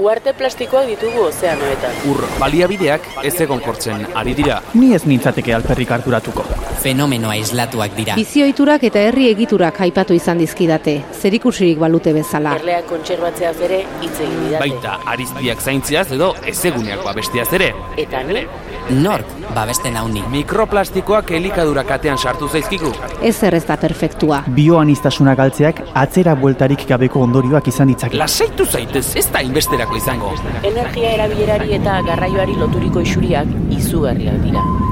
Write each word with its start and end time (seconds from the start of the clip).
Uarte 0.00 0.32
plastikoak 0.32 0.86
ditugu 0.88 1.26
ozeanoetan. 1.26 1.98
Ur 2.08 2.22
baliabideak 2.40 3.08
ez 3.28 3.34
egonkortzen 3.44 4.06
ari 4.16 4.32
dira. 4.38 4.62
Ni 4.72 4.94
ez 4.96 5.02
nintzateke 5.04 5.52
alperrik 5.52 5.92
harturatuko. 5.92 6.46
Fenomeno 6.82 7.30
aislatuak 7.30 7.94
dira. 7.94 8.16
Bizioiturak 8.18 8.82
eta 8.88 8.98
herri 9.06 9.28
egiturak 9.30 9.76
aipatu 9.84 10.16
izan 10.18 10.40
dizkidate, 10.42 10.96
zerikusirik 11.14 11.78
balute 11.78 12.10
bezala. 12.16 12.56
Erleak 12.58 12.88
kontserbatzeaz 12.90 13.54
ere 13.68 13.84
hitz 14.02 14.16
egin 14.16 14.40
didate. 14.48 14.64
Baita 14.64 14.96
ariztiak 15.14 15.62
zaintziaz 15.62 16.08
edo 16.16 16.32
ezeguneak 16.50 17.04
babestiaz 17.06 17.46
ere. 17.54 17.70
Eta 18.02 18.24
ni, 18.26 18.42
Nork 18.90 19.28
babesten 19.54 19.96
hauni. 19.96 20.24
Mikroplastikoak 20.32 21.30
elikadura 21.38 21.84
katean 21.86 22.18
sartu 22.18 22.48
zaizkigu. 22.48 22.90
Ez 23.22 23.36
ez 23.42 23.64
da 23.68 23.76
perfektua. 23.76 24.42
Bioanistasuna 24.56 25.36
galtzeak 25.38 25.84
atzera 25.94 26.34
bueltarik 26.34 26.86
gabeko 26.88 27.22
ondorioak 27.22 27.68
izan 27.68 27.92
ditzake. 27.92 28.18
Lasaitu 28.18 28.66
zaitez, 28.66 29.06
ez 29.16 29.28
da 29.30 29.40
inbesterako 29.40 29.96
izango. 29.96 30.32
energia 30.62 31.12
erabilerari 31.12 31.74
eta 31.74 32.00
garraioari 32.02 32.56
loturiko 32.56 33.00
isuriak 33.00 33.46
izugarriak 33.70 34.42
dira. 34.42 34.91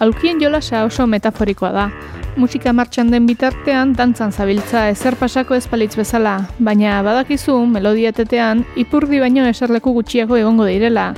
Aulkien 0.00 0.40
jolasa 0.40 0.84
oso 0.84 1.06
metaforikoa 1.06 1.70
da. 1.72 1.86
Musika 2.36 2.72
martxan 2.72 3.10
den 3.10 3.26
bitartean 3.26 3.94
dantzan 3.98 4.30
zabiltza 4.30 4.84
ezer 4.92 5.16
pasako 5.18 5.56
ezpalitz 5.56 5.96
bezala, 5.98 6.36
baina 6.60 7.00
badakizu 7.02 7.56
melodiatetean 7.66 8.62
ipurdi 8.76 9.18
baino 9.18 9.46
eserleku 9.48 9.90
gutxiago 9.96 10.36
egongo 10.38 10.68
direla, 10.68 11.08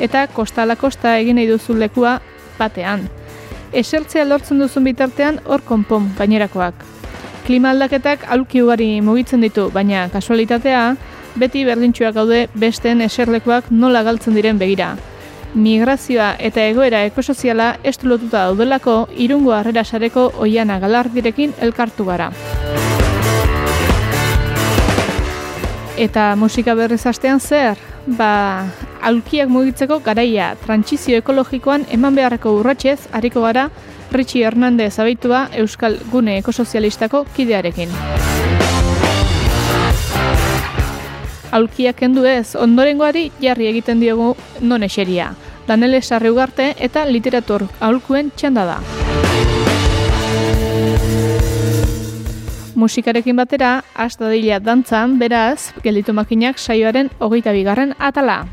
eta 0.00 0.24
kosta 0.32 0.62
ala 0.62 0.78
kosta 0.80 1.18
egin 1.18 1.36
nahi 1.36 1.50
duzu 1.50 1.76
lekua 1.76 2.14
batean. 2.58 3.04
Esertzea 3.72 4.24
lortzen 4.24 4.62
duzun 4.62 4.88
bitartean 4.88 5.42
hor 5.44 5.60
konpon 5.66 6.08
gainerakoak. 6.16 6.74
Klima 7.44 7.74
aldaketak 7.74 8.24
aulki 8.32 8.62
ugari 8.62 9.00
mugitzen 9.04 9.44
ditu, 9.44 9.68
baina 9.74 10.08
kasualitatea 10.08 10.84
beti 11.36 11.64
berdintxuak 11.64 12.14
gaude 12.14 12.48
besteen 12.54 13.00
eserlekuak 13.00 13.70
nola 13.70 14.02
galtzen 14.02 14.34
diren 14.34 14.58
begira. 14.58 14.94
Migrazioa 15.54 16.36
eta 16.38 16.62
egoera 16.70 17.02
ekosoziala 17.08 17.72
estu 17.82 18.08
lotuta 18.08 18.44
daudelako 18.46 19.08
irungo 19.18 19.52
harrera 19.52 19.84
sareko 19.84 20.30
oiana 20.38 20.78
galardirekin 20.78 21.54
elkartu 21.60 22.06
gara. 22.06 22.30
Eta 26.00 26.34
musika 26.36 26.74
berriz 26.74 27.02
astean 27.06 27.40
zer? 27.40 27.76
Ba, 28.06 28.64
aulkiak 29.02 29.50
mugitzeko 29.52 30.00
garaia 30.06 30.54
trantsizio 30.64 31.18
ekologikoan 31.20 31.84
eman 31.92 32.16
beharreko 32.16 32.54
urratsez 32.60 33.00
ariko 33.12 33.44
gara 33.44 33.68
Richie 34.10 34.46
Hernandez 34.46 34.98
abeitua 34.98 35.48
Euskal 35.52 35.98
Gune 36.10 36.38
Ekosozialistako 36.38 37.26
kidearekin. 37.36 38.29
Aulkiak 41.50 41.96
kendu 41.98 42.22
ez, 42.30 42.54
ondorengoari 42.54 43.30
jarri 43.42 43.66
egiten 43.66 43.98
diogu 44.00 44.36
non 44.60 44.84
eseria. 44.86 45.32
Danele 45.66 46.00
Sarri 46.02 46.30
Ugarte 46.30 46.74
eta 46.78 47.04
literatur 47.06 47.64
aulkuen 47.80 48.30
txanda 48.36 48.64
da. 48.68 48.78
Musikarekin 52.80 53.36
batera, 53.36 53.82
hasta 53.94 54.30
dila 54.30 54.60
dantzan, 54.62 55.18
beraz, 55.18 55.72
gelditu 55.82 56.14
makinak 56.16 56.58
saioaren 56.58 57.10
hogeita 57.18 57.52
bigarren 57.52 57.94
atala. 57.98 58.44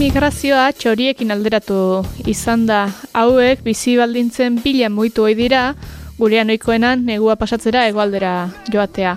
Migrazioa 0.00 0.70
txoriekin 0.72 1.28
alderatu 1.34 2.00
izan 2.30 2.62
da 2.64 2.78
hauek 3.12 3.60
bizi 3.66 3.98
baldintzen 3.98 4.54
bila 4.64 4.88
mugitu 4.88 5.26
ohi 5.26 5.34
dira 5.36 5.74
gurean 6.16 6.48
ohikoenan 6.48 7.02
negua 7.04 7.34
pasatzera 7.36 7.82
hegoaldera 7.88 8.30
joatea. 8.72 9.12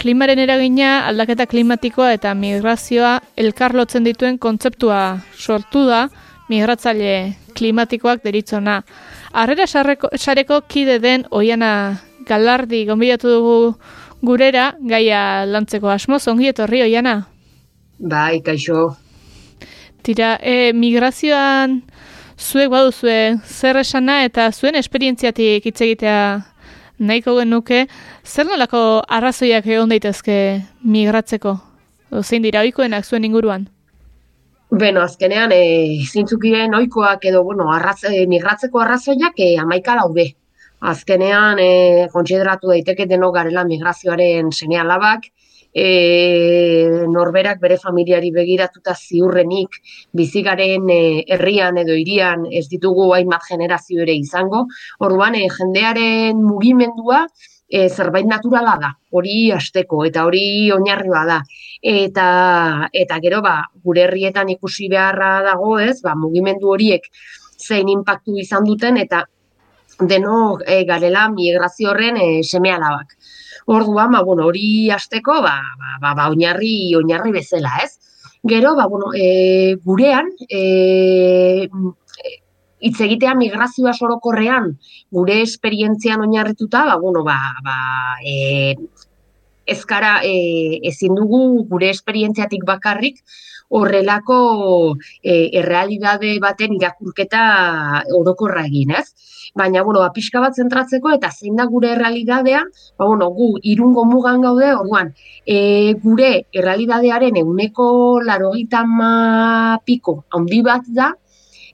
Klimaren 0.00 0.42
eragina, 0.42 1.06
aldaketa 1.06 1.46
klimatikoa 1.46 2.10
eta 2.16 2.34
migrazioa 2.34 3.12
elkarlotzen 3.38 4.08
dituen 4.08 4.40
kontzeptua 4.42 5.20
sortu 5.38 5.84
da 5.86 6.08
migratzaile 6.50 7.36
klimatikoak 7.54 8.26
deritzona. 8.26 8.80
Harrera 9.30 9.70
sarreko, 9.70 10.10
sareko 10.16 10.60
kide 10.66 10.98
den 10.98 11.30
oiana 11.30 11.72
galardi 12.26 12.82
gonbidatu 12.90 13.30
dugu 13.38 13.56
gurera 14.26 14.72
gaia 14.82 15.46
lantzeko 15.46 15.94
asmoz 15.94 16.24
ongi 16.26 16.50
etorri 16.50 16.82
oiana. 16.90 17.20
Bai, 17.98 18.40
kaixo. 18.42 18.96
Tira, 20.06 20.36
e, 20.38 20.70
migrazioan 20.70 21.80
zuek 22.38 22.68
baduzue 22.70 23.40
zer 23.42 23.80
esana 23.80 24.20
eta 24.22 24.44
zuen 24.52 24.78
esperientziatik 24.78 25.64
hitz 25.66 25.80
egitea 25.82 26.18
nahiko 27.08 27.34
genuke, 27.40 27.80
zer 28.22 28.46
nolako 28.46 28.82
arrazoiak 29.18 29.66
egon 29.66 29.90
daitezke 29.90 30.36
migratzeko? 30.94 31.56
O, 32.12 32.22
zein 32.22 32.46
dira 32.46 32.62
ohikoenak 32.62 33.08
zuen 33.08 33.26
inguruan? 33.26 33.66
Beno, 34.70 35.02
azkenean, 35.02 35.50
e, 35.50 35.98
zintzuk 36.06 36.46
diren 36.46 36.78
oikoak 36.78 37.26
edo, 37.32 37.42
bueno, 37.42 37.66
arraz, 37.74 37.98
e, 38.06 38.28
migratzeko 38.30 38.84
arrazoiak 38.84 39.42
e, 39.42 39.56
amaika 39.58 39.98
daude. 39.98 40.28
Azkenean, 40.86 41.58
e, 41.58 42.06
kontsideratu 42.14 42.70
daiteke 42.70 43.10
denok 43.10 43.34
garela 43.40 43.66
migrazioaren 43.66 44.54
sene 44.54 44.78
alabak, 44.78 45.32
e, 45.76 47.04
norberak 47.12 47.60
bere 47.60 47.76
familiari 47.76 48.30
begiratuta 48.32 48.94
ziurrenik 48.96 49.76
bizigaren 50.16 50.88
e, 50.88 51.00
herrian 51.36 51.76
edo 51.82 51.92
hirian 52.00 52.46
ez 52.48 52.64
ditugu 52.72 53.10
hainbat 53.14 53.44
generazio 53.50 54.00
ere 54.06 54.16
izango. 54.16 54.64
Orduan, 55.04 55.36
e, 55.36 55.50
jendearen 55.52 56.40
mugimendua 56.40 57.26
e, 57.68 57.88
zerbait 57.90 58.26
naturala 58.30 58.78
da, 58.80 58.92
hori 59.12 59.52
asteko 59.52 60.04
eta 60.08 60.24
hori 60.24 60.72
oinarria 60.72 61.24
da. 61.28 61.40
Eta, 61.82 62.26
eta 63.04 63.20
gero 63.22 63.42
ba, 63.44 63.58
gure 63.84 64.06
herrietan 64.06 64.48
ikusi 64.56 64.88
beharra 64.88 65.42
dago 65.44 65.76
ez, 65.82 66.00
ba, 66.02 66.16
mugimendu 66.16 66.72
horiek 66.72 67.10
zein 67.60 67.88
inpaktu 67.92 68.40
izan 68.40 68.64
duten 68.64 68.96
eta 69.00 69.26
denok 70.00 70.64
e, 70.66 70.84
garela 70.88 71.28
migrazio 71.32 71.92
horren 71.92 72.16
e, 72.20 72.28
seme 72.44 72.72
alabak. 72.72 73.16
Orduan, 73.66 74.12
ba, 74.14 74.22
bueno, 74.22 74.46
hori 74.46 74.90
asteko, 74.94 75.40
ba, 75.42 75.56
ba, 75.78 75.96
ba, 76.00 76.14
ba, 76.14 76.28
oinarri, 76.30 76.94
oinarri 76.94 77.32
bezala, 77.34 77.72
ez? 77.82 77.98
Gero, 78.46 78.76
ba, 78.78 78.86
bueno, 78.86 79.10
e, 79.14 79.74
gurean, 79.82 80.30
e, 80.48 81.66
hitz 82.78 83.00
egitea 83.08 83.34
migrazioa 83.34 83.92
sorokorrean, 83.92 84.70
gure 85.10 85.40
esperientzian 85.42 86.22
oinarrituta, 86.22 86.84
ba, 86.86 86.96
bueno, 87.02 87.24
ba, 87.26 87.40
ba, 87.66 87.76
e, 88.22 88.76
ezkara 89.66 90.20
e, 90.22 90.78
ezin 90.86 91.18
dugu 91.18 91.66
gure 91.66 91.90
esperientziatik 91.90 92.62
bakarrik 92.64 93.18
horrelako 93.68 94.96
e, 95.22 95.50
errealidade 95.58 96.36
baten 96.42 96.76
irakurketa 96.76 97.42
orokorra 98.18 98.66
egin, 98.66 98.92
ez? 98.98 99.06
Baina, 99.56 99.82
bueno, 99.82 100.00
ba, 100.04 100.10
pixka 100.14 100.40
bat 100.42 100.56
zentratzeko 100.56 101.12
eta 101.14 101.30
zein 101.32 101.56
da 101.56 101.66
gure 101.70 101.92
errealidadea, 101.94 102.62
ba, 102.98 103.06
bueno, 103.06 103.30
gu 103.34 103.52
irungo 103.62 104.04
mugan 104.04 104.42
gaude, 104.44 104.72
orduan, 104.74 105.12
e, 105.46 105.94
gure 106.02 106.32
errealidadearen 106.52 107.36
eguneko 107.42 107.88
larogita 108.22 108.84
piko 109.84 110.24
handi 110.32 110.62
bat 110.62 110.84
da, 110.88 111.12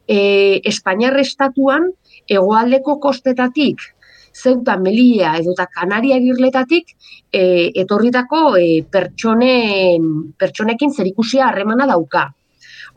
e, 0.06 0.60
Espainiar 0.64 1.18
estatuan 1.20 1.90
hegoaldeko 2.28 2.98
kostetatik 3.00 3.91
Zeuta, 4.32 4.76
Melia 4.76 5.36
edo 5.38 5.52
eta 5.56 5.66
Kanaria 5.70 6.18
girletatik 6.22 6.94
e, 7.30 7.70
etorritako 7.84 8.56
e, 8.56 8.82
pertsonen, 8.90 10.08
pertsonekin 10.38 10.92
zerikusia 10.92 11.48
harremana 11.48 11.86
dauka. 11.90 12.28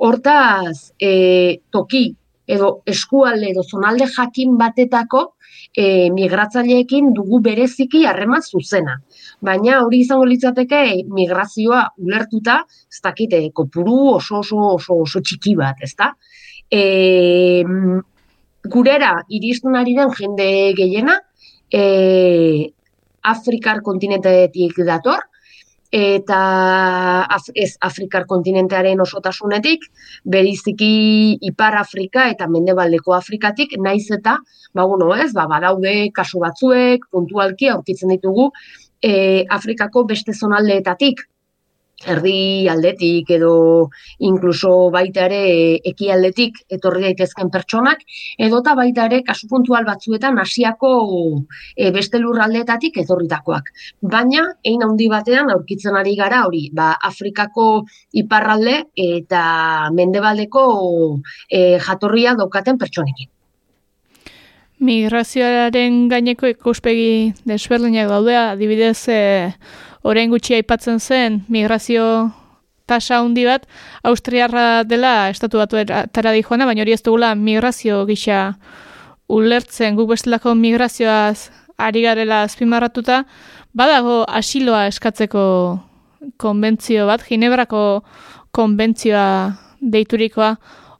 Hortaz, 0.05 0.91
e, 0.99 1.61
toki 1.71 2.07
edo 2.47 2.81
eskualde 2.85 3.49
edo 3.51 3.63
zonalde 3.63 4.07
jakin 4.11 4.57
batetako 4.57 5.23
e, 5.75 6.09
migratzaileekin 6.13 7.11
dugu 7.13 7.39
bereziki 7.43 8.05
harreman 8.05 8.43
zuzena. 8.43 8.99
Baina 9.41 9.81
hori 9.83 10.01
izango 10.05 10.25
litzateke 10.29 10.81
migrazioa 11.11 11.81
ulertuta, 12.05 12.61
ez 12.91 13.01
dakite, 13.03 13.41
kopuru 13.53 14.15
oso 14.15 14.41
oso 14.43 14.61
oso 14.75 15.01
oso 15.05 15.21
txiki 15.21 15.55
bat, 15.59 15.81
ezta? 15.83 16.13
E, 16.71 16.83
gurera 18.71 19.13
iristen 19.29 19.75
ari 19.75 19.95
den 19.95 20.11
jende 20.19 20.49
gehiena, 20.77 21.19
e, 21.71 22.71
Afrikar 23.25 23.81
kontinentetik 23.81 24.77
dator, 24.85 25.23
eta 25.95 26.39
af, 27.31 27.45
ez 27.55 27.75
Afrikar 27.87 28.25
kontinentearen 28.27 28.99
osotasunetik, 29.01 29.85
beriziki 30.25 31.37
Ipar 31.49 31.77
Afrika 31.79 32.27
eta 32.29 32.47
Mendebaldeko 32.51 33.15
Afrikatik, 33.15 33.77
naiz 33.79 34.09
eta, 34.11 34.37
ba, 34.73 34.85
bueno, 34.85 35.13
ez, 35.15 35.31
ba, 35.33 35.47
badaude 35.47 36.09
kasu 36.15 36.41
batzuek, 36.43 37.07
puntualki 37.11 37.69
aurkitzen 37.71 38.11
ditugu, 38.11 38.49
e, 39.01 39.45
Afrikako 39.49 40.03
beste 40.09 40.33
zonaldeetatik, 40.33 41.23
erdi 42.05 42.67
aldetik 42.69 43.29
edo 43.37 43.89
inkluso 44.29 44.89
baita 44.93 45.25
ere 45.27 45.41
ekialdetik 45.91 46.61
etorri 46.77 47.05
daitezken 47.07 47.51
pertsonak 47.53 48.03
edota 48.47 48.75
baita 48.77 49.07
ere 49.09 49.21
kasu 49.27 49.49
puntual 49.51 49.85
batzuetan 49.87 50.39
Asiako 50.39 50.93
e, 51.75 51.91
beste 51.91 52.21
lurraldeetatik 52.21 52.97
etorritakoak. 53.03 53.71
Baina 54.01 54.45
ein 54.65 54.83
handi 54.85 55.09
batean 55.11 55.51
aurkitzen 55.53 55.95
ari 55.97 56.15
gara 56.15 56.45
hori, 56.45 56.69
ba 56.73 56.93
Afrikako 57.01 57.85
iparralde 58.13 58.81
eta 58.95 59.45
mendebaldeko 59.93 60.65
e, 61.49 61.77
jatorria 61.79 62.35
daukaten 62.35 62.77
pertsonekin. 62.77 63.31
Migrazioaren 64.85 66.09
gaineko 66.11 66.49
ikuspegi 66.51 67.31
desberdinak 67.47 68.09
daudea, 68.11 68.49
adibidez, 68.51 69.07
e, 69.07 69.19
orain 70.05 70.29
gutxi 70.29 70.59
aipatzen 70.59 70.99
zen 71.01 71.41
migrazio 71.49 72.05
tasa 72.85 73.19
handi 73.19 73.45
bat 73.45 73.65
Austriarra 74.05 74.83
dela 74.85 75.29
estatu 75.33 75.57
batu 75.57 75.81
tara 76.13 76.31
dijoana, 76.31 76.67
baina 76.69 76.85
hori 76.85 76.93
ez 76.93 77.01
dugula 77.01 77.33
migrazio 77.35 78.05
gisa 78.05 78.55
ulertzen 79.27 79.97
guk 79.97 80.11
bestelako 80.13 80.53
migrazioaz 80.55 81.49
ari 81.77 82.05
garela 82.05 82.43
azpimarratuta, 82.45 83.23
badago 83.73 84.23
asiloa 84.27 84.85
eskatzeko 84.87 85.43
konbentzio 86.37 87.07
bat, 87.09 87.25
Ginebrako 87.27 88.03
konbentzioa 88.55 89.27
deiturikoa, 89.81 90.55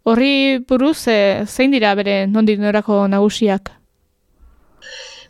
horri 0.06 0.60
buruz 0.68 1.08
e, 1.08 1.46
zein 1.48 1.72
dira 1.72 1.96
bere 1.96 2.26
nondik 2.28 2.60
norako 2.60 3.06
nagusiak? 3.08 3.72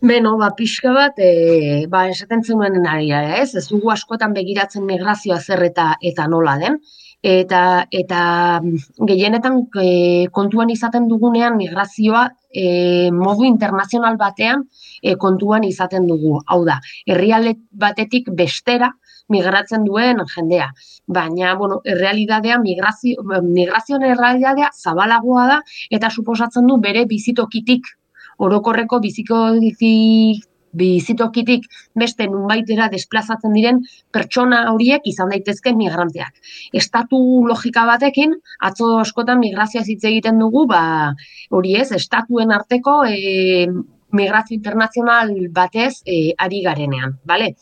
Beno, 0.06 0.36
ba, 0.38 0.52
pixka 0.54 0.92
bat, 0.94 1.18
e, 1.18 1.86
ba, 1.90 2.04
esaten 2.13 2.44
zenuen 2.46 2.84
ari 2.86 3.07
ez? 3.16 3.56
Ez 3.57 3.63
dugu 3.72 3.90
askotan 3.90 4.36
begiratzen 4.36 4.86
migrazioa 4.86 5.40
zer 5.42 5.63
eta, 5.66 5.86
eta 6.02 6.28
nola 6.30 6.57
den. 6.62 6.78
Eta, 7.25 7.62
eta 7.90 8.19
mm, 8.62 9.07
gehienetan 9.10 9.57
e, 9.81 10.28
kontuan 10.36 10.69
izaten 10.69 11.07
dugunean 11.10 11.57
migrazioa 11.57 12.28
e, 12.54 13.10
modu 13.18 13.48
internazional 13.50 14.19
batean 14.22 14.68
e, 15.02 15.16
kontuan 15.25 15.66
izaten 15.66 16.06
dugu. 16.12 16.38
Hau 16.46 16.62
da, 16.69 16.78
herrialde 17.08 17.56
batetik 17.72 18.30
bestera 18.30 18.92
migratzen 19.34 19.90
duen 19.90 20.22
jendea. 20.36 20.69
Baina, 21.08 21.56
bueno, 21.58 21.81
errealidadea, 21.84 22.62
migrazio, 22.62 23.25
migrazioen 23.42 24.06
errealidadea 24.13 24.69
zabalagoa 24.75 25.51
da 25.56 25.62
eta 25.90 26.13
suposatzen 26.13 26.69
du 26.69 26.78
bere 26.90 27.08
bizitokitik 27.10 27.96
orokorreko 28.38 29.00
biziko 29.00 29.46
bizitokitik 30.76 31.66
beste 31.96 32.28
nunbaitera 32.28 32.90
desplazatzen 32.92 33.56
diren 33.56 33.82
pertsona 34.14 34.66
horiek 34.74 35.08
izan 35.12 35.32
daitezke 35.32 35.74
migranteak. 35.78 36.36
Estatu 36.76 37.20
logika 37.48 37.86
batekin, 37.88 38.36
atzo 38.70 38.98
askotan 39.00 39.40
migrazioa 39.44 39.86
hitz 39.88 40.04
egiten 40.04 40.42
dugu, 40.44 40.66
ba, 40.72 40.84
hori 41.52 41.76
ez, 41.80 41.92
estatuen 41.96 42.52
arteko 42.52 43.04
e, 43.08 43.68
migrazio 44.16 44.56
internazional 44.56 45.34
batez 45.56 46.02
e, 46.06 46.34
ari 46.40 46.64
garenean, 46.64 47.18
bale? 47.28 47.54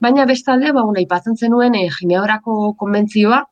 Baina 0.00 0.26
bestalde, 0.28 0.72
ba, 0.76 0.84
una, 0.88 1.04
ipatzen 1.04 1.36
zenuen 1.36 1.76
e, 1.78 1.88
Gineorako 1.98 2.74
konbentzioa, 2.80 3.44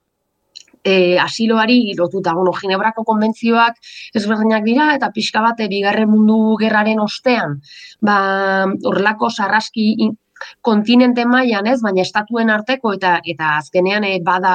e, 0.84 1.18
asiloari 1.18 1.94
lotuta, 1.98 2.34
bueno, 2.34 2.52
Ginebrako 2.52 3.04
konbentzioak 3.04 3.78
ezberdinak 4.18 4.64
dira, 4.66 4.92
eta 4.96 5.10
pixka 5.14 5.42
bat, 5.44 5.62
bigarren 5.70 6.10
mundu 6.10 6.56
gerraren 6.60 7.00
ostean, 7.00 7.60
ba, 8.00 8.18
horrelako 8.84 9.30
sarraski 9.30 10.12
kontinente 10.60 11.24
mailan 11.26 11.68
ez, 11.70 11.80
baina 11.82 12.02
estatuen 12.02 12.50
arteko 12.50 12.92
eta 12.96 13.18
eta 13.32 13.56
azkenean 13.60 14.06
e, 14.08 14.16
bada 14.24 14.54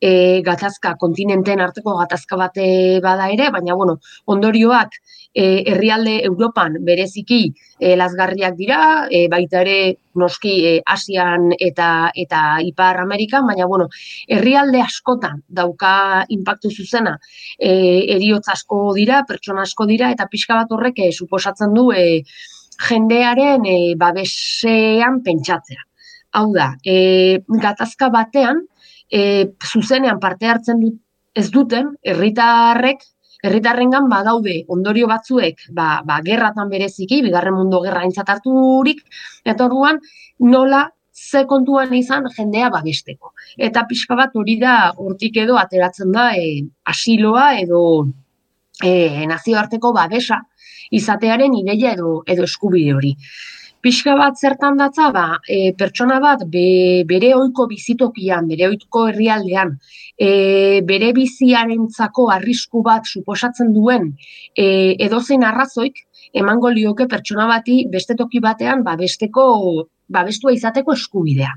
e, 0.00 0.40
gatazka 0.46 0.94
kontinenteen 1.00 1.60
arteko 1.60 1.96
gatazka 1.98 2.38
bate 2.40 2.66
bada 3.04 3.28
ere, 3.34 3.50
baina 3.54 3.76
bueno, 3.78 3.98
ondorioak 4.26 4.96
e, 5.34 5.64
herrialde 5.66 6.20
Europan 6.24 6.76
bereziki 6.84 7.42
e, 7.78 7.94
lasgarriak 7.96 8.56
dira, 8.56 8.78
e, 9.10 9.26
baita 9.32 9.62
ere 9.62 9.76
noski 10.14 10.54
e, 10.68 10.72
Asian 10.86 11.50
eta 11.58 12.10
eta 12.14 12.42
Ipar 12.64 13.00
Amerikan, 13.00 13.46
baina 13.48 13.66
bueno, 13.66 13.88
herrialde 14.28 14.82
askotan 14.84 15.42
dauka 15.48 16.24
inpaktu 16.28 16.70
zuzena. 16.70 17.16
E, 17.58 17.72
eriotz 18.16 18.48
asko 18.52 18.92
dira, 18.96 19.22
pertsona 19.28 19.64
asko 19.68 19.86
dira 19.88 20.10
eta 20.12 20.28
pixka 20.30 20.58
bat 20.60 20.72
horrek 20.72 21.00
e, 21.00 21.12
suposatzen 21.12 21.72
du 21.74 21.90
e, 21.96 22.22
jendearen 22.88 23.64
e, 23.66 23.78
babesean 23.98 25.22
pentsatzea. 25.24 25.88
Hau 26.32 26.48
da, 26.54 26.72
e, 26.84 27.40
gatazka 27.60 28.08
batean, 28.12 28.62
e, 29.12 29.48
zuzenean 29.60 30.20
parte 30.20 30.48
hartzen 30.48 30.80
dut, 30.80 31.00
ez 31.36 31.48
duten, 31.52 31.94
herritarrek 32.04 33.04
herritarrengan 33.42 34.08
badaude 34.10 34.62
ondorio 34.70 35.08
batzuek, 35.10 35.66
ba, 35.74 36.00
ba 36.06 36.20
gerratan 36.24 36.70
bereziki, 36.70 37.20
bigarren 37.26 37.56
mundu 37.58 37.82
gerra 37.84 38.04
aintzat 38.06 38.28
harturik, 38.30 39.02
eta 39.44 39.66
orduan 39.66 39.98
nola 40.38 40.88
ze 41.12 41.44
kontuan 41.46 41.92
izan 41.94 42.28
jendea 42.36 42.70
babesteko. 42.70 43.32
Eta 43.58 43.84
pixka 43.88 44.16
bat 44.16 44.36
hori 44.38 44.56
da 44.60 44.76
hortik 44.96 45.36
edo 45.42 45.58
ateratzen 45.60 46.12
da 46.12 46.30
e, 46.38 46.62
asiloa 46.88 47.52
edo 47.60 47.82
e, 48.82 49.26
nazioarteko 49.26 49.92
babesa 49.92 50.40
izatearen 50.90 51.54
ideia 51.58 51.92
edo, 51.96 52.22
edo 52.26 52.46
eskubide 52.48 52.94
hori 52.94 53.12
pixka 53.82 54.14
bat 54.16 54.38
zertan 54.38 54.78
datza, 54.78 55.10
ba, 55.14 55.26
e, 55.48 55.72
pertsona 55.78 56.20
bat 56.22 56.44
be, 56.50 57.02
bere 57.08 57.32
oiko 57.34 57.66
bizitokian, 57.70 58.46
bere 58.50 58.68
oiko 58.70 59.08
herrialdean, 59.10 59.74
e, 60.16 60.28
bere 60.86 61.10
biziarentzako 61.16 62.28
arrisku 62.36 62.84
bat 62.86 63.10
suposatzen 63.10 63.74
duen 63.74 64.12
e, 64.54 64.94
edozein 65.08 65.42
arrazoik, 65.48 65.98
emango 66.32 66.70
lioke 66.70 67.08
pertsona 67.10 67.48
bati 67.50 67.82
beste 67.92 68.16
toki 68.16 68.40
batean 68.40 68.86
ba, 68.86 68.96
besteko, 68.96 69.44
ba, 70.08 70.24
bestua 70.30 70.54
izateko 70.54 70.94
eskubidea. 70.94 71.52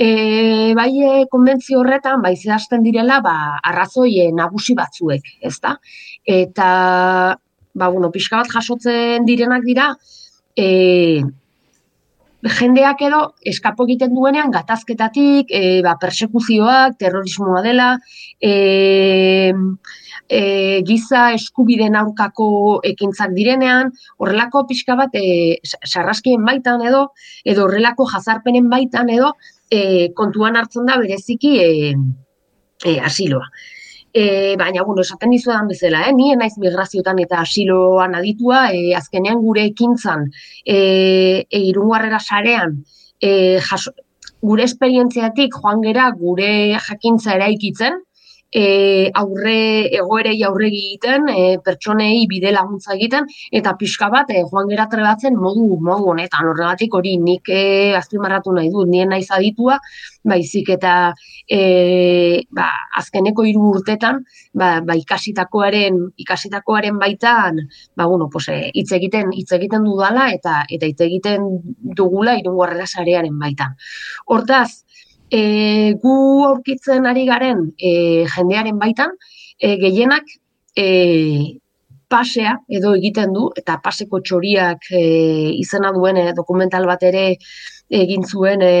E, 0.00 0.72
bai, 0.76 0.90
e, 1.00 1.26
konbentzio 1.32 1.80
horretan, 1.80 2.20
bai, 2.24 2.36
zehazten 2.36 2.84
direla, 2.84 3.20
ba, 3.24 3.36
arrazoie 3.64 4.30
nagusi 4.36 4.76
batzuek, 4.76 5.36
ezta? 5.50 5.78
Eta, 6.24 6.70
ba, 7.74 7.88
bueno, 7.88 8.12
pixka 8.12 8.40
bat 8.40 8.52
jasotzen 8.52 9.24
direnak 9.28 9.64
dira, 9.64 9.94
e, 10.60 11.22
jendeak 12.58 13.02
edo 13.04 13.20
eskapo 13.52 13.84
egiten 13.88 14.14
duenean 14.16 14.52
gatazketatik, 14.54 15.50
e, 15.52 15.80
ba, 15.84 15.96
persekuzioak, 16.00 16.96
terrorismoa 17.00 17.62
dela, 17.64 17.90
e, 18.40 19.52
e, 20.28 20.42
giza 20.88 21.26
eskubiden 21.36 21.98
aurkako 22.00 22.80
ekintzak 22.92 23.34
direnean, 23.36 23.92
horrelako 24.18 24.64
pixka 24.70 24.96
bat 24.96 25.16
e, 25.18 25.58
sarraskien 25.64 26.44
baitan 26.46 26.84
edo, 26.86 27.08
edo 27.44 27.66
horrelako 27.66 28.08
jazarpenen 28.12 28.70
baitan 28.72 29.10
edo, 29.10 29.34
e, 29.70 30.08
kontuan 30.16 30.56
hartzen 30.56 30.88
da 30.88 30.96
bereziki 31.02 31.58
e, 31.60 31.68
e, 32.86 32.96
asiloa. 33.00 33.52
E, 34.12 34.56
baina, 34.58 34.82
bueno, 34.82 35.02
esaten 35.02 35.30
dizudan 35.30 35.68
bezala, 35.70 36.02
eh? 36.08 36.12
nien 36.12 36.40
naiz 36.42 36.56
migraziotan 36.58 37.20
eta 37.22 37.40
asiloan 37.44 38.16
aditua, 38.18 38.64
e, 38.74 38.94
azkenean 38.98 39.38
gure 39.44 39.64
ekintzan, 39.70 40.24
e, 40.64 40.78
e, 41.46 41.60
irungarrera 41.70 42.18
sarean, 42.18 42.80
e, 43.20 43.60
jaso, 43.62 43.94
gure 44.42 44.64
esperientziatik 44.64 45.54
joan 45.60 45.82
gera 45.84 46.08
gure 46.16 46.50
jakintza 46.88 47.36
eraikitzen, 47.36 48.00
e, 48.52 49.10
aurre 49.14 49.88
egoerei 49.94 50.42
aurre 50.44 50.68
egiten, 50.68 51.28
e, 51.30 51.58
pertsonei 51.64 52.26
bide 52.30 52.52
laguntza 52.52 52.94
egiten 52.96 53.28
eta 53.52 53.76
pixka 53.78 54.10
bat 54.12 54.30
e, 54.34 54.42
joan 54.50 54.68
gera 54.70 54.88
trebatzen 54.90 55.36
modu 55.38 55.78
modu 55.80 56.10
honetan. 56.14 56.50
Horregatik 56.50 56.94
hori 56.94 57.16
nik 57.22 57.48
e, 57.48 57.62
azpimarratu 57.98 58.54
nahi 58.56 58.70
dut, 58.74 58.88
nien 58.90 59.10
naiz 59.14 59.28
aditua, 59.30 59.78
baizik 60.24 60.68
eta 60.76 61.14
e, 61.48 62.44
ba, 62.52 62.68
azkeneko 63.00 63.44
hiru 63.48 63.70
urtetan 63.70 64.20
ba, 64.52 64.80
ba, 64.84 64.96
ikasitakoaren 64.98 65.96
ikasitakoaren 66.20 66.98
baitan 67.00 67.62
ba 67.96 68.06
bueno, 68.06 68.28
pues 68.32 68.48
e, 68.48 68.70
hitz 68.74 68.90
egiten 68.92 69.32
hitz 69.32 69.50
egiten 69.56 69.86
dudala 69.86 70.28
eta 70.34 70.64
eta 70.68 70.86
hitz 70.86 71.00
egiten 71.08 71.48
dugula 71.96 72.36
irungo 72.38 72.66
sarearen 72.86 73.38
baitan. 73.38 73.76
Hortaz, 74.26 74.84
e, 75.30 75.94
gu 76.02 76.14
aurkitzen 76.48 77.06
ari 77.06 77.26
garen 77.28 77.70
e, 77.78 78.26
jendearen 78.34 78.78
baitan, 78.78 79.14
e, 79.58 79.76
gehienak 79.80 80.26
e, 80.76 80.86
pasea 82.10 82.56
edo 82.68 82.94
egiten 82.98 83.32
du, 83.36 83.50
eta 83.56 83.78
paseko 83.84 84.20
txoriak 84.20 84.90
e, 84.90 85.04
izena 85.60 85.92
duen 85.94 86.18
e, 86.18 86.32
dokumental 86.36 86.88
bat 86.90 87.06
ere 87.06 87.28
egin 88.02 88.26
zuen 88.26 88.66
e, 88.66 88.74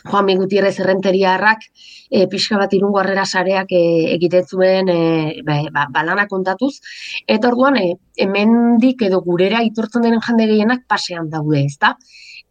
Juan 0.00 0.24
Migutierrez 0.24 0.78
errenteriarrak 0.80 1.64
e, 2.10 2.26
pixka 2.32 2.58
bat 2.60 2.72
irungo 2.76 3.00
harrera 3.00 3.24
sareak 3.24 3.72
e, 3.76 3.82
egiten 4.16 4.46
zuen 4.48 4.88
e, 4.88 5.42
ba, 5.44 5.58
ba, 5.72 5.86
balana 5.92 6.26
kontatuz. 6.28 6.78
Eta 7.26 7.50
orduan, 7.52 7.76
e, 7.76 7.96
hemendik 8.16 9.04
edo 9.08 9.20
gurera 9.26 9.60
itortzen 9.66 10.06
denen 10.06 10.24
jende 10.24 10.48
gehienak 10.48 10.86
pasean 10.88 11.28
daude, 11.32 11.64
ezta? 11.66 11.94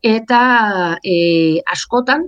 Eta 0.05 0.41
e, 1.03 1.15
askotan, 1.73 2.27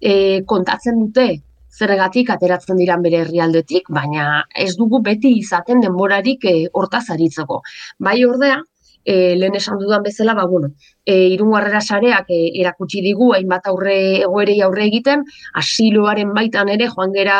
e, 0.00 0.42
kontatzen 0.46 0.98
dute 1.04 1.28
zergatik 1.70 2.30
ateratzen 2.34 2.80
diran 2.80 3.02
bere 3.04 3.20
herrialdetik, 3.22 3.88
baina 3.94 4.42
ez 4.64 4.74
dugu 4.76 5.00
beti 5.06 5.30
izaten 5.38 5.80
denborarik 5.84 6.44
e, 6.44 6.54
hortaz 6.72 7.04
aritzeko. 7.14 7.60
Bai 7.98 8.18
ordea, 8.26 8.58
e, 9.04 9.36
lehen 9.36 9.56
esan 9.56 9.78
dudan 9.78 10.02
bezala, 10.02 10.34
ba, 10.34 10.44
bueno, 10.46 10.72
e, 11.04 11.14
irungo 11.34 11.56
harrera 11.56 11.80
sareak 11.80 12.28
e, 12.28 12.40
erakutsi 12.60 13.02
digu, 13.04 13.32
hainbat 13.34 13.66
aurre 13.70 13.96
egoerei 14.20 14.60
aurre 14.66 14.86
egiten, 14.86 15.24
asiloaren 15.60 16.34
baitan 16.36 16.68
ere, 16.72 16.88
joan 16.92 17.14
gera 17.16 17.38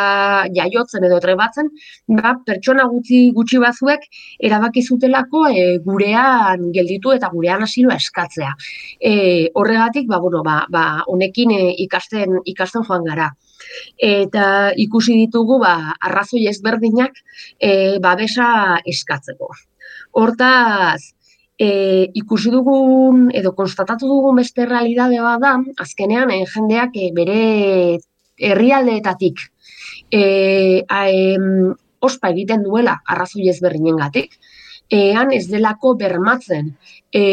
jaiotzen 0.56 1.04
edo 1.08 1.20
trebatzen, 1.20 1.70
ba, 2.20 2.34
pertsona 2.46 2.86
gutxi 2.90 3.22
gutxi 3.36 3.60
bazuek 3.62 4.06
erabaki 4.50 4.82
zutelako 4.82 5.46
e, 5.50 5.66
gurean 5.84 6.70
gelditu 6.74 7.14
eta 7.16 7.30
gurean 7.34 7.62
asiloa 7.68 7.98
eskatzea. 8.00 8.54
E, 9.00 9.14
horregatik, 9.54 10.08
ba, 10.08 10.20
bueno, 10.20 10.42
ba, 10.46 10.64
ba, 10.70 10.86
honekin 11.06 11.54
e, 11.56 11.62
ikasten, 11.86 12.40
ikasten 12.44 12.86
joan 12.88 13.06
gara. 13.08 13.30
Eta 14.00 14.44
ikusi 14.80 15.14
ditugu 15.18 15.58
ba, 15.60 15.74
arrazoi 16.00 16.46
ezberdinak 16.48 17.18
e, 17.60 17.98
babesa 18.02 18.80
eskatzeko. 18.88 19.50
Hortaz, 20.16 21.19
e, 21.60 22.08
ikusi 22.16 22.50
dugun 22.54 23.28
edo 23.36 23.52
konstatatu 23.56 24.08
dugun 24.08 24.40
beste 24.40 24.64
realidade 24.66 25.20
bat 25.20 25.42
da, 25.42 25.56
azkenean 25.84 26.32
e, 26.32 26.44
jendeak 26.54 26.96
e, 26.96 27.10
bere 27.16 27.40
herrialdeetatik 28.50 29.42
e, 30.10 30.22
ospa 32.00 32.30
egiten 32.32 32.64
duela 32.64 32.96
arrazoi 33.04 33.50
ezberdinen 33.52 34.00
gatik, 34.00 34.38
ean 34.90 35.34
ez 35.36 35.44
delako 35.50 35.94
bermatzen 36.00 36.72
e, 37.12 37.24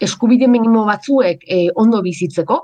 eskubide 0.00 0.48
minimo 0.48 0.82
batzuek 0.88 1.46
e, 1.46 1.60
ondo 1.78 2.02
bizitzeko, 2.02 2.58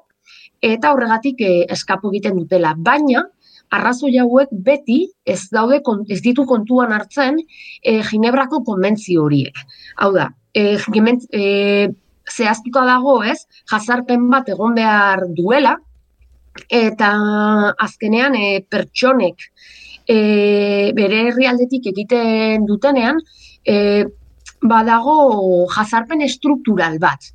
eta 0.61 0.93
horregatik 0.93 1.41
e, 1.41 1.53
eskapo 1.71 2.11
egiten 2.11 2.37
dutela. 2.41 2.75
Baina, 2.77 3.23
arrazoi 3.71 4.17
hauek 4.19 4.53
beti 4.53 5.01
ez 5.25 5.49
daude 5.53 5.81
ez 6.09 6.21
ditu 6.23 6.47
kontuan 6.47 6.93
hartzen 6.93 7.39
e, 7.83 8.03
Ginebrako 8.03 8.63
konbentzio 8.65 9.25
horiek. 9.25 9.57
Hau 9.97 10.13
da, 10.15 10.31
e, 10.55 10.77
e, 10.77 11.89
zehaztuta 12.31 12.85
dago, 12.87 13.23
ez? 13.23 13.47
Jazarpen 13.71 14.29
bat 14.31 14.49
egon 14.49 14.75
behar 14.75 15.27
duela 15.37 15.77
eta 16.73 17.11
azkenean 17.79 18.35
e, 18.35 18.61
pertsonek 18.69 19.51
e, 20.09 20.93
bere 20.97 21.27
herrialdetik 21.29 21.91
egiten 21.93 22.67
dutenean 22.67 23.21
e, 23.67 24.05
badago 24.63 25.67
jazarpen 25.75 26.23
estruktural 26.25 26.99
bat. 26.99 27.33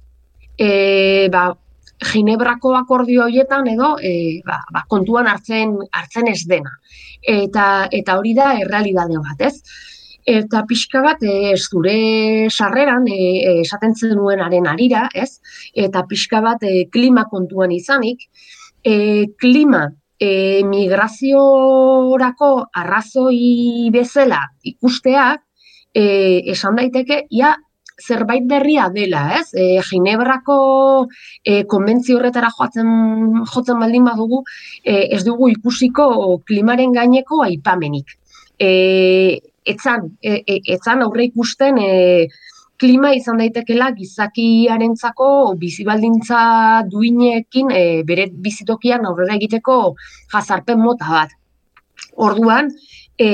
E, 0.57 1.27
ba, 1.31 1.51
Ginebrako 2.01 2.73
akordio 2.77 3.25
horietan 3.27 3.67
edo 3.69 3.95
e, 4.01 4.41
ba, 4.45 4.59
ba, 4.73 4.83
kontuan 4.89 5.29
hartzen 5.29 5.77
hartzen 5.91 6.27
ez 6.31 6.41
dena. 6.49 6.73
Eta 7.21 7.87
eta 7.93 8.17
hori 8.17 8.33
da 8.37 8.53
errealitate 8.59 9.21
bat, 9.21 9.47
ez? 9.51 9.89
Eta 10.31 10.63
pixka 10.69 11.01
bat 11.01 11.23
e, 11.25 11.55
zure 11.57 12.49
sarreran 12.49 13.07
e, 13.09 13.17
e, 13.17 13.53
esaten 13.61 13.95
zenuenaren 13.95 14.67
arira, 14.69 15.07
ez? 15.13 15.39
Eta 15.73 16.05
pixka 16.09 16.41
bat 16.41 16.63
e, 16.63 16.85
klima 16.93 17.25
kontuan 17.29 17.73
izanik, 17.73 18.27
e, 18.83 19.27
klima 19.41 19.87
e, 20.21 20.61
migraziorako 20.65 22.51
arrazoi 22.77 23.89
bezala 23.93 24.43
ikusteak 24.73 25.41
e, 25.93 26.05
esan 26.53 26.77
daiteke 26.77 27.25
ia 27.29 27.55
zerbait 28.01 28.45
berria 28.47 28.89
dela, 28.89 29.23
ez? 29.39 29.53
E, 29.53 29.81
Ginebrako 29.87 30.57
e, 31.43 31.63
konbentzio 31.69 32.17
horretara 32.17 32.51
joatzen 32.57 32.89
jotzen 33.53 33.79
baldin 33.79 34.07
badugu, 34.09 34.43
e, 34.83 35.07
ez 35.15 35.23
dugu 35.27 35.49
ikusiko 35.53 36.41
klimaren 36.47 36.93
gaineko 36.97 37.43
aipamenik. 37.45 38.17
E, 38.59 39.41
etzan, 39.65 40.11
e, 40.21 40.41
e, 40.45 40.61
etzan 40.75 41.03
aurre 41.05 41.27
ikusten 41.29 41.77
e, 41.81 41.91
klima 42.81 43.11
izan 43.13 43.37
daitekela 43.37 43.91
gizakiarentzako 43.97 45.27
bizi 45.61 45.85
baldintza 45.85 46.39
duinekin 46.89 47.69
e, 47.69 47.83
bere 48.07 48.25
bizitokian 48.47 49.05
aurrera 49.05 49.37
egiteko 49.37 49.75
jazarpen 50.33 50.81
mota 50.81 51.11
bat. 51.13 51.35
Orduan, 52.17 52.71
e, 53.21 53.29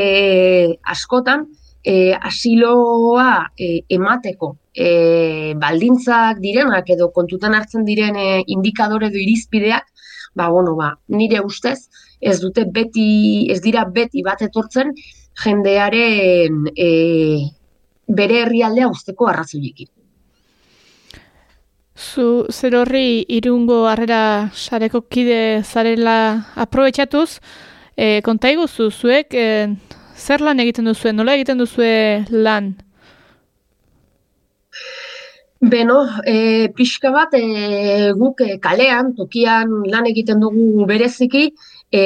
askotan, 0.83 1.47
e, 1.87 2.13
asiloa 2.13 3.47
e, 3.55 3.85
emateko 3.95 4.57
e, 4.75 5.53
baldintzak 5.55 6.41
direnak 6.43 6.89
edo 6.91 7.09
kontutan 7.15 7.55
hartzen 7.55 7.85
diren 7.87 8.17
e, 8.19 8.27
indikadore 8.51 9.07
edo 9.07 9.21
irizpideak, 9.21 9.87
ba, 10.35 10.49
bueno, 10.51 10.75
ba, 10.75 10.91
nire 11.07 11.39
ustez, 11.41 11.87
ez 12.19 12.39
dute 12.43 12.65
beti, 12.73 13.47
ez 13.53 13.61
dira 13.63 13.85
beti 13.85 14.23
bat 14.25 14.43
etortzen 14.43 14.91
jendearen 15.43 16.65
e, 16.75 16.89
bere 18.07 18.43
herrialdea 18.43 18.89
usteko 18.91 19.31
arrazoiekin. 19.31 19.89
Zu 21.97 22.45
zer 22.53 22.75
horri 22.77 23.23
irungo 23.33 23.85
harrera 23.89 24.51
sareko 24.53 25.01
kide 25.09 25.63
zarela 25.63 26.17
aprobetsatuz, 26.55 27.39
e, 27.95 28.19
konta 28.27 28.51
iguzu, 28.53 28.91
zuek 28.91 29.33
e, 29.33 29.47
zer 30.17 30.41
lan 30.41 30.59
egiten 30.59 30.89
duzue, 30.89 31.13
nola 31.13 31.35
egiten 31.37 31.61
duzue 31.61 32.25
lan? 32.31 32.73
Beno, 35.61 36.03
e, 36.25 36.69
pixka 36.77 37.09
bat 37.13 37.33
e, 37.33 37.43
guk 38.17 38.41
e, 38.45 38.57
kalean, 38.61 39.13
tokian 39.17 39.71
lan 39.89 40.05
egiten 40.09 40.41
dugu 40.43 40.85
bereziki, 40.89 41.47
e, 41.89 42.03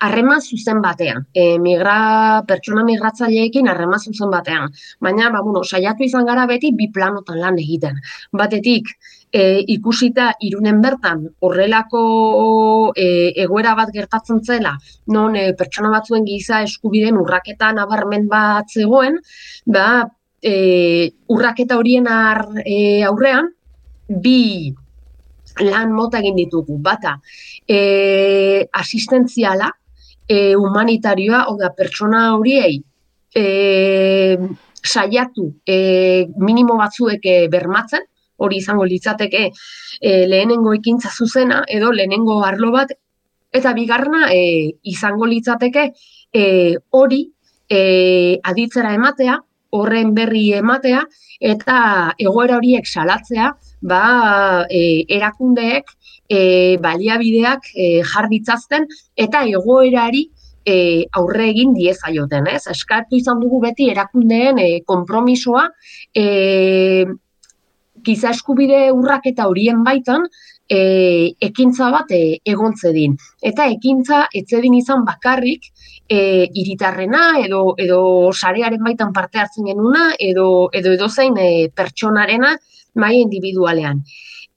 harreman 0.00 0.40
zuzen 0.40 0.80
batean. 0.82 1.24
E, 1.34 1.58
migra, 1.58 2.42
pertsona 2.48 2.84
migratzaileekin 2.86 3.68
harreman 3.68 4.00
zuzen 4.00 4.30
batean. 4.30 4.72
Baina, 5.00 5.30
ba, 5.34 5.42
bueno, 5.42 5.64
saiatu 5.64 6.04
izan 6.06 6.26
gara 6.28 6.46
beti 6.46 6.72
bi 6.76 6.88
planotan 6.94 7.40
lan 7.42 7.58
egiten. 7.58 7.98
Batetik, 8.32 8.92
e, 9.32 9.60
ikusita 9.74 10.30
irunen 10.40 10.80
bertan 10.82 11.26
horrelako 11.44 12.02
e, 12.96 13.08
egoera 13.44 13.74
bat 13.78 13.92
gertatzen 13.94 14.42
zela, 14.44 14.76
non 15.14 15.36
e, 15.36 15.52
pertsona 15.58 15.90
batzuen 15.92 16.26
giza 16.28 16.62
eskubideen 16.66 17.18
urraketa 17.18 17.72
nabarmen 17.76 18.28
bat 18.30 18.70
zegoen, 18.70 19.18
ba, 19.66 19.88
e, 20.42 21.10
urraketa 21.28 21.78
horien 21.78 22.06
ar, 22.08 22.44
e, 22.64 23.02
aurrean, 23.08 23.50
bi 24.08 24.72
lan 25.58 25.92
mota 25.92 26.22
egin 26.22 26.36
ditugu. 26.38 26.78
Bata, 26.78 27.18
e, 27.66 28.68
asistentziala, 28.72 29.68
e, 30.28 30.54
humanitarioa, 30.56 31.44
hau 31.48 31.56
da, 31.58 31.72
pertsona 31.74 32.36
horiei, 32.36 32.78
e, 33.34 34.38
saiatu 34.82 35.48
e, 35.66 36.28
minimo 36.36 36.76
batzuek 36.78 37.24
e, 37.26 37.36
bermatzen, 37.52 38.04
hori 38.38 38.60
izango 38.62 38.84
litzateke 38.86 39.48
e, 39.48 40.10
lehenengo 40.30 40.74
ekintza 40.76 41.10
zuzena 41.10 41.64
edo 41.66 41.90
lehenengo 41.92 42.38
arlo 42.46 42.70
bat 42.74 42.92
eta 43.52 43.72
bigarrena 43.74 44.28
e, 44.34 44.78
izango 44.92 45.26
litzateke 45.26 45.88
e, 46.32 46.44
hori 46.90 47.24
e, 47.68 48.38
aditzera 48.44 48.94
ematea, 48.94 49.38
horren 49.70 50.14
berri 50.16 50.44
ematea 50.56 51.02
eta 51.40 51.78
egoera 52.18 52.56
horiek 52.58 52.86
salatzea, 52.86 53.52
ba 53.82 54.64
e, 54.70 55.04
erakundeek 55.18 55.92
e, 56.28 56.40
baliabideak 56.82 57.70
e, 57.74 57.88
jar 58.02 58.28
ditzazten 58.32 58.88
eta 59.16 59.44
egoerari 59.46 60.26
e, 60.64 61.06
aurre 61.16 61.48
egin 61.52 61.72
diezaioten, 61.76 62.48
ez? 62.50 62.66
Eskartu 62.74 63.16
izan 63.16 63.40
dugu 63.40 63.60
beti 63.64 63.88
erakundeen 63.92 64.58
e, 64.58 64.68
konpromisoa 64.86 65.68
e, 66.14 67.06
giza 68.04 68.30
eskubide 68.34 68.88
urraketa 68.94 69.48
horien 69.50 69.82
baitan 69.86 70.26
e, 70.68 71.34
ekintza 71.48 71.90
bat 71.94 72.12
e, 72.14 72.38
egontze 72.44 72.92
din. 72.94 73.16
Eta 73.42 73.66
ekintza 73.72 74.26
etzedin 74.42 74.76
izan 74.78 75.04
bakarrik 75.08 75.70
e, 76.08 76.48
iritarrena 76.54 77.38
edo 77.44 77.74
edo 77.78 78.00
sarearen 78.32 78.82
baitan 78.82 79.12
parte 79.12 79.38
hartzen 79.38 79.68
genuna 79.68 80.14
edo 80.18 80.70
edo 80.72 80.94
edozein 80.96 81.36
e, 81.38 81.68
pertsonarena 81.74 82.56
mai 82.94 83.20
individualean. 83.20 84.02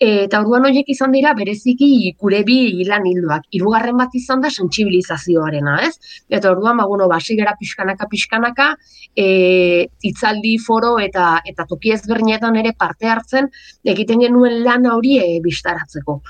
Eta 0.02 0.40
orduan 0.42 0.64
horiek 0.66 0.88
izan 0.90 1.12
dira 1.14 1.36
bereziki 1.38 1.88
gure 2.18 2.40
bi 2.42 2.56
lan 2.88 3.04
hilduak. 3.06 3.44
Hirugarren 3.54 4.00
bat 4.00 4.16
izan 4.18 4.42
da 4.42 4.50
sentsibilizazioarena, 4.50 5.76
ez? 5.86 5.92
Eta 6.28 6.50
orduan 6.56 6.82
ba 6.82 6.88
bueno, 6.90 7.06
basi 7.12 7.38
gara 7.38 7.54
pixkanaka 7.60 8.08
pixkanaka, 8.10 8.72
eh 9.16 9.86
itzaldi 10.10 10.56
foro 10.58 10.96
eta 10.98 11.28
eta 11.46 11.68
toki 11.70 11.94
ezberdinetan 11.94 12.58
ere 12.64 12.74
parte 12.74 13.14
hartzen 13.14 13.52
egiten 13.94 14.26
genuen 14.26 14.64
lan 14.64 14.90
hori 14.90 15.20
e, 15.20 15.40
bistaratzeko. 15.44 16.22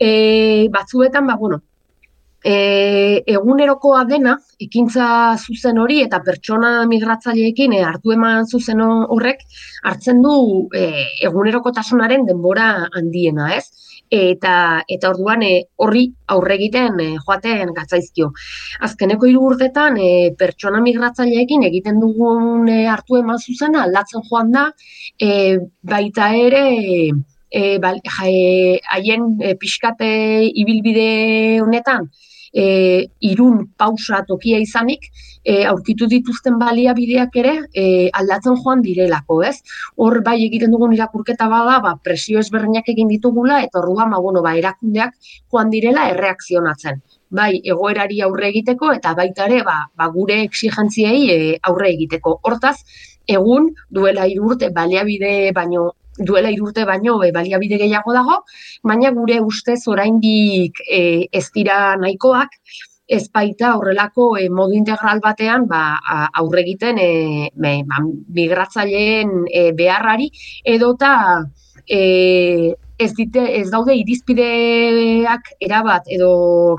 Eh 0.00 0.66
batzuetan 0.72 1.30
ba 1.30 1.36
bueno, 1.36 1.62
e, 2.46 3.22
egunerokoa 3.34 4.04
dena, 4.06 4.36
ekintza 4.62 5.06
zuzen 5.36 5.80
hori 5.82 5.98
eta 6.04 6.20
pertsona 6.26 6.70
migratzaileekin 6.90 7.74
e, 7.74 7.82
hartu 7.88 8.14
eman 8.14 8.46
zuzen 8.46 8.82
horrek 8.86 9.42
hartzen 9.90 10.22
du 10.22 10.36
e, 10.70 10.86
egunerokotasunaren 11.26 12.26
denbora 12.28 12.68
handiena, 12.94 13.50
ez? 13.56 13.66
Eta 14.14 14.52
eta 14.94 15.10
orduan 15.10 15.42
e, 15.42 15.52
horri 15.82 16.04
aurre 16.30 16.54
egiten 16.54 17.00
e, 17.02 17.08
joaten 17.24 17.72
gatzaizkio. 17.74 18.30
Azkeneko 18.86 19.26
hiru 19.26 19.42
urtetan 19.48 19.98
e, 19.98 20.10
pertsona 20.38 20.82
migratzaileekin 20.84 21.66
egiten 21.66 21.98
dugun 22.04 22.70
e, 22.70 22.84
hartu 22.92 23.18
eman 23.18 23.42
zuzena 23.42 23.82
aldatzen 23.88 24.22
joan 24.30 24.54
da 24.54 24.68
e, 25.18 25.58
baita 25.82 26.30
ere 26.46 26.62
e, 27.50 27.64
haien 28.20 29.28
e, 29.42 29.56
pixkate 29.58 30.14
ibilbide 30.62 31.10
honetan 31.66 32.06
e, 32.52 33.06
irun 33.20 33.66
pausa 33.78 34.22
tokia 34.28 34.58
izanik, 34.62 35.10
e, 35.44 35.64
aurkitu 35.70 36.08
dituzten 36.10 36.58
baliabideak 36.58 37.36
ere 37.42 37.54
e, 37.72 37.86
aldatzen 38.20 38.56
joan 38.62 38.82
direlako, 38.82 39.40
ez? 39.46 39.56
Hor 39.96 40.20
bai 40.26 40.38
egiten 40.46 40.74
dugun 40.74 40.94
irakurketa 40.96 41.48
bada, 41.52 41.78
ba, 41.84 41.96
presio 42.02 42.40
ezberdinak 42.42 42.88
egin 42.92 43.08
ditugula, 43.12 43.60
eta 43.66 43.80
orduan, 43.82 44.10
ba, 44.14 44.22
bueno, 44.22 44.42
ba, 44.46 44.56
erakundeak 44.58 45.14
joan 45.52 45.70
direla 45.70 46.08
erreakzionatzen. 46.12 47.02
Bai, 47.36 47.52
egoerari 47.64 48.20
aurre 48.22 48.50
egiteko, 48.52 48.92
eta 48.98 49.14
baita 49.18 49.46
ere, 49.50 49.62
ba, 49.66 49.78
ba 49.96 50.08
gure 50.14 50.40
exigentziei 50.46 51.28
e, 51.30 51.38
aurre 51.70 51.92
egiteko. 51.94 52.38
Hortaz, 52.46 52.76
egun 53.26 53.72
duela 53.90 54.26
irurte 54.30 54.70
baliabide 54.74 55.52
baino 55.54 55.90
duela 56.18 56.50
irurte 56.50 56.84
baino 56.84 57.22
e, 57.24 57.30
baliabide 57.32 57.78
gehiago 57.78 58.12
dago, 58.16 58.42
baina 58.82 59.12
gure 59.12 59.40
ustez 59.40 59.82
oraindik 59.88 60.82
e, 60.88 61.28
ez 61.32 61.46
dira 61.54 61.96
nahikoak, 62.00 62.58
ez 63.06 63.28
baita 63.30 63.76
horrelako 63.76 64.32
e, 64.38 64.48
modu 64.50 64.74
integral 64.74 65.20
batean 65.22 65.66
ba, 65.70 65.82
aurre 66.34 66.64
egiten 66.64 66.98
e, 66.98 67.50
ba, 67.54 68.02
migratzaileen 68.34 69.46
e, 69.46 69.70
beharrari, 69.78 70.30
edota 70.64 71.14
e, 71.86 72.74
ez, 72.98 73.12
dite, 73.14 73.44
ez 73.60 73.68
daude 73.70 73.94
irizpideak 73.94 75.52
erabat, 75.60 76.10
edo 76.10 76.76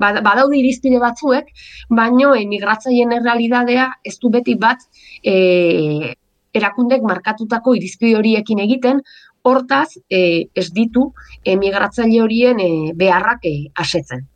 ba, 0.00 0.12
badaude 0.24 0.58
irizpide 0.58 1.00
batzuek, 1.02 1.52
baino 1.90 2.32
emigratzaileen 2.38 3.12
errealidadea 3.18 3.90
ez 4.04 4.16
du 4.22 4.32
beti 4.32 4.56
bat 4.56 4.82
e, 5.22 6.14
erakundek 6.54 7.04
markatutako 7.08 7.74
irizpide 7.78 8.16
horiekin 8.18 8.60
egiten, 8.64 9.00
hortaz 9.42 9.96
e, 10.10 10.48
ez 10.54 10.68
ditu 10.74 11.08
emigratzaile 11.44 12.20
horien 12.22 12.60
e, 12.62 12.70
beharrak 12.96 13.48
e, 13.48 13.54
asetzen. 13.84 14.26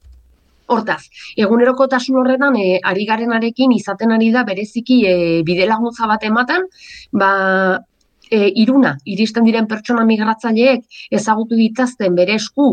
Hortaz, 0.67 1.03
egunerokotasun 1.39 2.17
horretan 2.23 2.57
e, 2.59 2.81
ari 2.83 3.05
garenarekin 3.07 3.75
izaten 3.77 4.15
ari 4.17 4.33
da 4.35 4.43
bereziki 4.49 5.03
e, 5.07 5.19
bide 5.47 5.69
laguntza 5.71 6.09
bat 6.11 6.25
ematen, 6.27 6.67
ba, 7.13 7.31
e, 8.31 8.49
iruna, 8.63 8.97
iristen 9.05 9.47
diren 9.47 9.69
pertsona 9.71 10.05
migratzaileek 10.09 10.99
ezagutu 11.21 11.59
ditazten 11.61 12.19
bere 12.19 12.35
esku 12.41 12.73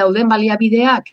dauden 0.00 0.30
baliabideak 0.32 1.12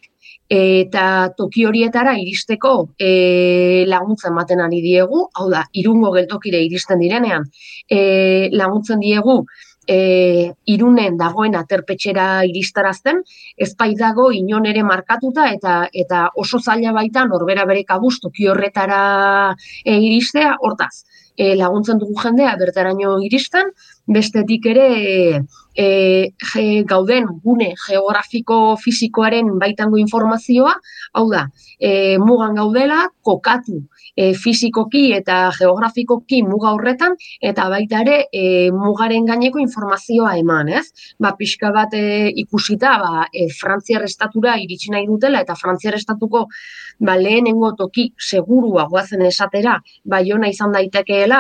eta 0.52 1.32
toki 1.38 1.64
horietara 1.66 2.18
iristeko 2.20 2.72
e, 3.00 3.86
laguntza 3.88 4.28
ematen 4.30 4.60
ari 4.60 4.82
diegu, 4.84 5.26
hau 5.34 5.50
da, 5.50 5.64
irungo 5.72 6.12
geltokire 6.12 6.60
iristen 6.66 7.00
direnean, 7.00 7.46
e, 7.88 8.50
laguntzen 8.52 9.00
diegu 9.00 9.46
e, 9.88 10.52
irunen 10.74 11.16
dagoen 11.18 11.56
aterpetxera 11.56 12.44
iristarazten, 12.50 13.22
ez 13.58 13.72
dago 13.98 14.32
inon 14.32 14.66
ere 14.66 14.84
markatuta 14.84 15.48
eta 15.54 15.88
eta 15.94 16.30
oso 16.36 16.60
zaila 16.60 16.92
baita 16.92 17.26
norbera 17.26 17.66
bere 17.66 17.84
kabuz 17.84 18.20
toki 18.20 18.48
horretara 18.48 19.56
e, 19.86 19.96
iristea, 19.96 20.58
hortaz, 20.60 21.06
e, 21.42 21.56
laguntzen 21.58 22.02
dugu 22.02 22.20
jendea 22.22 22.54
bertaraino 22.60 23.16
iristen, 23.26 23.72
bestetik 24.18 24.68
ere 24.74 24.88
e, 25.76 25.88
gauden 26.92 27.30
gune 27.46 27.72
geografiko 27.88 28.60
fisikoaren 28.84 29.54
baitango 29.62 29.98
informazioa, 30.02 30.76
hau 31.18 31.26
da, 31.32 31.48
e, 31.80 32.18
mugan 32.22 32.60
gaudela, 32.60 33.06
kokatu 33.24 33.80
e, 34.16 34.34
fisikoki 34.34 35.04
eta 35.16 35.38
geografikoki 35.58 36.42
muga 36.48 36.74
horretan, 36.76 37.16
eta 37.42 37.68
baita 37.72 38.02
ere 38.06 38.18
e, 38.32 38.44
mugaren 38.76 39.26
gaineko 39.30 39.62
informazioa 39.64 40.36
eman, 40.42 40.72
ez? 40.82 40.86
Ba, 41.22 41.34
pixka 41.40 41.72
bat 41.76 41.96
e, 41.98 42.32
ikusita, 42.44 42.98
ba, 43.02 43.26
e, 43.32 43.48
Frantziar 43.62 44.04
estatura 44.08 44.58
iritsi 44.60 44.92
nahi 44.92 45.08
dutela, 45.08 45.42
eta 45.46 45.56
Frantziar 45.56 45.96
estatuko 46.00 46.48
ba, 47.00 47.16
lehenengo 47.18 47.74
toki 47.80 48.10
segurua 48.20 48.88
guazen 48.92 49.24
esatera, 49.28 49.78
ba, 50.04 50.22
jona 50.28 50.52
izan 50.52 50.76
daitekeela, 50.76 51.31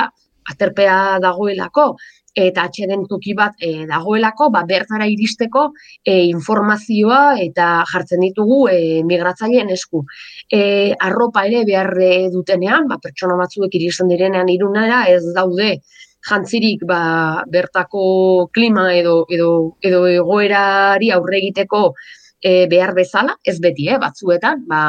aterpea 0.51 1.19
dagoelako, 1.21 1.95
eta 2.35 2.63
atxeden 2.69 3.03
toki 3.09 3.33
bat 3.35 3.57
e, 3.59 3.85
dagoelako, 3.89 4.49
ba, 4.53 4.63
bertara 4.67 5.07
iristeko 5.11 5.65
e, 6.05 6.23
informazioa 6.29 7.37
eta 7.43 7.83
jartzen 7.91 8.23
ditugu 8.23 8.61
e, 8.71 8.77
migratzaileen 9.07 9.69
esku. 9.75 10.05
E, 10.47 10.61
arropa 10.99 11.43
ere 11.49 11.65
behar 11.67 11.91
dutenean, 12.31 12.87
ba, 12.87 12.99
pertsona 13.03 13.35
batzuek 13.41 13.75
iristen 13.75 14.07
direnean 14.11 14.49
irunara, 14.49 15.03
ez 15.11 15.23
daude 15.35 15.81
jantzirik 16.27 16.85
ba, 16.85 17.43
bertako 17.49 18.47
klima 18.53 18.91
edo, 18.93 19.25
edo, 19.29 19.75
edo 19.81 20.05
egoerari 20.07 21.11
aurre 21.11 21.39
egiteko 21.41 21.95
e, 22.41 22.65
behar 22.67 22.93
bezala, 22.97 23.35
ez 23.45 23.59
beti, 23.61 23.87
eh, 23.89 23.97
batzuetan, 24.01 24.65
ba, 24.67 24.81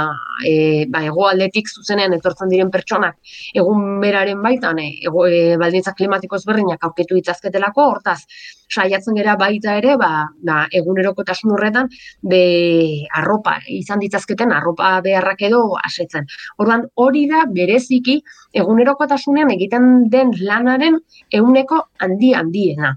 e, 0.49 0.87
ba, 0.91 1.03
egoaldetik 1.05 1.69
zuzenean 1.69 2.15
etortzen 2.17 2.49
diren 2.49 2.71
pertsonak 2.73 3.19
egun 3.55 4.01
beraren 4.01 4.41
baitan, 4.43 4.81
e, 4.81 4.89
ego, 5.05 5.27
e, 5.27 5.57
baldintza 5.61 5.93
klimatiko 5.99 6.41
ezberdinak 6.41 6.85
aurkitu 6.89 7.19
ditzazketelako, 7.19 7.87
hortaz, 7.95 8.21
saiatzen 8.73 9.19
gera 9.19 9.37
baita 9.37 9.77
ere, 9.77 9.97
ba, 10.01 10.11
ba, 10.49 10.63
egunerokotasun 10.73 11.53
horretan, 11.53 11.91
be, 12.23 12.43
arropa, 13.21 13.59
izan 13.69 14.01
ditzazketen 14.01 14.53
arropa 14.57 14.95
beharrak 15.05 15.45
edo 15.51 15.63
asetzen. 15.83 16.27
Orduan, 16.59 16.87
hori 16.97 17.27
da 17.31 17.45
bereziki 17.53 18.23
egunerokotasunean 18.63 19.53
egiten 19.53 20.09
den 20.13 20.33
lanaren 20.41 20.99
euneko 21.31 21.85
handi 22.01 22.33
handiena. 22.39 22.97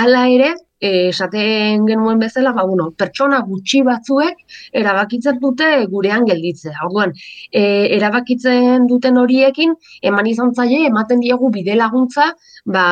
Hala 0.00 0.26
ere, 0.32 0.52
esaten 0.82 1.86
genuen 1.86 2.18
bezala, 2.18 2.52
ba, 2.52 2.64
bueno, 2.66 2.90
pertsona 2.98 3.40
gutxi 3.46 3.82
batzuek 3.86 4.42
erabakitzen 4.82 5.38
dute 5.42 5.70
gurean 5.92 6.26
gelditzea. 6.26 6.74
Orduan, 6.88 7.14
e, 7.50 7.62
erabakitzen 7.96 8.88
duten 8.90 9.20
horiekin, 9.22 9.76
eman 10.02 10.26
izan 10.26 10.54
zaie, 10.54 10.84
ematen 10.88 11.22
diegu 11.22 11.50
bide 11.54 11.76
laguntza, 11.78 12.32
ba, 12.64 12.86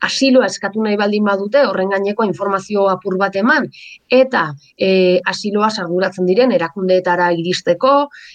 asiloa 0.00 0.46
eskatu 0.48 0.82
nahi 0.82 0.96
baldin 0.96 1.24
badute, 1.24 1.62
horren 1.68 1.90
gaineko 1.92 2.24
informazio 2.24 2.86
apur 2.90 3.16
bat 3.20 3.36
eman, 3.36 3.66
eta 4.10 4.46
e, 4.76 5.20
asiloa 5.32 5.70
sarguratzen 5.70 6.28
diren 6.28 6.52
erakundeetara 6.56 7.30
iristeko, 7.36 7.94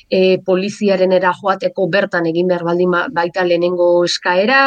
e, 0.10 0.38
poliziaren 0.46 1.16
era 1.18 1.34
joateko 1.36 1.88
bertan 1.92 2.30
egin 2.32 2.52
behar 2.52 2.66
baldin 2.68 2.94
ba, 2.94 3.06
baita 3.14 3.46
lehenengo 3.48 3.90
eskaera, 4.06 4.62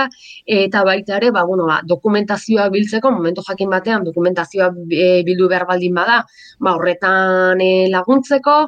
eta 0.47 0.85
baita 0.87 1.19
ere, 1.19 1.31
ba, 1.35 1.45
bueno, 1.49 1.69
ba, 1.71 1.81
dokumentazioa 1.87 2.69
biltzeko, 2.75 3.13
momentu 3.15 3.45
jakin 3.47 3.71
batean, 3.77 4.07
dokumentazioa 4.09 4.73
e, 4.91 5.11
bildu 5.27 5.51
behar 5.51 5.69
baldin 5.71 5.95
bada, 5.95 6.25
ba, 6.59 6.75
horretan 6.75 7.63
e, 7.63 7.73
laguntzeko, 7.93 8.65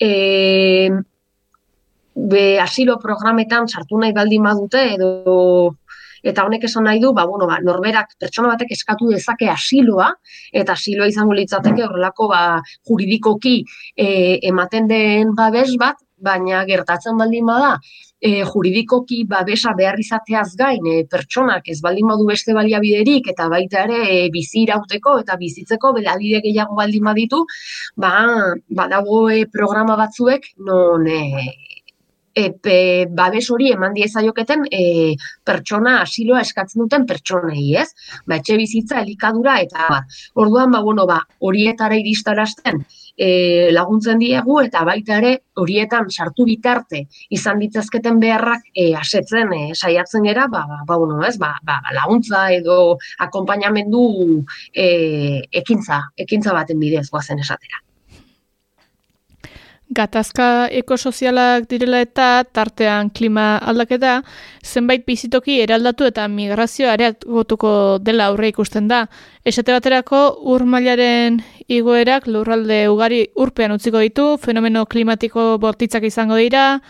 e, 0.00 0.90
be, 2.18 2.58
asilo 2.60 2.98
programetan 2.98 3.68
sartu 3.68 3.98
nahi 4.00 4.12
baldin 4.12 4.42
badute, 4.42 4.82
edo 4.96 5.76
eta 6.22 6.44
honek 6.46 6.64
esan 6.68 6.84
nahi 6.88 7.00
du, 7.02 7.12
ba, 7.14 7.26
bueno, 7.26 7.46
ba, 7.50 7.60
norberak 7.64 8.16
pertsona 8.20 8.54
batek 8.54 8.74
eskatu 8.76 9.10
dezake 9.12 9.48
asiloa, 9.50 10.10
eta 10.52 10.74
asiloa 10.78 11.08
izango 11.10 11.36
litzateke 11.38 11.86
horrelako 11.86 12.28
ba, 12.32 12.42
juridikoki 12.88 13.56
e, 13.96 14.10
ematen 14.50 14.88
den 14.90 15.34
babes 15.38 15.72
bat, 15.78 16.02
baina 16.18 16.64
gertatzen 16.66 17.18
baldin 17.18 17.46
bada, 17.46 17.76
e, 18.20 18.42
juridikoki 18.42 19.22
babesa 19.30 19.74
behar 19.78 19.98
izateaz 20.02 20.48
gain 20.58 20.86
e, 20.90 20.96
pertsonak 21.10 21.68
ez 21.70 21.78
baldin 21.84 22.08
modu 22.10 22.26
beste 22.30 22.54
baliabiderik 22.56 23.30
eta 23.32 23.48
baita 23.52 23.84
ere 23.86 24.00
e, 24.16 24.18
bizi 24.34 24.64
irauteko 24.64 25.18
eta 25.22 25.38
bizitzeko 25.40 25.92
belabide 26.00 26.42
gehiago 26.44 26.74
baldin 26.78 27.06
baditu, 27.10 27.44
ba, 27.96 28.12
badago 28.82 29.28
e, 29.30 29.44
programa 29.52 29.96
batzuek 30.02 30.52
non 30.66 31.06
e, 31.06 31.22
epe, 32.38 32.78
babes 33.18 33.46
hori 33.54 33.72
eman 33.74 33.94
diezaioketen 33.96 34.66
e, 34.70 34.82
pertsona 35.46 35.98
asiloa 36.02 36.42
eskatzen 36.46 36.84
duten 36.84 37.06
pertsonei, 37.08 37.66
ez? 37.82 37.88
Ba, 38.26 38.38
etxe 38.38 38.58
bizitza, 38.60 39.02
elikadura, 39.02 39.58
eta 39.64 39.88
ba, 39.90 40.00
orduan, 40.44 40.72
ba, 40.74 40.82
bueno, 40.86 41.06
ba, 41.10 41.20
horietara 41.44 41.98
iristarazten 41.98 42.84
e, 43.18 43.28
laguntzen 43.74 44.22
diegu, 44.22 44.60
eta 44.62 44.84
baita 44.88 45.18
ere 45.18 45.34
horietan 45.58 46.08
sartu 46.10 46.46
bitarte 46.48 47.04
izan 47.34 47.58
ditzazketen 47.64 48.20
beharrak 48.22 48.70
e, 48.74 48.92
asetzen, 48.98 49.52
e, 49.56 49.74
saiatzen 49.74 50.30
gera, 50.30 50.46
ba, 50.52 50.64
ba, 50.70 50.80
ba, 50.86 51.00
bueno, 51.02 51.18
ez? 51.26 51.36
Ba, 51.42 51.54
ba, 51.66 51.80
laguntza 51.96 52.46
edo 52.54 52.78
akompainamendu 53.26 54.06
e, 54.72 54.88
ekintza, 55.62 56.04
ekintza 56.26 56.56
baten 56.56 56.80
bidez 56.82 57.08
guazen 57.10 57.42
esatera. 57.44 57.82
Gatazka 59.88 60.68
ekosozialak 60.68 61.64
direla 61.70 62.02
eta 62.04 62.44
tartean 62.52 63.08
klima 63.08 63.56
aldaketa, 63.56 64.18
zenbait 64.62 65.06
bizitoki 65.06 65.62
eraldatu 65.62 66.04
eta 66.04 66.26
migrazio 66.28 66.90
areagotuko 66.92 67.70
dela 68.04 68.26
aurre 68.28 68.50
ikusten 68.52 68.88
da. 68.88 69.06
Esate 69.48 69.72
baterako 69.72 70.20
ur 70.52 70.66
mailaren 70.68 71.40
igoerak 71.72 72.28
lurralde 72.28 72.82
ugari 72.92 73.22
urpean 73.34 73.72
utziko 73.72 74.04
ditu, 74.04 74.28
fenomeno 74.36 74.84
klimatiko 74.84 75.56
bortitzak 75.58 76.04
izango 76.04 76.36
dira, 76.36 76.82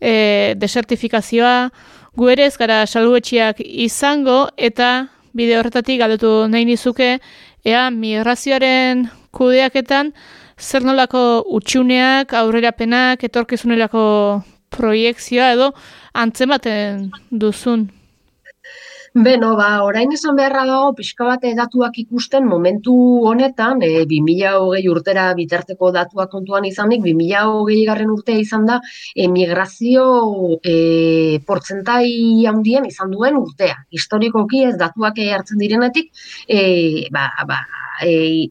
e, 0.00 0.54
desertifikazioa, 0.56 1.70
gu 2.14 2.30
ere 2.30 2.48
gara 2.58 2.84
salguetxiak 2.86 3.58
izango 3.60 4.46
eta 4.56 5.08
bide 5.34 5.58
horretatik 5.58 5.98
galdetu 5.98 6.46
nahi 6.48 6.64
nizuke, 6.64 7.18
ea 7.66 7.90
migrazioaren 7.90 9.08
kudeaketan, 9.34 10.14
zer 10.58 10.84
nolako 10.84 11.20
utxuneak, 11.58 12.32
aurrerapenak, 12.32 13.24
etorkizunelako 13.28 14.06
proiektzioa 14.72 15.52
edo 15.52 15.70
antzematen 16.14 17.10
duzun? 17.30 17.86
Beno, 19.16 19.54
ba, 19.56 19.68
orain 19.80 20.10
esan 20.12 20.36
beharra 20.36 20.66
dago, 20.68 20.90
pixka 20.96 21.24
bat 21.24 21.44
datuak 21.56 21.94
ikusten 22.02 22.44
momentu 22.44 22.92
honetan, 23.24 23.80
e, 23.80 24.02
2008 24.10 24.90
urtera 24.92 25.30
bitarteko 25.38 25.88
datuak 25.94 26.28
kontuan 26.34 26.66
izanik, 26.68 27.00
2008 27.00 27.86
garren 27.88 28.12
urtea 28.12 28.42
izan 28.42 28.66
da, 28.68 28.76
emigrazio 29.16 30.04
e, 30.60 31.40
portzentai 31.48 32.44
handien 32.52 32.84
izan 32.84 33.16
duen 33.16 33.40
urtea. 33.40 33.78
Historikoki 33.88 34.66
ez 34.68 34.76
datuak 34.76 35.16
hartzen 35.38 35.64
direnetik, 35.64 36.12
e, 36.44 37.08
ba, 37.08 37.30
ba, 37.48 37.62
e, 38.04 38.50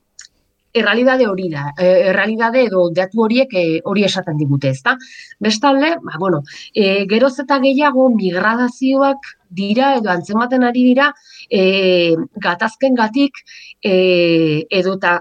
errealidade 0.76 1.28
hori 1.28 1.50
da, 1.52 1.70
e, 1.78 1.88
errealidade 2.12 2.66
edo 2.68 2.90
datu 2.96 3.24
horiek 3.26 3.54
e, 3.56 3.66
hori 3.92 4.06
esaten 4.08 4.38
digute, 4.38 4.74
ezta? 4.76 4.96
Bestalde, 5.40 5.96
ba, 6.04 6.20
bueno, 6.20 6.42
e, 6.74 7.06
geroz 7.12 7.34
eta 7.44 7.60
gehiago 7.64 8.10
migradazioak 8.16 9.32
dira 9.56 9.94
edo 10.00 10.12
antzematen 10.12 10.66
ari 10.68 10.84
dira 10.90 11.12
e, 11.50 12.16
gatazken 12.48 12.98
gatik 13.00 13.40
e, 13.82 13.96
edo 14.70 14.98
eta 15.00 15.20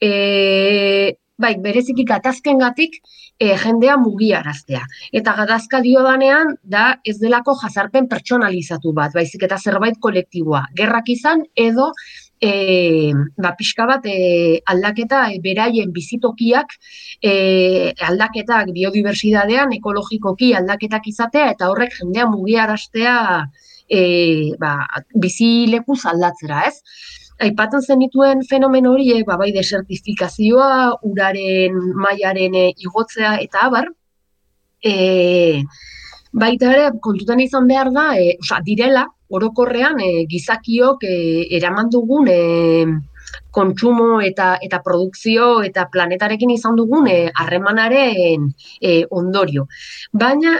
e, 0.00 0.10
bai, 1.38 1.54
bereziki 1.62 2.04
gatazken 2.08 2.58
gatik 2.58 2.98
e, 3.38 3.54
jendea 3.60 3.96
mugiaraztea. 4.00 4.82
Eta 5.12 5.34
gatazka 5.36 5.80
dio 5.84 6.02
danean, 6.06 6.54
da 6.62 6.86
ez 7.04 7.18
delako 7.20 7.56
jazarpen 7.60 8.08
pertsonalizatu 8.08 8.92
bat, 8.96 9.12
baizik 9.14 9.44
eta 9.48 9.58
zerbait 9.58 9.98
kolektiboa. 10.00 10.66
Gerrak 10.76 11.12
izan 11.12 11.44
edo 11.54 11.92
e, 12.40 13.12
ba, 13.38 13.54
pixka 13.56 13.86
bat 13.86 14.06
e, 14.06 14.60
aldaketa 14.66 15.26
e, 15.32 15.40
beraien 15.44 15.92
bizitokiak 15.92 16.74
e, 17.22 17.92
aldaketak 18.08 18.72
biodibertsitatean 18.76 19.72
ekologikoki 19.78 20.52
aldaketak 20.54 21.08
izatea 21.12 21.50
eta 21.54 21.70
horrek 21.72 21.96
jendea 22.00 22.26
mugiaraztea 22.30 23.16
e, 23.88 24.00
ba, 24.60 24.76
bizi 25.14 25.66
leku 25.70 25.96
aldatzera, 26.04 26.66
ez? 26.68 26.82
Aipatzen 27.46 27.82
zenituen 27.82 28.42
fenomen 28.48 28.86
horiek, 28.88 29.26
ba, 29.28 29.36
bai 29.36 29.50
desertifikazioa, 29.52 30.96
uraren 31.04 31.76
mailaren 32.00 32.54
e, 32.54 32.70
igotzea 32.84 33.36
eta 33.44 33.66
abar, 33.68 33.90
e, 34.84 35.62
baita 36.32 36.72
ere, 36.72 36.88
kontutan 37.04 37.40
izan 37.40 37.68
behar 37.68 37.92
da, 37.92 38.08
e, 38.16 38.36
oza, 38.40 38.60
direla, 38.64 39.06
orokorrean 39.28 40.00
e, 40.00 40.24
gizakiok 40.30 41.04
e, 41.04 41.16
eraman 41.56 41.90
dugun 41.90 42.28
e, 42.30 42.40
kontsumo 43.50 44.20
eta 44.22 44.56
eta 44.62 44.80
produkzio 44.84 45.62
eta 45.66 45.88
planetarekin 45.92 46.52
izan 46.54 46.76
dugun 46.78 47.08
harremanaren 47.10 48.48
e, 48.80 49.04
ondorio. 49.10 49.66
Baina 50.12 50.58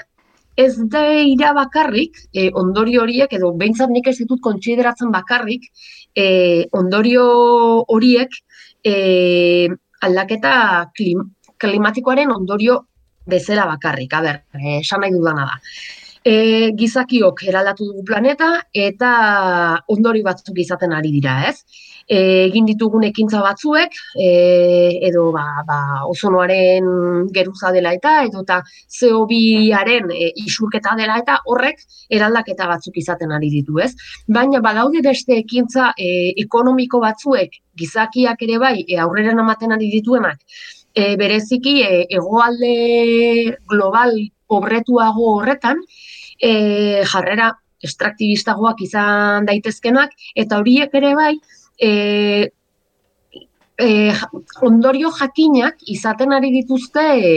ez 0.56 0.74
da 0.88 1.02
ira 1.20 1.52
bakarrik, 1.52 2.16
e, 2.32 2.48
ondorio 2.54 3.02
horiek, 3.04 3.32
edo 3.38 3.52
behintzat 3.60 3.92
nik 3.92 4.08
ez 4.08 4.16
ditut 4.22 4.40
kontsideratzen 4.40 5.12
bakarrik, 5.12 5.68
e, 6.16 6.64
ondorio 6.72 7.26
horiek 7.92 8.32
e, 8.82 9.68
aldaketa 10.00 10.54
klim, 10.96 11.26
klimatikoaren 11.60 12.32
ondorio 12.32 12.80
bezala 13.28 13.66
bakarrik, 13.68 14.12
a 14.16 14.22
ber, 14.24 14.42
esan 14.80 15.04
nahi 15.04 15.12
dudana 15.12 15.44
da 15.52 15.60
e, 16.26 16.72
gizakiok 16.74 17.44
eraldatu 17.46 17.86
dugu 17.90 18.04
planeta 18.06 18.48
eta 18.74 19.10
ondori 19.94 20.24
batzuk 20.26 20.58
izaten 20.58 20.94
ari 20.96 21.12
dira, 21.14 21.36
ez? 21.50 21.60
E, 22.06 22.18
egin 22.46 22.66
ditugun 22.66 23.04
ekintza 23.06 23.40
batzuek, 23.44 23.94
e, 24.18 24.28
edo 25.08 25.28
ba, 25.34 25.44
ba, 25.66 25.78
ozonoaren 26.10 26.88
geruza 27.34 27.72
dela 27.74 27.92
eta, 27.94 28.16
edo 28.26 28.42
eta 28.42 28.60
CO2-aren 28.98 30.10
e, 30.14 30.30
isurketa 30.46 30.94
dela 30.98 31.18
eta 31.22 31.40
horrek 31.46 31.82
eraldaketa 32.18 32.68
batzuk 32.70 32.98
izaten 33.02 33.34
ari 33.34 33.50
ditu, 33.54 33.78
ez? 33.82 33.92
Baina 34.38 34.62
badaude 34.62 35.02
beste 35.06 35.38
ekintza 35.42 35.92
e, 35.98 36.32
ekonomiko 36.46 37.02
batzuek 37.02 37.60
gizakiak 37.78 38.42
ere 38.48 38.58
bai 38.62 38.76
e, 38.82 38.98
aurrera 39.02 39.34
ematen 39.34 39.74
ari 39.78 39.92
dituenak, 39.94 40.42
e, 40.94 41.14
bereziki 41.20 41.80
e, 41.86 41.92
egoalde 42.18 42.74
global 43.70 44.16
pobretuago 44.46 45.32
horretan, 45.36 45.82
e, 46.40 47.02
jarrera 47.04 47.52
estraktibistagoak 47.84 48.80
izan 48.86 49.46
daitezkenak, 49.48 50.14
eta 50.34 50.60
horiek 50.60 50.94
ere 50.96 51.14
bai, 51.14 51.34
e, 51.78 52.50
e, 53.78 53.88
ondorio 54.64 55.12
jakinak 55.18 55.82
izaten 55.92 56.32
ari 56.32 56.52
dituzte 56.54 57.06
e, 57.20 57.32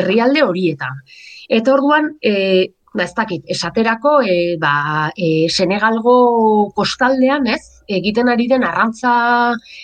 herrialde 0.00 0.44
horietan. 0.46 1.02
Eta 1.48 1.74
orduan, 1.74 2.12
e, 2.22 2.72
ba, 2.94 3.04
ez 3.04 3.14
dakit, 3.16 3.44
esaterako, 3.50 4.18
e, 4.22 4.56
ba, 4.60 5.10
e, 5.16 5.48
Senegalgo 5.48 6.70
kostaldean, 6.76 7.46
ez, 7.46 7.82
egiten 7.88 8.28
ari 8.28 8.48
den 8.48 8.66
arrantza 8.68 9.12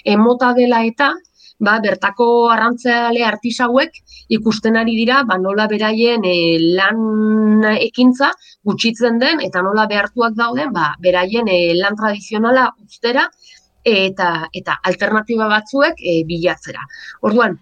emota 0.04 0.52
dela 0.56 0.84
eta, 0.84 1.14
ba, 1.60 1.78
bertako 1.80 2.50
arrantzale 2.50 3.24
artisauek 3.24 3.96
ikusten 4.36 4.76
ari 4.76 4.96
dira 4.96 5.22
ba, 5.28 5.38
nola 5.38 5.66
beraien 5.70 6.24
e, 6.24 6.58
lan 6.76 7.64
ekintza 7.74 8.32
gutxitzen 8.64 9.18
den 9.18 9.40
eta 9.44 9.62
nola 9.62 9.86
behartuak 9.90 10.34
dauden 10.34 10.72
ba, 10.72 10.94
beraien 11.00 11.48
e, 11.48 11.74
lan 11.78 11.96
tradizionala 11.96 12.70
ustera 12.84 13.28
eta 13.84 14.48
eta 14.52 14.78
alternativa 14.82 15.48
batzuek 15.48 15.98
e, 16.00 16.22
bilatzera. 16.24 16.86
Orduan, 17.22 17.58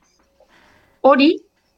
hori 1.02 1.32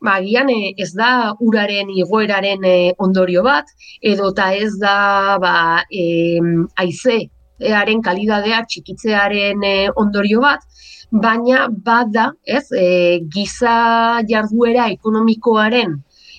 ba, 0.04 0.18
gian 0.20 0.50
ez 0.52 0.92
da 0.94 1.34
uraren 1.40 1.90
igoeraren 1.90 2.66
ondorio 2.98 3.42
bat, 3.42 3.70
edo 4.02 4.30
eta 4.34 4.52
ez 4.54 4.74
da 4.78 5.38
ba, 5.40 5.54
e, 5.90 6.40
aize 6.76 7.24
earen 7.60 8.02
kalidadea 8.02 8.64
txikitzearen 8.68 9.62
ondorio 10.00 10.40
bat, 10.42 10.64
baina 11.10 11.68
bada, 11.68 12.32
ez, 12.44 12.66
e, 12.72 13.20
giza 13.30 14.20
jarduera 14.28 14.88
ekonomikoaren 14.90 15.94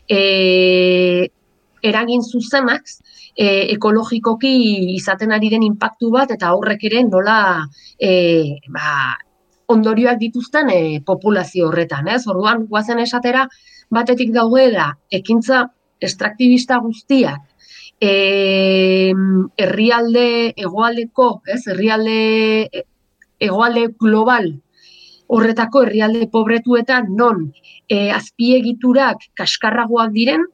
e, 0.10 1.30
eragin 1.82 2.24
zuzenak, 2.24 2.90
e, 3.38 3.48
ekologikoki 3.76 4.52
izaten 4.96 5.32
ari 5.32 5.52
den 5.54 5.64
inpaktu 5.64 6.12
bat, 6.12 6.32
eta 6.32 6.54
horrek 6.56 6.84
ere 6.90 7.04
nola 7.08 7.38
e, 8.00 8.60
ba, 8.74 9.16
ondorioak 9.72 10.20
dituzten 10.20 10.70
e, 10.74 10.82
populazio 11.06 11.70
horretan, 11.70 12.10
ez? 12.12 12.26
Orduan, 12.28 12.66
guazen 12.70 13.00
esatera, 13.00 13.48
batetik 13.94 14.34
daudela, 14.34 14.92
ekintza 15.12 15.66
estraktibista 16.04 16.78
guztiak, 16.84 17.42
e, 18.06 19.14
herrialde 19.58 20.28
hegoaldeko, 20.58 21.30
ez, 21.56 21.64
herrialde 21.74 22.86
hegoalde 23.40 23.88
global 24.00 24.54
horretako 25.28 25.84
herrialde 25.86 26.28
pobretuetan 26.32 27.08
non 27.18 27.48
e, 27.90 28.12
azpiegiturak 28.14 29.32
kaskarragoak 29.38 30.14
diren, 30.14 30.46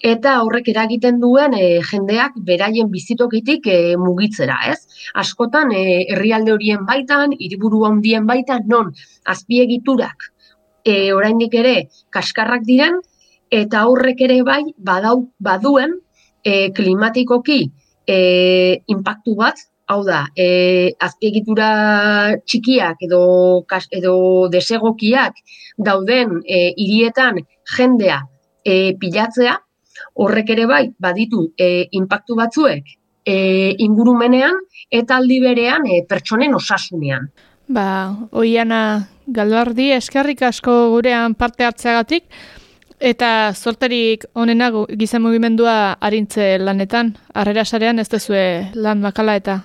eta 0.00 0.38
horrek 0.44 0.70
eragiten 0.72 1.18
duen 1.20 1.54
e, 1.58 1.80
jendeak 1.90 2.38
beraien 2.46 2.90
bizitokitik 2.92 3.66
e, 3.66 3.78
mugitzera, 4.00 4.58
ez? 4.70 5.10
Askotan 5.14 5.74
herrialde 5.74 6.54
horien 6.54 6.86
baitan, 6.88 7.34
hiriburu 7.36 7.84
handien 7.88 8.26
baitan 8.26 8.64
non 8.66 8.92
azpiegiturak 9.26 10.30
e, 10.84 11.12
oraindik 11.12 11.54
ere 11.54 11.76
kaskarrak 12.14 12.64
diren 12.68 13.00
eta 13.50 13.86
horrek 13.88 14.20
ere 14.28 14.42
bai 14.44 14.62
badau 14.78 15.30
baduen 15.40 15.98
e, 16.44 16.70
klimatikoki 16.74 17.60
e, 18.06 18.18
inpaktu 18.86 19.34
bat 19.38 19.66
Hau 19.88 20.02
da, 20.04 20.26
e, 20.36 20.92
azpiegitura 21.00 21.68
txikiak 22.44 23.06
edo, 23.06 23.20
edo 23.96 24.16
desegokiak 24.52 25.38
dauden 25.80 26.42
e, 26.44 26.74
hirietan 26.76 27.40
jendea 27.72 28.18
e, 28.60 28.92
pilatzea, 29.00 29.54
horrek 30.20 30.52
ere 30.52 30.66
bai, 30.68 30.82
baditu 31.00 31.46
e, 31.56 31.88
inpaktu 31.96 32.36
batzuek 32.36 32.92
e, 33.24 33.36
ingurumenean 33.86 34.60
eta 34.92 35.16
aldi 35.22 35.40
berean 35.40 35.88
e, 35.88 36.02
pertsonen 36.08 36.58
osasunean. 36.60 37.30
Ba, 37.68 37.88
oiana 38.32 38.82
galdardi, 39.24 39.90
eskerrik 39.96 40.44
asko 40.52 40.76
gurean 40.94 41.32
parte 41.36 41.64
hartzeagatik, 41.64 42.28
eta 43.00 43.54
sorterik 43.54 44.24
onenago 44.34 44.86
gizan 44.98 45.22
mugimendua 45.22 45.96
harintze 46.00 46.58
lanetan, 46.58 47.16
arrera 47.34 47.64
sarean 47.64 47.98
ez 47.98 48.08
dezue 48.08 48.44
lan 48.74 49.02
bakala 49.02 49.36
eta? 49.38 49.58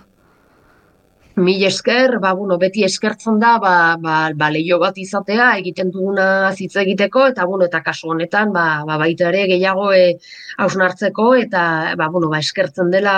Mil 1.36 1.63
esker, 1.65 2.19
ba, 2.22 2.34
bueno, 2.38 2.60
beti 2.62 2.84
eskertzen 2.86 3.39
da, 3.41 3.56
ba, 3.58 3.98
ba, 3.98 4.17
ba 4.38 4.50
lehio 4.54 4.78
bat 4.78 4.98
izatea, 5.02 5.48
egiten 5.58 5.89
duguna 5.89 6.52
zitza 6.54 6.84
egiteko, 6.84 7.26
eta, 7.32 7.48
bueno, 7.50 7.65
eta 7.65 7.82
kasu 7.82 8.12
honetan, 8.13 8.52
ba, 8.54 8.84
ba 8.86 9.00
baita 9.02 9.32
ere 9.32 9.48
gehiago 9.50 9.88
e, 9.98 10.19
hausnartzeko, 10.62 11.34
eta, 11.41 11.63
ba, 11.98 12.10
bueno, 12.13 12.30
ba, 12.30 12.38
eskertzen 12.38 12.93
dela 12.93 13.15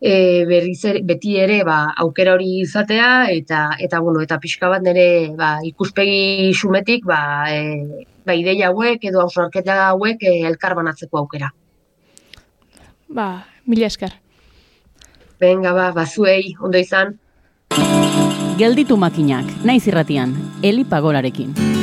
e, 0.00 0.42
ere, 0.42 1.04
beti 1.06 1.36
ere, 1.38 1.60
ba, 1.62 1.78
aukera 2.02 2.34
hori 2.34 2.50
izatea, 2.64 3.30
eta, 3.30 3.62
eta, 3.78 4.02
bueno, 4.02 4.26
eta 4.26 4.40
pixka 4.42 4.72
bat 4.74 4.82
nire, 4.82 5.06
ba, 5.38 5.60
ikuspegi 5.70 6.50
xumetik, 6.50 7.06
ba, 7.06 7.22
e, 7.54 8.02
ba, 8.26 8.34
ideia 8.34 8.70
hauek, 8.72 9.06
edo 9.08 9.22
hausnarketa 9.22 9.78
hauek, 9.92 10.22
e, 10.22 10.40
elkar 10.48 10.74
banatzeko 10.78 11.22
aukera. 11.22 11.52
Ba, 13.08 13.46
mila 13.66 13.86
esker. 13.86 14.18
Venga, 15.40 15.72
ba, 15.76 15.92
bazuei, 15.94 16.56
ondo 16.60 16.82
izan. 16.82 17.16
Gelditu 18.56 18.96
makinak, 18.96 19.48
naiz 19.68 19.84
irratian, 19.86 20.34
Eli 20.64 20.84
Pagolarekin. 20.84 21.75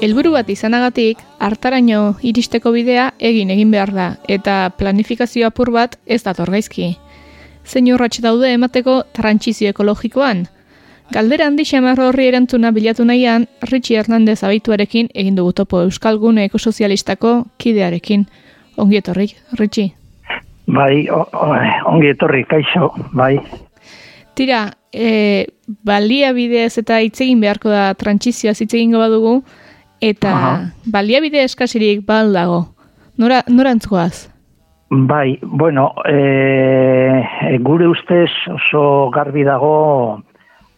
Elburu 0.00 0.30
bat 0.32 0.48
izanagatik, 0.48 1.18
hartaraino 1.38 2.14
iristeko 2.24 2.72
bidea 2.72 3.10
egin 3.18 3.50
egin 3.52 3.70
behar 3.70 3.92
da, 3.92 4.06
eta 4.28 4.70
planifikazio 4.78 5.46
apur 5.46 5.70
bat 5.74 5.98
ez 6.06 6.22
dator 6.24 6.50
gaizki. 6.50 6.94
Zein 7.66 7.90
urratxe 7.92 8.22
daude 8.24 8.48
emateko 8.54 9.02
trantzizio 9.12 9.68
ekologikoan, 9.68 10.46
Galdera 11.10 11.48
handi 11.50 11.64
xamarro 11.66 12.04
horri 12.06 12.28
erantzuna 12.30 12.70
bilatu 12.70 13.02
nahian, 13.02 13.48
Richie 13.66 13.98
Hernandez 13.98 14.44
abaituarekin 14.46 15.08
egin 15.22 15.34
dugu 15.34 15.52
topo 15.58 15.80
Euskal 15.82 16.20
Gune 16.22 16.44
Ekosozialistako 16.46 17.32
kidearekin. 17.58 18.28
Ongi 18.78 19.00
etorri, 19.00 19.26
Richie? 19.58 19.90
Bai, 20.70 21.08
ongi 21.10 22.12
etorri, 22.12 22.44
kaixo, 22.46 22.92
bai. 23.10 23.32
Tira, 24.38 24.68
e, 24.94 25.48
balia 25.82 26.30
bidez 26.32 26.78
eta 26.78 27.00
itzegin 27.02 27.42
beharko 27.42 27.74
da 27.74 27.88
trantzizioa 27.98 28.54
zitzegingo 28.54 29.02
badugu, 29.02 29.40
eta 30.00 30.32
Aha. 30.32 30.52
balia 30.86 31.20
bide 31.20 31.44
eskasirik 31.44 32.04
baldago. 32.06 32.66
Nora, 33.18 33.42
nora 33.48 33.70
antzuaz? 33.70 34.30
Bai, 34.90 35.38
bueno, 35.42 35.92
e, 36.08 37.58
gure 37.60 37.86
ustez 37.86 38.30
oso 38.50 39.10
garbi 39.14 39.44
dago 39.44 40.22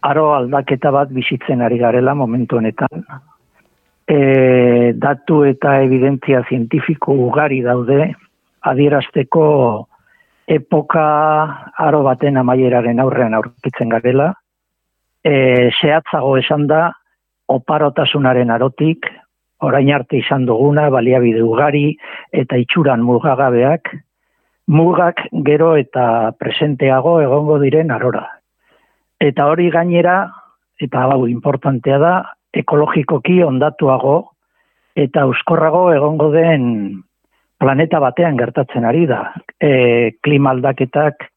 aro 0.05 0.25
aldaketa 0.35 0.91
bat 0.91 1.09
bizitzen 1.09 1.63
ari 1.65 1.79
garela 1.79 2.13
momentu 2.13 2.59
honetan. 2.59 3.07
E, 4.05 4.93
datu 4.93 5.43
eta 5.47 5.79
evidentzia 5.81 6.43
zientifiko 6.49 7.15
ugari 7.25 7.61
daude 7.63 8.11
adierazteko 8.61 9.45
epoka 10.47 11.05
aro 11.79 12.03
baten 12.03 12.37
amaieraren 12.37 12.99
aurrean 12.99 13.33
aurkitzen 13.33 13.89
garela. 13.89 14.33
E, 15.23 15.71
zehatzago 15.79 16.35
esan 16.37 16.67
da, 16.67 16.91
oparotasunaren 17.47 18.51
arotik, 18.51 19.07
orain 19.63 19.91
arte 19.93 20.17
izan 20.19 20.45
duguna, 20.45 20.89
baliabide 20.89 21.41
ugari 21.43 21.93
eta 22.31 22.59
itxuran 22.59 23.03
mugagabeak, 23.03 23.91
mugak 24.67 25.25
gero 25.45 25.75
eta 25.79 26.33
presenteago 26.39 27.19
egongo 27.21 27.59
diren 27.59 27.91
arora. 27.91 28.25
Eta 29.19 29.47
hori 29.47 29.69
gainera, 29.71 30.27
eta 30.79 31.03
hau 31.07 31.25
importantea 31.27 31.99
da, 31.99 32.13
ekologikoki 32.53 33.41
ondatuago 33.43 34.17
eta 34.95 35.25
euskorrago 35.25 35.87
egongo 35.93 36.29
den 36.33 37.03
planeta 37.59 37.99
batean 38.03 38.37
gertatzen 38.37 38.85
ari 38.85 39.07
da. 39.09 39.31
E, 39.57 40.19
klima 40.21 40.51
aldaketak 40.53 41.29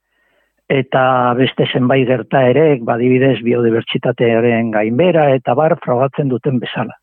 eta 0.68 1.34
beste 1.38 1.66
zenbait 1.72 2.06
gerta 2.08 2.42
ere, 2.50 2.78
badibidez 2.82 3.38
biodibertsitatearen 3.46 4.72
gainbera 4.74 5.28
eta 5.34 5.54
bar 5.54 5.76
frogatzen 5.82 6.28
duten 6.28 6.58
bezala. 6.62 6.96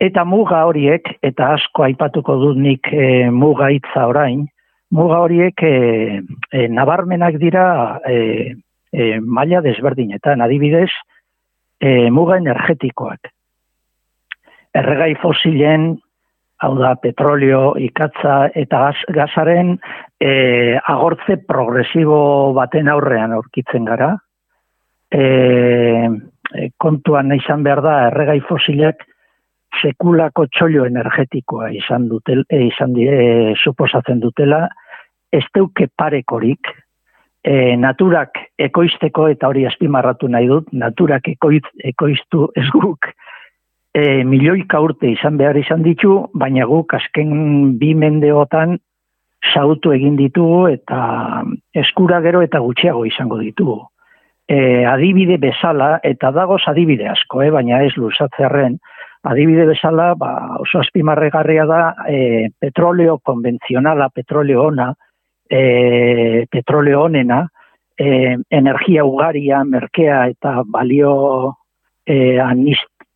Eta 0.00 0.24
muga 0.24 0.62
horiek, 0.64 1.10
eta 1.22 1.52
asko 1.58 1.84
aipatuko 1.84 2.38
dut 2.40 2.56
nik 2.56 2.88
e, 2.88 3.28
muga 3.30 3.68
hitza 3.68 4.06
orain, 4.08 4.46
muga 4.96 5.18
horiek 5.26 5.62
e, 5.62 5.74
e, 6.52 6.68
nabarmenak 6.72 7.36
dira 7.42 8.00
e, 8.08 8.54
e, 8.92 9.10
maila 9.20 9.60
desberdinetan, 9.60 10.40
adibidez, 10.40 10.88
e, 11.80 12.08
muga 12.08 12.40
energetikoak. 12.40 13.28
Erregai 14.80 15.12
fosilen, 15.20 15.98
hau 16.60 16.74
da, 16.78 16.94
petrolio, 17.00 17.74
ikatza 17.80 18.50
eta 18.58 18.82
gaz, 18.88 19.04
gazaren 19.16 19.76
e, 20.20 20.76
agortze 20.76 21.38
progresibo 21.48 22.52
baten 22.56 22.90
aurrean 22.92 23.32
aurkitzen 23.36 23.88
gara. 23.88 24.12
E, 25.10 25.22
e, 25.24 26.68
kontuan 26.76 27.32
izan 27.36 27.64
behar 27.64 27.82
da, 27.86 27.94
erregai 28.10 28.40
fosilak 28.48 29.06
sekulako 29.80 30.46
txolio 30.52 30.84
energetikoa 30.90 31.70
izan, 31.78 32.08
dutel, 32.12 32.44
e, 32.50 32.66
izan 32.68 32.94
e, 33.00 33.54
suposatzen 33.56 34.20
dutela, 34.20 34.66
ez 35.32 35.44
deuke 35.54 35.88
parekorik, 35.96 36.74
e, 37.44 37.76
naturak 37.80 38.36
ekoizteko 38.58 39.30
eta 39.32 39.48
hori 39.48 39.64
azpimarratu 39.66 40.28
nahi 40.28 40.50
dut, 40.50 40.68
naturak 40.76 41.32
ekoiz, 41.32 41.64
ekoiztu 41.94 42.50
ez 42.58 42.68
guk 42.74 43.08
e, 43.94 44.24
milioika 44.24 44.80
urte 44.80 45.10
izan 45.10 45.38
behar 45.40 45.58
izan 45.58 45.82
ditu, 45.82 46.26
baina 46.34 46.66
guk 46.70 46.94
azken 46.94 47.78
bi 47.80 47.94
mendeotan 47.94 48.78
sautu 49.52 49.94
egin 49.96 50.16
ditugu 50.18 50.68
eta 50.68 51.42
eskura 51.74 52.20
gero 52.20 52.42
eta 52.44 52.60
gutxiago 52.60 53.04
izango 53.08 53.40
ditugu. 53.40 53.80
E, 54.50 54.84
adibide 54.86 55.38
bezala, 55.38 55.98
eta 56.02 56.32
dagoz 56.34 56.62
adibide 56.66 57.06
asko, 57.08 57.42
eh, 57.42 57.50
baina 57.54 57.84
ez 57.86 57.92
luzatzearen, 57.96 58.80
adibide 59.30 59.66
bezala 59.68 60.14
ba, 60.18 60.32
oso 60.58 60.80
azpimarregarria 60.80 61.66
da 61.70 61.80
e, 62.08 62.48
petroleo 62.58 63.18
konbentzionala, 63.22 64.08
petroleo 64.10 64.66
ona, 64.72 64.90
e, 65.48 66.46
petroleo 66.50 67.04
honena, 67.04 67.44
e, 67.96 68.36
energia 68.50 69.04
ugaria, 69.04 69.62
merkea 69.64 70.24
eta 70.34 70.60
balio 70.66 71.54
e, 72.06 72.40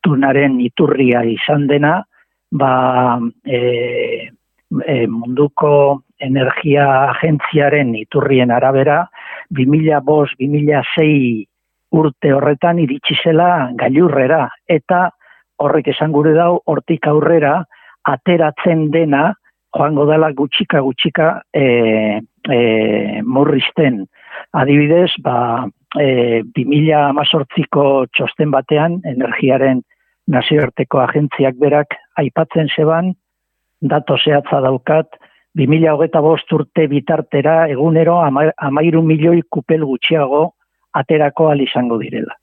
anistunaren 0.05 0.61
iturria 0.61 1.23
izan 1.25 1.67
dena, 1.67 2.05
ba, 2.53 3.19
e, 3.45 4.31
e, 4.87 5.07
munduko 5.07 6.03
energia 6.21 7.11
agentziaren 7.11 7.95
iturrien 7.97 8.51
arabera, 8.51 9.09
2005-2006 9.53 11.47
urte 11.93 12.33
horretan 12.33 12.79
iritsi 12.79 13.15
zela 13.23 13.71
gailurrera, 13.77 14.49
eta 14.69 15.11
horrek 15.59 15.89
esan 15.89 16.13
gure 16.13 16.35
dau, 16.35 16.61
hortik 16.67 17.07
aurrera, 17.07 17.65
ateratzen 18.05 18.91
dena, 18.91 19.33
joango 19.75 20.07
dela 20.07 20.33
gutxika 20.33 20.81
gutxika 20.81 21.43
e, 21.53 22.21
e, 22.51 23.23
murrizten. 23.23 24.05
Adibidez, 24.53 25.11
ba, 25.23 25.67
e, 25.99 26.43
2018ko 26.55 28.07
txosten 28.13 28.51
batean, 28.51 29.01
energiaren 29.07 29.83
nazioarteko 30.27 31.01
agentziak 31.01 31.59
berak 31.61 31.95
aipatzen 32.21 32.71
zeban, 32.77 33.13
dato 33.81 34.17
zehatza 34.17 34.61
daukat, 34.65 35.19
2008 35.55 36.55
urte 36.57 36.87
bitartera 36.91 37.69
egunero 37.71 38.19
ama, 38.23 38.49
amairu 38.57 39.03
milioi 39.03 39.43
kupel 39.51 39.85
gutxiago 39.85 40.49
aterako 40.93 41.53
izango 41.63 41.99
direla. 41.99 42.35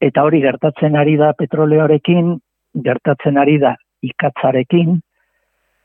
Eta 0.00 0.22
hori 0.22 0.40
gertatzen 0.40 0.96
ari 0.96 1.16
da 1.16 1.32
petroleoarekin, 1.32 2.36
gertatzen 2.84 3.36
ari 3.36 3.58
da 3.58 3.74
ikatzarekin, 4.02 5.00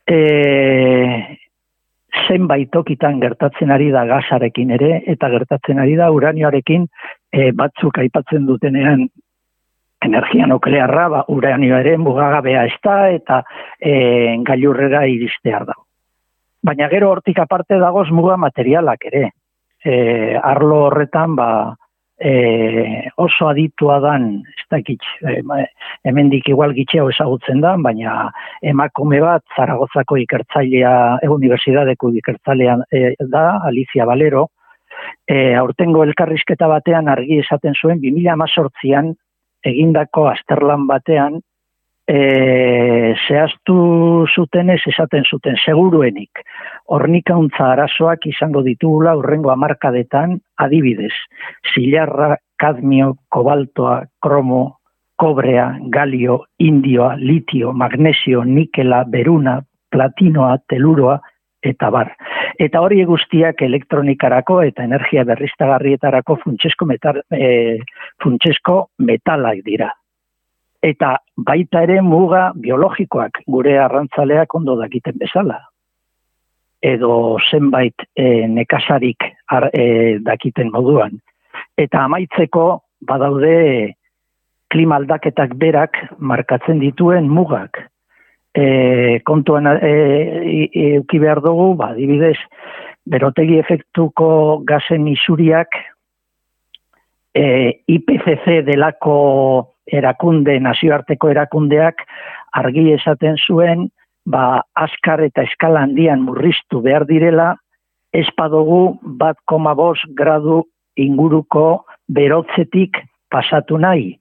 e, 0.07 0.17
zenbait 2.27 2.69
tokitan 2.71 3.19
gertatzen 3.19 3.71
ari 3.71 3.89
da 3.91 4.05
gasarekin 4.05 4.71
ere, 4.71 5.01
eta 5.07 5.29
gertatzen 5.29 5.79
ari 5.79 5.95
da 5.95 6.11
uranioarekin 6.11 6.87
e, 7.31 7.51
batzuk 7.51 7.97
aipatzen 8.03 8.45
dutenean 8.45 9.07
energia 10.05 10.47
nuklearra, 10.47 11.07
ba, 11.09 11.21
uranio 11.27 11.77
ere 11.77 11.97
mugagabea 11.97 12.65
ez 12.69 12.77
da, 12.83 12.97
eta 13.13 13.41
e, 13.79 14.37
gailurrera 14.47 15.05
iristear 15.07 15.67
da. 15.69 15.77
Baina 16.63 16.89
gero 16.89 17.11
hortik 17.11 17.39
aparte 17.41 17.79
dagoz 17.81 18.09
muga 18.13 18.37
materialak 18.37 19.05
ere. 19.11 19.29
E, 19.83 19.93
arlo 20.37 20.83
horretan, 20.87 21.35
ba, 21.35 21.49
e, 22.21 23.09
oso 23.17 23.47
aditua 23.49 23.99
dan, 24.03 24.27
ez 24.45 24.67
dakit, 24.69 25.05
e, 25.25 25.39
hemendik 26.05 26.49
igual 26.53 26.75
gitxeo 26.77 27.09
ezagutzen 27.09 27.61
da, 27.61 27.73
baina 27.81 28.29
emakume 28.61 29.21
bat 29.23 29.43
Zaragozako 29.57 30.19
ikertzailea, 30.21 30.93
e, 31.21 31.29
universidadeko 31.33 32.13
ikertzailea 32.21 32.77
e, 32.91 33.03
da, 33.33 33.47
Alicia 33.65 34.05
Valero, 34.05 34.47
e, 35.25 35.55
aurtengo 35.57 36.05
elkarrizketa 36.05 36.69
batean 36.69 37.09
argi 37.09 37.41
esaten 37.41 37.73
zuen, 37.73 38.01
2000 38.03 38.33
amazortzian 38.35 39.15
egindako 39.65 40.27
asterlan 40.31 40.87
batean, 40.89 41.39
e, 42.07 43.15
zehaztu 43.27 44.25
zutenez 44.35 44.81
esaten 44.89 45.23
zuten 45.29 45.57
seguruenik. 45.63 46.43
Hornikauntza 46.91 47.71
arazoak 47.73 48.27
izango 48.27 48.63
ditugula 48.65 49.15
urrengo 49.19 49.51
amarkadetan 49.53 50.37
adibidez, 50.57 51.13
zilarra, 51.73 52.35
kadmio, 52.59 53.15
kobaltoa, 53.29 54.01
kromo, 54.21 54.63
kobrea, 55.21 55.75
galio, 55.93 56.45
indioa, 56.59 57.15
litio, 57.15 57.73
magnesio, 57.73 58.43
nikela, 58.43 59.03
beruna, 59.07 59.59
platinoa, 59.91 60.57
teluroa, 60.69 61.19
eta 61.63 61.89
bar. 61.93 62.11
Eta 62.59 62.81
hori 62.81 63.03
guztiak 63.05 63.61
elektronikarako 63.61 64.61
eta 64.65 64.83
energia 64.83 65.23
berriztagarrietarako 65.23 66.39
funtsesko, 66.43 66.85
metal, 66.89 67.21
e, 67.31 67.79
funtsesko 68.23 68.87
metalak 68.99 69.61
dira 69.65 69.91
eta 70.81 71.15
baita 71.37 71.83
ere 71.85 72.01
muga 72.01 72.51
biologikoak 72.57 73.43
gure 73.47 73.77
arrantzaleak 73.79 74.55
ondo 74.55 74.75
dakiten 74.79 75.17
bezala. 75.21 75.59
Edo 76.81 77.37
zenbait 77.51 77.93
e, 78.17 78.47
nekasarik 78.49 79.27
ar, 79.53 79.69
e, 79.73 80.17
dakiten 80.25 80.71
moduan. 80.73 81.19
Eta 81.77 82.07
amaitzeko 82.07 82.65
badaude 83.07 83.93
klima 84.73 84.97
aldaketak 84.97 85.53
berak 85.61 85.99
markatzen 86.17 86.81
dituen 86.81 87.29
mugak. 87.29 87.77
E, 88.51 89.21
kontuan 89.23 89.67
e, 89.79 90.69
e, 90.75 91.19
behar 91.19 91.39
dugu, 91.41 91.73
ba, 91.79 91.93
dibidez, 91.95 92.37
berotegi 93.07 93.57
efektuko 93.59 94.61
gazen 94.67 95.07
isuriak 95.07 95.77
e, 97.33 97.81
IPCC 97.87 98.61
delako 98.67 99.15
erakunde, 99.87 100.59
nazioarteko 100.59 101.31
erakundeak 101.31 102.03
argi 102.59 102.91
esaten 102.93 103.39
zuen, 103.47 103.89
ba, 104.25 104.61
askar 104.75 105.23
eta 105.25 105.45
eskala 105.47 105.85
handian 105.87 106.21
murriztu 106.27 106.81
behar 106.83 107.07
direla, 107.09 107.55
espadogu 108.13 108.99
bat 109.03 109.37
koma 109.45 109.73
gradu 110.15 110.63
inguruko 110.97 111.85
berotzetik 112.07 112.99
pasatu 113.31 113.77
nahi. 113.77 114.17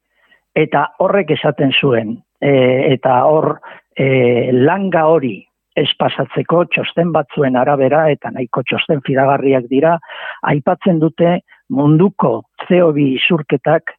Eta 0.54 0.86
horrek 0.98 1.30
esaten 1.30 1.72
zuen, 1.80 2.22
e, 2.40 2.94
eta 2.94 3.24
hor 3.26 3.58
e, 3.96 4.50
langa 4.52 5.06
hori 5.10 5.38
ez 5.76 5.88
pasatzeko 5.98 6.64
txosten 6.74 7.12
batzuen 7.14 7.56
arabera 7.56 8.08
eta 8.10 8.32
nahiko 8.34 8.62
txosten 8.66 9.02
fidagarriak 9.06 9.68
dira, 9.70 9.96
aipatzen 10.42 10.98
dute 11.00 11.38
munduko 11.70 12.42
CO2 12.66 13.06
isurketak 13.16 13.94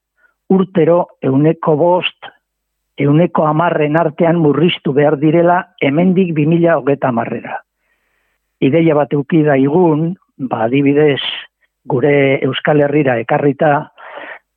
urtero 0.52 1.06
euneko 1.24 1.78
bost, 1.80 2.28
euneko 3.00 3.46
amarren 3.48 3.96
artean 3.98 4.42
murriztu 4.44 4.94
behar 4.94 5.18
direla 5.22 5.62
hemendik 5.82 6.36
2000 6.36 6.76
hogeta 6.76 7.10
amarrera. 7.10 7.62
Ideia 8.62 8.94
bat 8.94 9.14
eukida 9.16 9.56
igun, 9.58 10.12
ba, 10.38 10.66
adibidez, 10.68 11.22
gure 11.88 12.14
Euskal 12.46 12.84
Herrira 12.84 13.16
ekarrita, 13.24 13.72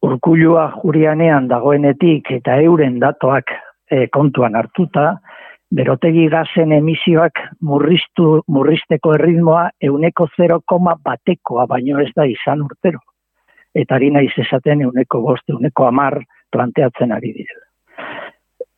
urkulua 0.05 0.67
jurianean 0.83 1.47
dagoenetik 1.49 2.29
eta 2.35 2.59
euren 2.61 2.99
datoak 3.01 3.55
e, 3.95 4.09
kontuan 4.11 4.59
hartuta, 4.59 5.15
berotegi 5.75 6.27
gazen 6.33 6.75
emisioak 6.75 7.41
murriztu, 7.63 8.43
murrizteko 8.51 9.15
erritmoa 9.15 9.69
euneko 9.83 10.29
0, 10.37 10.61
batekoa, 11.09 11.67
baino 11.71 12.03
ez 12.03 12.11
da 12.17 12.27
izan 12.31 12.67
urtero 12.67 13.01
eta 13.75 13.99
ari 13.99 14.11
naiz 14.15 14.33
esaten 14.39 14.85
euneko 14.87 15.21
bost, 15.25 15.45
euneko 15.51 15.89
amar 15.89 16.21
planteatzen 16.55 17.13
ari 17.13 17.33
direla. 17.35 17.64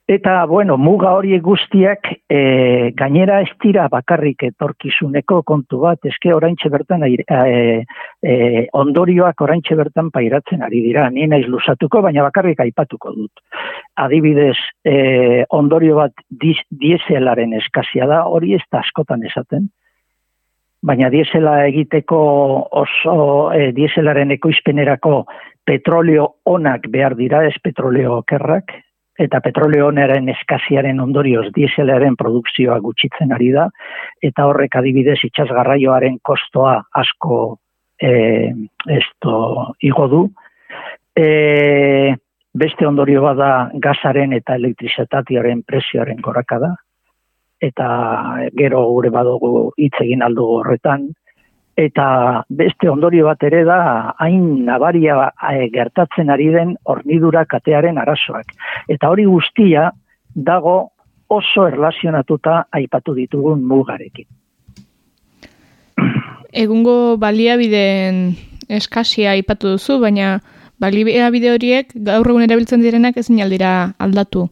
Eta, 0.06 0.44
bueno, 0.46 0.76
muga 0.78 1.10
horiek 1.18 1.40
guztiak 1.42 2.06
e, 2.30 2.92
gainera 2.94 3.40
ez 3.42 3.50
dira 3.62 3.88
bakarrik 3.90 4.44
etorkizuneko 4.46 5.40
kontu 5.42 5.80
bat, 5.82 5.98
eske 6.06 6.30
oraintxe 6.30 6.70
bertan 6.70 7.02
e, 7.08 7.16
e, 8.22 8.36
ondorioak 8.78 9.42
oraintxe 9.42 9.74
bertan 9.74 10.12
pairatzen 10.14 10.62
ari 10.62 10.84
dira, 10.84 11.08
ni 11.10 11.26
naiz 11.26 11.48
lusatuko, 11.50 12.04
baina 12.06 12.22
bakarrik 12.22 12.62
aipatuko 12.62 13.16
dut. 13.16 13.42
Adibidez, 13.98 14.54
e, 14.86 15.42
ondorio 15.50 15.98
bat 15.98 16.14
dieselaren 16.30 17.58
eskazia 17.58 18.06
da, 18.06 18.22
hori 18.30 18.54
ez 18.54 18.62
da 18.70 18.84
askotan 18.86 19.26
esaten, 19.26 19.66
baina 20.86 21.10
diesela 21.10 21.64
egiteko 21.66 22.22
oso 22.78 23.18
e, 23.50 23.72
dieselaren 23.74 24.38
ekoizpenerako 24.38 25.24
petroleo 25.66 26.36
onak 26.46 26.86
behar 26.94 27.18
dira, 27.18 27.42
ez 27.42 27.58
petroleo 27.58 28.20
okerrak, 28.20 28.70
eta 29.18 29.40
petroleo 29.40 29.88
onaren 29.88 30.28
eskaziaren 30.28 31.00
ondorioz 31.00 31.46
dieselaren 31.56 32.16
produkzioa 32.16 32.78
gutxitzen 32.84 33.32
ari 33.32 33.50
da, 33.54 33.68
eta 34.22 34.46
horrek 34.48 34.76
adibidez 34.76 35.18
itxasgarraioaren 35.28 36.18
kostoa 36.22 36.76
asko 37.02 37.58
e, 38.00 38.52
esto 38.98 39.72
igo 39.80 40.08
du. 40.12 40.22
E, 41.16 42.14
beste 42.56 42.86
ondorio 42.88 43.22
bada 43.24 43.70
gazaren 43.74 44.32
eta 44.36 44.56
elektrizatatiaren 44.56 45.62
prezioaren 45.64 46.20
gorakada, 46.24 46.74
eta 47.60 47.88
gero 48.56 48.82
gure 48.92 49.10
badugu 49.12 49.70
hitz 49.80 49.94
egin 50.04 50.22
aldu 50.22 50.44
horretan 50.58 51.08
eta 51.76 52.44
beste 52.48 52.88
ondorio 52.88 53.26
bat 53.28 53.42
ere 53.44 53.62
da 53.68 54.14
hain 54.18 54.64
nabaria 54.64 55.30
eh, 55.52 55.68
gertatzen 55.72 56.30
ari 56.32 56.48
den 56.54 56.74
hornidura 56.84 57.44
katearen 57.44 57.98
arazoak. 57.98 58.54
Eta 58.88 59.10
hori 59.12 59.26
guztia 59.28 59.90
dago 60.34 60.92
oso 61.28 61.66
erlazionatuta 61.68 62.66
aipatu 62.72 63.14
ditugun 63.14 63.62
mugarekin. 63.64 64.26
Egungo 66.52 67.16
baliabideen 67.20 68.36
eskasia 68.68 69.34
aipatu 69.36 69.74
duzu, 69.76 69.98
baina 70.00 70.38
baliabide 70.80 71.52
horiek 71.52 71.92
gaur 72.08 72.30
egun 72.30 72.44
erabiltzen 72.46 72.80
direnak 72.80 73.16
ezin 73.20 73.42
aldira 73.42 73.92
aldatu. 73.98 74.48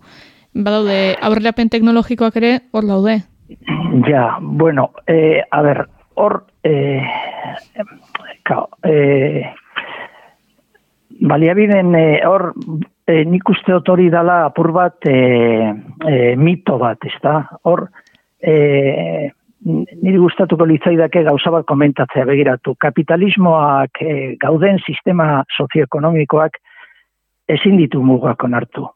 Badaude 0.55 1.17
aurrerapen 1.23 1.71
teknologikoak 1.73 2.37
ere 2.37 2.59
hor 2.73 2.87
daude. 2.87 3.23
Ja, 4.09 4.39
bueno, 4.41 4.91
eh, 5.07 5.43
a 5.51 5.63
ver, 5.63 5.87
hor 6.17 6.45
eh, 6.63 7.03
kao, 8.43 8.69
eh, 8.83 9.53
baliabiden 11.21 11.95
eh, 11.95 12.21
hor 12.27 12.53
eh, 13.07 13.25
nik 13.27 13.49
uste 13.49 13.75
otori 13.75 14.11
dala 14.11 14.45
apur 14.49 14.73
bat 14.73 15.07
eh, 15.07 15.71
eh, 16.09 16.35
mito 16.37 16.79
bat, 16.79 16.99
ez 17.05 17.17
da? 17.23 17.37
Hor 17.65 17.87
eh, 18.41 19.31
niri 19.65 20.19
gustatuko 20.21 20.67
litzaidake 20.69 21.25
gauza 21.25 21.51
bat 21.51 21.67
komentatzea 21.67 22.27
begiratu. 22.29 22.77
Kapitalismoak 22.81 24.03
eh, 24.05 24.35
gauden 24.41 24.81
sistema 24.87 25.45
sozioekonomikoak 25.57 26.61
ezin 27.49 27.77
ditu 27.81 28.03
mugak 28.03 28.45
onartu 28.45 28.89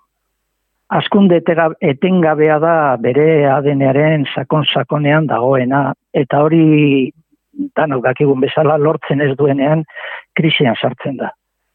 askunde 0.89 1.43
etengabea 1.81 2.59
da 2.59 2.97
bere 3.01 3.47
adenearen 3.53 4.25
sakon 4.35 4.65
sakonean 4.65 5.27
dagoena 5.27 5.93
eta 6.15 6.41
hori 6.45 7.13
danok 7.77 8.05
dakigun 8.05 8.41
bezala 8.41 8.79
lortzen 8.79 9.21
ez 9.21 9.35
duenean 9.37 9.85
krisian 10.35 10.77
sartzen 10.81 11.17
da. 11.17 11.33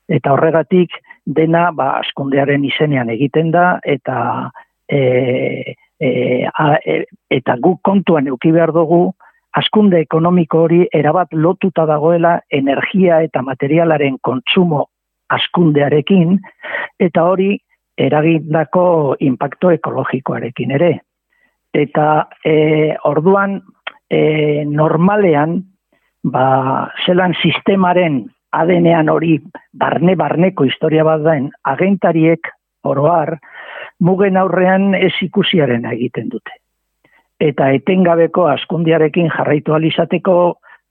Eta 0.10 0.34
horregatik 0.34 0.96
dena 1.26 1.72
ba, 1.72 2.00
askundearen 2.00 2.64
izenean 2.66 3.10
egiten 3.10 3.52
da 3.52 3.80
eta 3.84 4.50
e, 4.90 5.76
e, 6.00 6.10
a, 6.48 6.78
e, 6.86 7.04
eta 7.30 7.58
guk 7.62 7.82
kontuan 7.84 8.28
euki 8.28 8.52
behar 8.52 8.74
dugu 8.74 9.14
askunde 9.54 10.00
ekonomiko 10.02 10.64
hori 10.66 10.82
erabat 10.92 11.34
lotuta 11.34 11.86
dagoela 11.86 12.40
energia 12.50 13.22
eta 13.22 13.44
materialaren 13.46 14.18
kontsumo 14.22 14.88
askundearekin 15.30 16.40
eta 17.00 17.24
hori 17.30 17.60
eragindako 17.98 19.16
impacto 19.20 19.72
ekologikoarekin 19.72 20.72
ere. 20.72 20.94
Eta 21.74 22.28
e, 22.46 22.94
orduan 23.10 23.60
e, 24.10 24.64
normalean 24.70 25.60
ba, 26.24 26.90
zelan 27.06 27.36
sistemaren 27.42 28.24
adenean 28.54 29.10
hori 29.10 29.40
barne-barneko 29.74 30.68
historia 30.70 31.06
bat 31.06 31.24
daen 31.26 31.50
agentariek 31.70 32.52
oroar 32.84 33.38
mugen 34.00 34.38
aurrean 34.38 34.94
ez 34.96 35.14
ikusiaren 35.22 35.86
egiten 35.90 36.30
dute. 36.30 36.60
Eta 37.42 37.72
etengabeko 37.76 38.48
askundiarekin 38.52 39.32
jarraitu 39.34 39.74
alizateko 39.74 40.36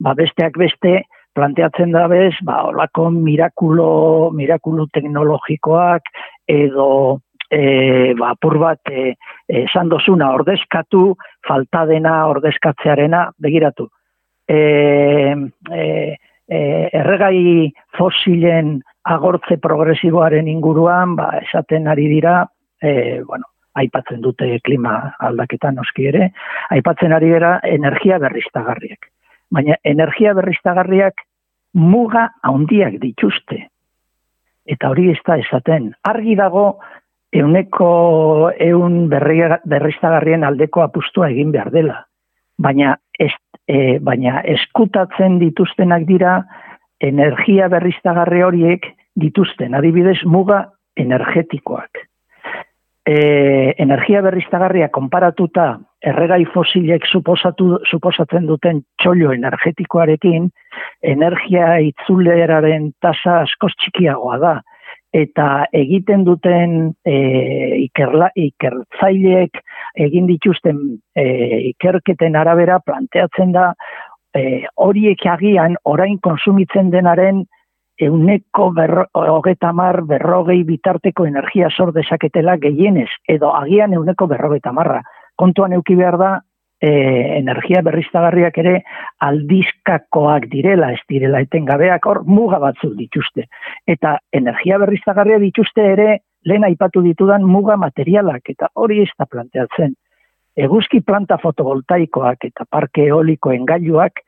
ba, 0.00 0.14
besteak 0.18 0.59
beste 0.59 1.03
planteatzen 1.32 1.94
da 1.94 2.07
bez, 2.12 2.34
ba, 2.44 2.59
olako 2.68 3.09
mirakulo, 3.14 4.30
mirakulo 4.36 4.86
teknologikoak 4.92 6.11
edo 6.49 7.20
e, 7.51 8.14
ba, 8.18 8.34
pur 8.40 8.59
bat 8.62 8.90
e, 8.90 9.14
esan 9.62 9.90
dozuna 9.93 10.32
ordezkatu, 10.34 11.12
falta 11.47 11.84
dena 11.86 12.26
ordezkatzearena, 12.32 13.28
begiratu. 13.38 13.88
E, 14.49 14.59
e, 14.59 15.84
e, 16.49 16.61
erregai 16.93 17.70
fosilen 17.99 18.78
agortze 19.03 19.59
progresiboaren 19.62 20.49
inguruan, 20.49 21.16
ba, 21.16 21.30
esaten 21.43 21.88
ari 21.88 22.09
dira, 22.11 22.43
e, 22.82 23.22
bueno, 23.26 23.49
aipatzen 23.78 24.20
dute 24.20 24.59
klima 24.64 25.14
aldaketan 25.24 25.78
noski 25.80 26.11
ere, 26.11 26.28
aipatzen 26.74 27.12
ari 27.16 27.32
dira 27.32 27.59
energia 27.64 28.18
berriztagarriak 28.20 29.12
baina 29.53 29.76
energia 29.84 30.32
berriztagarriak 30.38 31.22
muga 31.76 32.28
handiak 32.49 32.99
dituzte. 33.03 33.66
Eta 34.67 34.91
hori 34.93 35.11
ez 35.11 35.19
da 35.27 35.39
esaten. 35.41 35.93
Argi 36.07 36.37
dago 36.39 36.67
euneko 37.33 38.51
eun 38.61 39.09
berriztagarrien 39.11 40.45
aldeko 40.45 40.85
apustua 40.85 41.31
egin 41.33 41.51
behar 41.53 41.73
dela. 41.75 42.03
Baina, 42.63 42.97
ez, 43.19 43.33
e, 43.67 43.99
baina 43.99 44.43
eskutatzen 44.55 45.41
dituztenak 45.41 46.07
dira 46.07 46.43
energia 47.01 47.69
berriztagarri 47.73 48.43
horiek 48.43 48.87
dituzten. 49.19 49.75
Adibidez, 49.75 50.21
muga 50.25 50.67
energetikoak 50.97 52.07
e, 53.07 53.75
energia 53.79 54.23
berriztagarria 54.23 54.89
konparatuta 54.89 55.81
erregai 56.03 56.44
fosilek 56.53 57.07
suposatu, 57.07 57.76
suposatzen 57.86 58.46
duten 58.48 58.82
txollo 59.00 59.32
energetikoarekin, 59.36 60.48
energia 61.14 61.76
itzuleraren 61.88 62.90
tasa 63.03 63.42
askoz 63.46 63.72
txikiagoa 63.78 64.38
da. 64.42 64.55
Eta 65.12 65.66
egiten 65.76 66.24
duten 66.24 66.94
e, 67.05 67.16
ikerla, 67.84 68.30
ikertzaileek 68.34 69.61
egin 70.00 70.28
dituzten 70.30 70.78
e, 71.14 71.24
ikerketen 71.72 72.36
arabera 72.40 72.78
planteatzen 72.80 73.53
da 73.53 73.72
e, 74.34 74.64
horiek 74.80 75.26
agian 75.28 75.76
orain 75.84 76.16
konsumitzen 76.24 76.88
denaren 76.94 77.44
euneko 78.00 78.70
hogeta 79.14 79.72
mar 79.76 80.00
berrogei 80.09 80.62
bitarteko 80.64 81.26
energia 81.28 81.68
sor 81.70 81.92
dezaketela 81.92 82.57
gehienez, 82.57 83.11
edo 83.28 83.53
agian 83.55 83.92
euneko 83.92 84.26
berrogeta 84.26 84.72
marra. 84.72 85.03
Kontuan 85.37 85.72
euki 85.72 85.97
behar 85.99 86.18
da, 86.20 86.33
e, 86.83 86.91
energia 87.39 87.83
berriztagarriak 87.87 88.59
ere 88.59 88.74
aldizkakoak 89.22 90.49
direla, 90.53 90.91
ez 90.93 91.03
direla 91.09 91.41
etengabeak 91.47 92.07
hor 92.11 92.22
muga 92.26 92.59
batzuk 92.62 92.97
dituzte. 92.99 93.47
Eta 93.87 94.18
energia 94.35 94.80
berriztagarria 94.83 95.39
dituzte 95.43 95.87
ere 95.95 96.09
lehen 96.45 96.66
aipatu 96.66 97.05
ditudan 97.05 97.47
muga 97.47 97.78
materialak, 97.78 98.51
eta 98.51 98.68
hori 98.74 99.01
ez 99.05 99.11
da 99.18 99.28
planteatzen. 99.30 99.95
Eguzki 100.59 101.01
planta 101.01 101.39
fotovoltaikoak 101.41 102.51
eta 102.51 102.66
parke 102.68 103.07
eolikoen 103.07 103.64
gailuak 103.64 104.20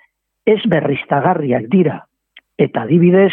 ez 0.47 0.61
berriztagarriak 0.71 1.67
dira, 1.73 1.99
eta 2.57 2.85
adibidez 2.87 3.33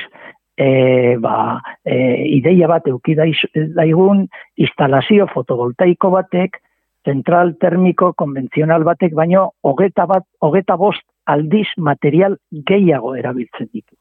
e, 0.57 1.15
ba, 1.21 1.61
e, 1.85 1.95
ideia 2.39 2.67
bat 2.67 2.87
euki 2.89 3.15
daigun 3.15 4.25
instalazio 4.57 5.27
fotovoltaiko 5.31 6.11
batek 6.17 6.57
zentral 7.05 7.55
termiko 7.61 8.13
konbentzional 8.13 8.83
batek 8.83 9.15
baino 9.17 9.51
hogeta 9.63 10.05
bat 10.05 10.25
hogeta 10.39 10.77
bost 10.77 11.03
aldiz 11.25 11.67
material 11.77 12.37
gehiago 12.51 13.15
erabiltzen 13.15 13.69
ditu. 13.73 13.95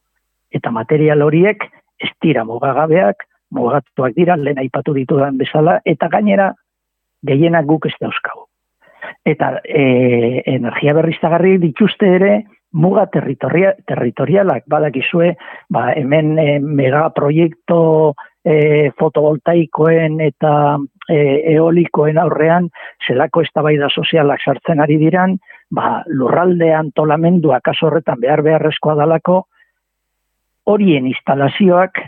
Eta 0.51 0.71
material 0.71 1.23
horiek 1.23 1.65
ez 2.01 2.13
dira 2.23 2.45
mugagabeak 2.45 3.27
mugatuak 3.51 4.15
dira 4.17 4.37
lehen 4.37 4.61
aipatu 4.63 4.95
ditudan 4.95 5.39
bezala 5.39 5.81
eta 5.85 6.09
gainera 6.09 6.53
gehienak 7.27 7.67
guk 7.67 7.87
ez 7.87 7.97
dauzkagu. 8.01 8.47
Eta 9.27 9.59
e, 9.65 10.43
energia 10.55 10.95
berriztagarri 10.97 11.59
dituzte 11.61 12.09
ere 12.17 12.33
muga 12.73 13.07
territoria, 13.11 13.73
territorialak. 13.89 14.65
Badakizue, 14.71 15.35
ba, 15.73 15.91
hemen 15.97 16.39
e, 16.39 16.59
mega 16.61 17.09
proiektu 17.17 17.81
e, 18.45 18.91
fotovoltaikoen 19.01 20.21
eta 20.25 20.53
e, 21.11 21.19
eolikoen 21.55 22.19
aurrean 22.23 22.69
zelako 23.07 23.43
eztabaida 23.47 23.91
sozialak 23.91 24.43
sartzen 24.45 24.81
ari 24.81 24.99
diran, 25.01 25.37
ba, 25.71 26.01
lurralde 26.07 26.73
antolamendua 26.75 27.61
kaso 27.65 27.89
horretan 27.89 28.21
behar 28.23 28.43
beharrezkoa 28.47 28.97
dalako, 29.03 29.43
horien 30.71 31.07
instalazioak 31.11 32.01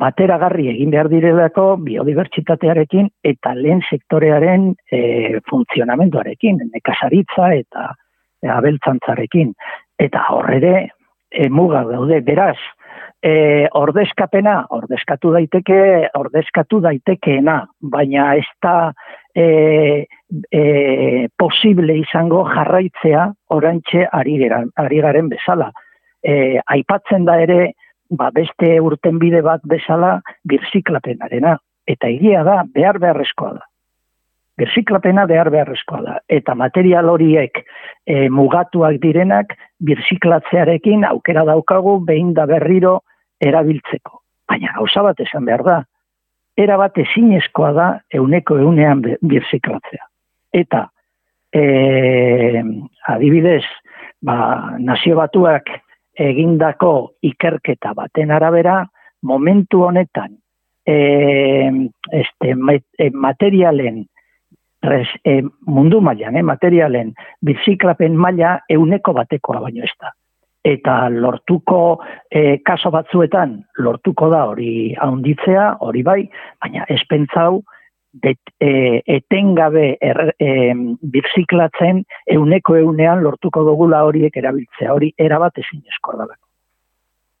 bateragarri 0.00 0.68
egin 0.70 0.92
behar 0.94 1.08
direlako 1.10 1.64
biodibertsitatearekin 1.82 3.08
eta 3.26 3.54
lehen 3.58 3.82
sektorearen 3.90 4.70
e, 4.92 5.00
funtzionamenduarekin, 5.50 6.60
nekasaritza 6.74 7.50
eta 7.58 7.88
abeltzantzarekin 8.56 9.52
eta 10.00 10.22
horrere 10.30 10.74
e, 11.30 11.48
muga 11.48 11.82
daude 11.88 12.20
beraz 12.24 12.58
e, 13.22 13.68
ordezkapena 13.76 14.54
ordezkatu 14.76 15.32
daiteke 15.34 16.08
ordezkatu 16.18 16.80
daitekeena 16.84 17.60
baina 17.92 18.34
ez 18.40 18.48
da 18.62 18.92
e, 19.34 20.06
e, 20.52 20.62
posible 21.38 21.98
izango 22.00 22.44
jarraitzea 22.48 23.28
orantxe 23.56 24.06
ari, 24.12 24.38
ari 24.50 25.00
garen 25.00 25.28
bezala. 25.32 25.70
E, 26.22 26.60
aipatzen 26.66 27.24
da 27.28 27.38
ere 27.40 27.72
ba, 28.10 28.30
beste 28.34 28.78
urten 28.80 29.18
bide 29.18 29.42
bat 29.42 29.64
bezala 29.64 30.20
birziklapenarena. 30.48 31.58
Eta 31.88 32.08
egia 32.08 32.44
da 32.46 32.62
behar 32.74 33.00
beharrezkoa 33.02 33.52
da. 33.56 33.66
Birziklapena 34.60 35.24
behar 35.26 35.48
beharrezkoa 35.50 36.00
da. 36.04 36.18
Eta 36.28 36.54
material 36.54 37.08
horiek 37.08 37.62
e, 38.06 38.28
mugatuak 38.28 38.98
direnak 39.02 39.54
birziklatzearekin 39.80 41.06
aukera 41.08 41.46
daukagu 41.48 41.96
behin 42.04 42.34
da 42.36 42.44
berriro 42.46 43.00
erabiltzeko. 43.40 44.20
Baina 44.48 44.74
gauza 44.76 45.02
bat 45.06 45.20
esan 45.20 45.44
behar 45.48 45.64
da, 45.66 45.76
era 46.58 46.76
bat 46.80 46.98
ezinezkoa 46.98 47.72
da 47.72 47.88
euneko 48.14 48.58
eunean 48.58 49.02
birziklatzea. 49.02 50.06
Eta 50.52 50.86
e, 51.54 51.62
adibidez, 53.14 53.64
ba, 54.22 54.36
nazio 54.78 55.16
batuak 55.16 55.70
egindako 56.20 56.92
ikerketa 57.24 57.94
baten 57.96 58.30
arabera, 58.34 58.82
momentu 59.22 59.84
honetan 59.86 60.36
e, 60.86 61.70
este, 62.12 62.54
materialen 63.12 64.04
res, 64.82 65.08
e, 65.24 65.42
mundu 65.66 66.00
mailan, 66.00 66.36
e, 66.36 66.42
materialen, 66.42 67.12
biziklapen 67.44 68.16
maila 68.16 68.58
euneko 68.68 69.14
batekoa 69.16 69.60
baino 69.66 69.84
ez 69.84 69.92
da. 70.00 70.12
Eta 70.64 71.08
lortuko 71.08 72.00
e, 72.28 72.58
kaso 72.60 72.90
batzuetan, 72.92 73.54
lortuko 73.80 74.28
da 74.28 74.44
hori 74.50 74.94
haunditzea, 75.00 75.76
hori 75.86 76.02
bai, 76.04 76.20
baina 76.60 76.84
espentzau, 76.92 77.62
bet, 78.12 78.38
e, 78.60 79.00
etengabe 79.06 79.94
er, 80.02 80.34
e, 80.36 80.74
biziklatzen 81.14 82.02
euneko 82.34 82.76
eunean 82.76 83.22
lortuko 83.24 83.64
dugula 83.64 84.02
horiek 84.04 84.36
erabiltzea, 84.36 84.92
hori 84.92 85.12
erabat 85.16 85.62
ezin 85.62 85.82
eskordago. 85.88 86.36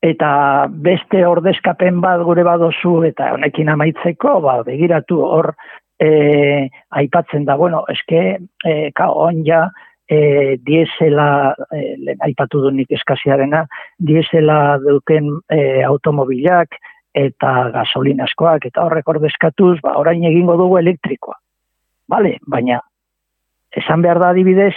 Eta 0.00 0.30
beste 0.72 1.26
ordezkapen 1.28 2.00
bat 2.00 2.22
gure 2.24 2.44
badozu 2.46 3.02
eta 3.04 3.34
honekin 3.34 3.68
amaitzeko, 3.68 4.38
ba, 4.40 4.62
begiratu 4.64 5.20
hor 5.26 5.52
e, 6.00 6.70
aipatzen 6.96 7.44
da, 7.44 7.58
bueno, 7.60 7.84
eske, 7.92 8.38
e, 8.64 8.74
ka, 8.96 9.10
on 9.12 9.44
ja, 9.44 9.66
e, 10.10 10.58
diesela, 10.66 11.54
e, 11.70 11.94
lehen 12.02 12.24
aipatu 12.26 12.60
du 12.64 12.72
nik 12.74 12.90
eskasiarena, 12.98 13.64
diesela 13.98 14.78
duken 14.82 15.30
e, 15.52 15.82
automobilak 15.86 16.74
eta 17.14 17.52
gasolinaskoak 17.74 18.66
eta 18.70 18.84
horrek 18.86 19.08
ordezkatuz, 19.14 19.78
ba, 19.84 19.96
orain 19.98 20.24
egingo 20.26 20.56
dugu 20.58 20.78
elektrikoa. 20.82 21.38
Vale, 22.10 22.38
baina 22.46 22.80
esan 23.78 24.02
behar 24.02 24.18
da 24.18 24.32
adibidez, 24.34 24.74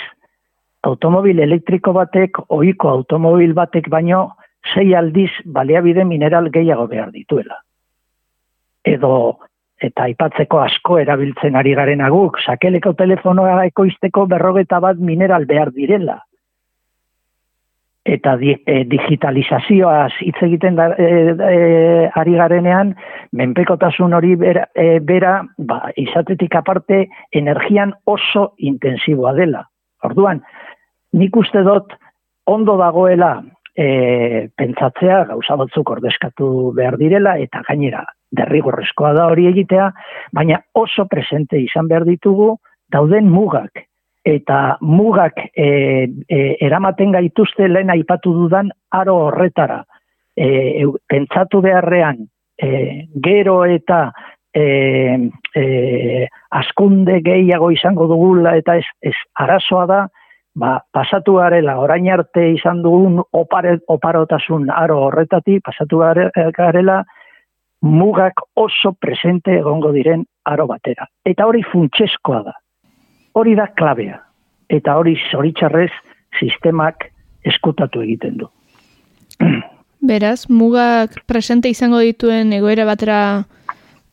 automobil 0.86 1.40
elektriko 1.42 1.94
batek, 1.98 2.38
ohiko 2.54 2.92
automobil 2.92 3.56
batek 3.58 3.90
baino, 3.90 4.28
sei 4.74 4.94
aldiz 4.96 5.32
baliabide 5.46 6.06
mineral 6.06 6.50
gehiago 6.54 6.86
behar 6.88 7.10
dituela. 7.12 7.58
Edo 8.86 9.40
eta 9.84 10.08
aipatzeko 10.08 10.62
asko 10.64 11.00
erabiltzen 11.02 11.58
ari 11.60 11.74
garen 11.78 12.04
aguk, 12.06 12.40
sakeleko 12.46 12.94
telefonoa 13.00 13.66
ekoizteko 13.72 14.26
berrogeta 14.32 14.80
bat 14.84 15.02
mineral 15.12 15.48
behar 15.50 15.74
direla. 15.76 16.22
Eta 18.14 18.34
di, 18.36 18.52
e, 18.68 18.82
digitalizazioaz 18.92 20.12
hitz 20.26 20.36
egiten 20.44 20.76
da, 20.76 20.90
e, 21.00 21.08
e, 21.32 21.60
ari 22.20 22.34
garenean, 22.40 22.92
menpekotasun 23.32 24.16
hori 24.18 24.34
bera, 24.40 24.66
e, 24.76 25.00
bera 25.00 25.38
ba, 25.58 25.80
izatetik 26.00 26.56
aparte, 26.60 27.06
energian 27.32 27.94
oso 28.04 28.50
intensiboa 28.58 29.32
dela. 29.40 29.64
Orduan, 30.04 30.44
nik 31.16 31.40
uste 31.40 31.64
dut 31.64 31.96
ondo 32.52 32.76
dagoela 32.80 33.38
e, 33.72 34.50
pentsatzea 34.60 35.24
gauza 35.32 35.56
batzuk 35.64 35.96
ordezkatu 35.96 36.50
behar 36.76 37.00
direla 37.00 37.38
eta 37.40 37.64
gainera 37.70 38.04
derrigorrezkoa 38.38 39.14
da 39.18 39.28
hori 39.32 39.48
egitea, 39.52 39.90
baina 40.34 40.60
oso 40.74 41.06
presente 41.10 41.60
izan 41.62 41.88
behar 41.88 42.06
ditugu 42.10 42.56
dauden 42.94 43.30
mugak. 43.32 43.86
Eta 44.24 44.78
mugak 44.82 45.42
e, 45.52 45.68
e, 46.32 46.38
eramaten 46.64 47.12
gaituzte 47.12 47.68
lehen 47.68 47.92
aipatu 47.92 48.32
dudan 48.38 48.70
aro 48.92 49.18
horretara. 49.26 49.82
E, 50.34 50.86
pentsatu 51.10 51.62
beharrean, 51.62 52.24
e, 52.58 52.70
gero 53.26 53.64
eta 53.66 54.06
e, 54.54 55.30
e, 55.56 56.28
askunde 56.52 57.20
gehiago 57.26 57.72
izango 57.72 58.08
dugula 58.08 58.56
eta 58.58 58.78
ez, 58.80 58.88
ez 59.02 59.16
arazoa 59.44 59.86
da, 59.90 60.00
ba, 60.56 60.78
pasatu 60.94 61.38
garela, 61.42 61.78
orain 61.82 62.08
arte 62.14 62.46
izan 62.54 62.82
dugun 62.86 63.20
opare, 63.34 63.80
oparotasun 63.90 64.70
aro 64.74 65.00
horretatik, 65.08 65.64
pasatu 65.66 66.04
garela, 66.58 67.04
mugak 67.84 68.40
oso 68.56 68.94
presente 68.94 69.58
egongo 69.60 69.92
diren 69.92 70.24
aro 70.48 70.68
batera. 70.68 71.08
Eta 71.28 71.46
hori 71.48 71.64
funtseskoa 71.68 72.42
da. 72.46 72.54
Hori 73.36 73.56
da 73.60 73.68
klabea. 73.76 74.22
Eta 74.72 74.96
hori 74.98 75.18
zoritxarrez 75.32 75.92
sistemak 76.40 77.10
eskutatu 77.44 78.02
egiten 78.02 78.40
du. 78.40 78.48
Beraz, 80.14 80.46
mugak 80.50 81.22
presente 81.28 81.70
izango 81.72 82.00
dituen 82.04 82.54
egoera 82.56 82.88
batera 82.88 83.20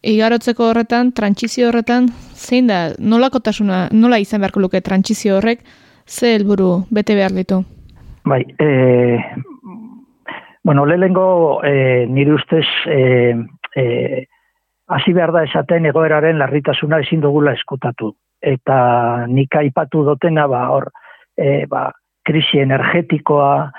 igarotzeko 0.02 0.70
horretan, 0.70 1.12
trantzizio 1.12 1.68
horretan, 1.68 2.08
zein 2.34 2.70
da, 2.70 2.88
nolakotasuna, 2.98 3.88
nola 3.92 4.18
izan 4.22 4.42
beharko 4.42 4.62
luke 4.62 4.80
trantzizio 4.80 5.36
horrek, 5.38 5.62
ze 6.06 6.34
helburu 6.34 6.84
bete 6.90 7.14
behar 7.14 7.34
ditu? 7.36 7.62
Bai, 8.24 8.42
e, 8.58 9.18
bueno, 10.64 10.86
lehengo 10.86 11.60
e, 11.64 12.06
nire 12.06 12.34
ustez 12.34 12.66
e, 12.86 13.34
e, 13.76 14.26
hasi 14.90 15.12
behar 15.12 15.32
da 15.32 15.44
esaten 15.46 15.86
egoeraren 15.86 16.38
larritasuna 16.38 17.00
ezin 17.04 17.22
dugula 17.22 17.54
eskutatu. 17.58 18.14
Eta 18.40 19.26
nik 19.28 19.54
aipatu 19.56 20.04
dotena, 20.04 20.46
ba, 20.48 20.66
hor, 20.74 20.90
e, 21.36 21.66
ba, 21.70 21.90
krisi 22.26 22.60
energetikoa, 22.62 23.70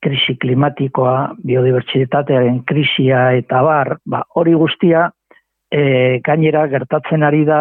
krisi 0.00 0.36
klimatikoa, 0.40 1.14
biodibertsitatearen 1.44 2.62
krisia 2.68 3.30
eta 3.38 3.62
bar, 3.62 3.96
ba, 4.06 4.24
hori 4.34 4.54
guztia 4.58 5.08
e, 5.70 6.20
gainera 6.24 6.66
gertatzen 6.72 7.22
ari 7.22 7.44
da 7.44 7.60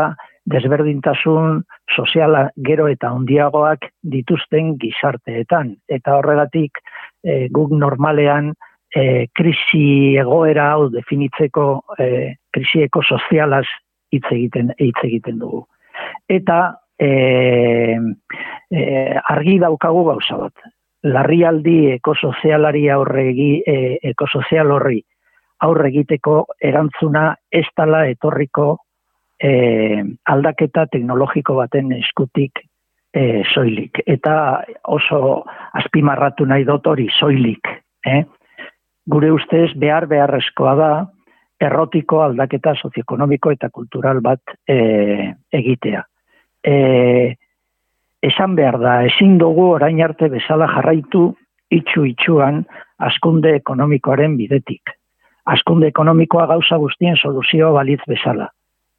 desberdintasun 0.49 1.61
soziala 1.95 2.47
gero 2.65 2.87
eta 2.89 3.11
handiagoak 3.13 3.89
dituzten 4.15 4.75
gizarteetan. 4.81 5.75
Eta 5.87 6.17
horregatik 6.17 6.81
e, 7.23 7.47
guk 7.53 7.75
normalean 7.75 8.53
e, 8.95 9.27
krisi 9.35 10.15
egoera 10.19 10.71
hau 10.73 10.89
definitzeko 10.93 11.65
e, 11.99 12.09
krisi 12.53 12.83
ekosozialaz 12.87 13.65
hitz 14.13 14.25
egiten 14.31 14.73
hitz 14.79 14.97
egiten 15.03 15.39
dugu. 15.39 15.65
Eta 16.29 16.59
e, 16.99 17.09
e, 18.71 18.81
argi 19.35 19.59
daukagu 19.61 20.03
gauza 20.11 20.41
bat. 20.45 20.69
Larrialdi 21.03 21.93
ekosozialari 21.93 22.89
aurregi 22.91 23.51
e, 23.63 23.77
ekosozial 24.11 24.71
horri 24.75 24.99
aurre 25.65 25.89
egiteko 25.91 26.35
erantzuna 26.63 27.33
ez 27.51 27.65
dala 27.77 28.05
etorriko 28.07 28.67
e, 29.43 29.51
aldaketa 30.33 30.85
teknologiko 30.91 31.55
baten 31.59 31.91
eskutik 31.97 32.61
e, 33.13 33.43
soilik. 33.53 34.01
Eta 34.07 34.35
oso 34.87 35.43
azpimarratu 35.81 36.47
nahi 36.47 36.67
dut 36.67 36.87
hori 36.87 37.09
soilik. 37.19 37.71
Eh? 38.07 38.21
Gure 39.09 39.31
ustez 39.33 39.71
behar 39.81 40.07
beharrezkoa 40.07 40.75
da 40.77 40.91
errotiko 41.59 42.21
aldaketa 42.23 42.75
sozioekonomiko 42.75 43.51
eta 43.51 43.69
kultural 43.69 44.21
bat 44.23 44.55
e, 44.67 44.77
egitea. 45.53 46.03
E, 46.63 46.75
esan 48.23 48.55
behar 48.55 48.79
da, 48.79 48.93
ezin 49.09 49.37
dugu 49.41 49.69
orain 49.73 49.99
arte 50.03 50.29
bezala 50.31 50.69
jarraitu 50.71 51.33
itxu 51.71 52.05
itxuan 52.07 52.63
askunde 53.09 53.53
ekonomikoaren 53.59 54.37
bidetik. 54.37 54.95
Askunde 55.49 55.89
ekonomikoa 55.89 56.45
gauza 56.51 56.77
guztien 56.77 57.17
soluzioa 57.17 57.71
balitz 57.73 58.01
bezala. 58.07 58.49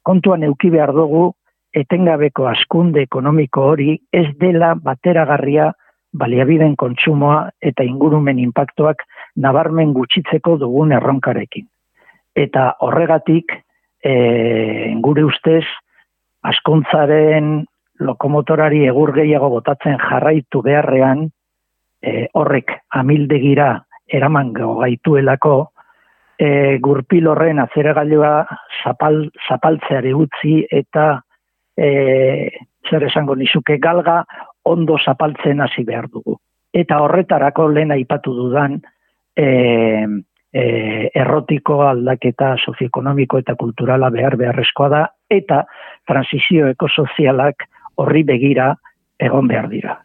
Kontuan 0.03 0.43
euki 0.43 0.71
behar 0.73 0.93
dugu 0.93 1.31
etengabeko 1.73 2.47
askunde 2.51 3.05
ekonomiko 3.07 3.69
hori 3.73 3.95
ez 4.11 4.27
dela 4.39 4.73
bateragarria 4.75 5.71
baliabiden 6.13 6.75
kontsumoa 6.75 7.49
eta 7.61 7.83
ingurumen 7.83 8.39
inpaktuak 8.39 9.03
nabarmen 9.35 9.93
gutxitzeko 9.93 10.57
dugun 10.59 10.91
erronkarekin. 10.91 11.67
Eta 12.35 12.71
horregatik, 12.81 13.53
e, 14.03 14.13
gure 15.03 15.23
ustez, 15.27 15.65
askuntzaren 16.43 17.61
lokomotorari 17.99 18.85
egur 18.89 19.13
gehiago 19.15 19.49
botatzen 19.49 19.97
jarraitu 20.01 20.61
beharrean, 20.65 21.29
e, 22.01 22.27
horrek 22.33 22.73
amildegira 22.97 23.73
eraman 24.11 24.51
gaituelako, 24.55 25.71
e, 26.41 26.77
gurpil 26.83 27.27
horren 27.31 27.61
azeregailua 27.63 28.33
zapal, 28.83 29.27
zapaltzeari 29.47 30.13
utzi 30.17 30.61
eta 30.71 31.21
e, 31.77 32.49
zer 32.89 33.05
esango 33.07 33.35
nizuke 33.35 33.77
galga 33.77 34.23
ondo 34.63 34.97
zapaltzen 35.03 35.61
hasi 35.61 35.83
behar 35.83 36.07
dugu. 36.09 36.37
Eta 36.73 37.01
horretarako 37.03 37.67
lehen 37.69 37.91
aipatu 37.91 38.33
dudan 38.35 38.79
e, 39.35 39.45
e, 40.53 40.63
errotiko 41.15 41.81
aldaketa 41.87 42.55
sozioekonomiko 42.65 43.41
eta 43.41 43.55
kulturala 43.59 44.09
behar 44.13 44.37
beharrezkoa 44.39 44.89
da 44.89 45.01
eta 45.29 45.63
transizio 46.07 46.69
ekosozialak 46.71 47.67
horri 47.97 48.23
begira 48.23 48.73
egon 49.19 49.47
behar 49.47 49.69
dira. 49.69 49.97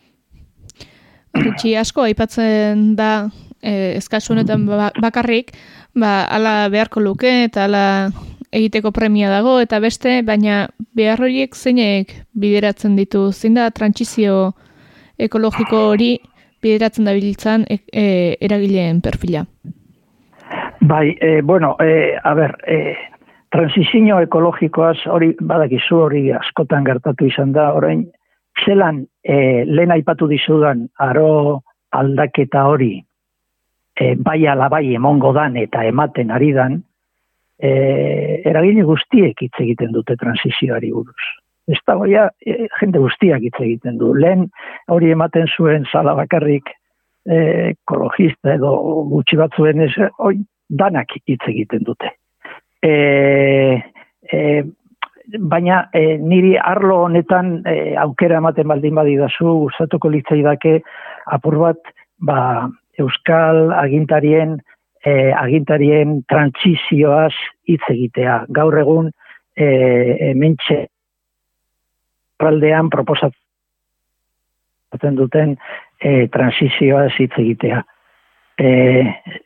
Ritxi 1.37 1.77
asko 1.77 2.07
aipatzen 2.07 2.95
da 2.97 3.29
e, 3.63 3.99
honetan 4.31 4.67
ba, 4.67 4.91
bakarrik, 5.03 5.53
ba, 5.95 6.25
ala 6.31 6.69
beharko 6.73 7.01
luke 7.01 7.45
eta 7.45 7.65
ala 7.65 7.85
egiteko 8.53 8.92
premia 8.92 9.30
dago 9.30 9.59
eta 9.61 9.80
beste, 9.80 10.20
baina 10.22 10.66
behar 10.97 11.22
horiek 11.22 11.55
zeinek 11.55 12.14
bideratzen 12.34 12.97
ditu, 12.97 13.30
zein 13.32 13.55
da 13.59 13.70
trantzizio 13.70 14.53
ekologiko 15.18 15.88
hori 15.90 16.16
bideratzen 16.62 17.09
da 17.09 17.14
biltzan 17.16 17.66
e, 17.68 17.80
e, 17.92 18.07
eragileen 18.40 19.01
perfila? 19.01 19.44
Bai, 20.80 21.16
e, 21.20 21.40
bueno, 21.42 21.74
e, 21.80 22.16
a 22.22 22.34
ber, 22.34 22.57
e, 22.66 22.94
transizio 23.51 24.20
ekologikoaz 24.26 25.07
hori 25.11 25.32
badakizu 25.40 26.03
hori 26.07 26.30
askotan 26.32 26.84
gertatu 26.84 27.26
izan 27.26 27.53
da, 27.57 27.72
orain, 27.74 28.07
zelan 28.64 29.05
e, 29.24 29.64
lehen 29.66 29.92
aipatu 29.92 30.28
dizudan 30.30 30.86
aro 31.03 31.62
aldaketa 31.97 32.64
hori 32.70 32.94
e, 33.97 34.14
bai 34.16 34.47
ala 34.47 34.68
bai 34.68 34.94
emongo 34.94 35.32
dan 35.32 35.57
eta 35.57 35.84
ematen 35.84 36.30
ari 36.30 36.53
dan, 36.53 36.82
e, 37.59 37.71
eragile 38.45 38.85
guztiek 38.87 39.43
hitz 39.43 39.55
egiten 39.61 39.93
dute 39.95 40.17
transizioari 40.21 40.93
buruz. 40.93 41.29
Ez 41.67 41.79
da 41.87 41.97
goia, 41.99 42.29
e, 42.47 42.69
jende 42.81 43.03
guztiak 43.03 43.43
hitz 43.43 43.59
egiten 43.61 43.99
du. 43.99 44.13
Lehen 44.15 44.47
hori 44.93 45.11
ematen 45.15 45.49
zuen 45.57 45.87
sala 45.93 46.15
bakarrik 46.19 46.71
e, 47.27 47.73
ekologista 47.75 48.55
edo 48.55 48.73
gutxi 49.11 49.39
batzuen 49.41 49.83
ez, 49.89 49.93
oi, 50.19 50.37
danak 50.69 51.17
hitz 51.25 51.43
egiten 51.49 51.85
dute. 51.87 52.13
E, 52.83 52.93
e, 54.33 54.41
baina 55.39 55.87
e, 55.95 56.17
niri 56.23 56.55
arlo 56.59 57.03
honetan 57.07 57.61
e, 57.67 57.95
aukera 57.99 58.39
ematen 58.39 58.69
baldin 58.71 58.95
badidazu 58.95 59.59
gustatuko 59.65 60.11
litzaidake 60.13 60.81
apur 61.35 61.59
bat 61.65 61.93
ba, 62.19 62.69
euskal 62.99 63.73
agintarien 63.75 64.59
e, 65.07 65.33
agintarien 65.33 66.23
trantsizioaz 66.29 67.35
hitz 67.71 67.83
egitea 67.93 68.45
gaur 68.59 68.79
egun 68.79 69.11
e, 69.55 69.67
e, 69.67 70.35
mentxe 70.35 70.87
aldean 72.47 72.91
proposatzen 72.93 73.39
duten 75.19 75.57
e, 76.01 76.27
transizioaz 76.35 77.13
hitz 77.19 77.35
egitea 77.39 77.85
e, 78.59 78.69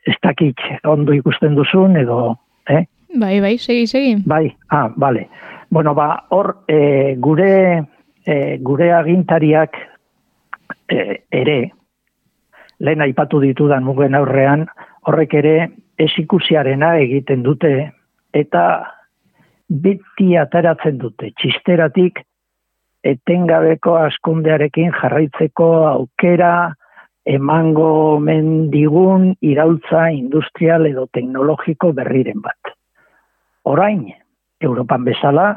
ez 0.09 0.17
dakit 0.23 0.57
ondo 0.87 1.13
ikusten 1.13 1.55
duzun 1.55 1.97
edo 2.01 2.37
eh? 2.69 2.85
Bai, 3.11 3.41
bai, 3.43 3.57
segi, 3.59 3.87
segi. 3.91 4.15
Bai, 4.23 4.55
ah, 4.71 4.87
bale. 4.95 5.27
Bueno, 5.69 5.93
ba, 5.93 6.27
hor, 6.29 6.63
e, 6.67 7.15
gure, 7.19 7.83
e, 8.23 8.57
gure 8.63 8.93
agintariak 8.95 9.75
e, 10.87 11.25
ere, 11.27 11.57
lehen 12.79 13.03
aipatu 13.03 13.41
ditudan 13.43 13.83
mugen 13.83 14.15
aurrean, 14.15 14.63
horrek 15.07 15.33
ere 15.33 15.55
ez 15.97 16.11
ikusiarena 16.17 16.95
egiten 17.03 17.43
dute, 17.43 17.91
eta 18.33 18.65
beti 19.69 20.35
ateratzen 20.37 20.97
dute, 21.01 21.31
txisteratik, 21.39 22.21
etengabeko 23.03 23.95
askundearekin 24.05 24.91
jarraitzeko 24.99 25.71
aukera, 25.89 26.53
emango 27.25 28.19
mendigun 28.19 29.31
iraultza 29.45 30.07
industrial 30.13 30.87
edo 30.89 31.05
teknologiko 31.13 31.91
berriren 31.93 32.41
bat. 32.41 32.73
Orain 33.69 34.07
Europan 34.61 35.05
bezala 35.05 35.47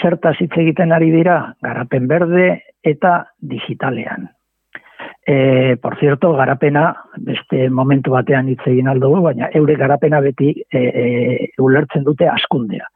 zertaz 0.00 0.36
hitz 0.40 0.54
egiten 0.56 0.92
ari 0.92 1.10
dira? 1.12 1.54
Garapen 1.64 2.08
berde 2.08 2.48
eta 2.84 3.26
digitalean. 3.40 4.28
E, 5.30 5.76
por 5.76 5.98
cierto, 5.98 6.32
garapena 6.32 7.04
beste 7.20 7.68
momentu 7.68 8.14
batean 8.14 8.46
hitz 8.48 8.62
egin 8.70 8.86
aldo 8.88 9.10
baina 9.20 9.50
eure 9.52 9.74
garapena 9.76 10.22
beti 10.24 10.54
e, 10.72 10.80
e, 10.80 11.48
ulertzen 11.60 12.06
dute 12.06 12.24
askundea. 12.32 12.86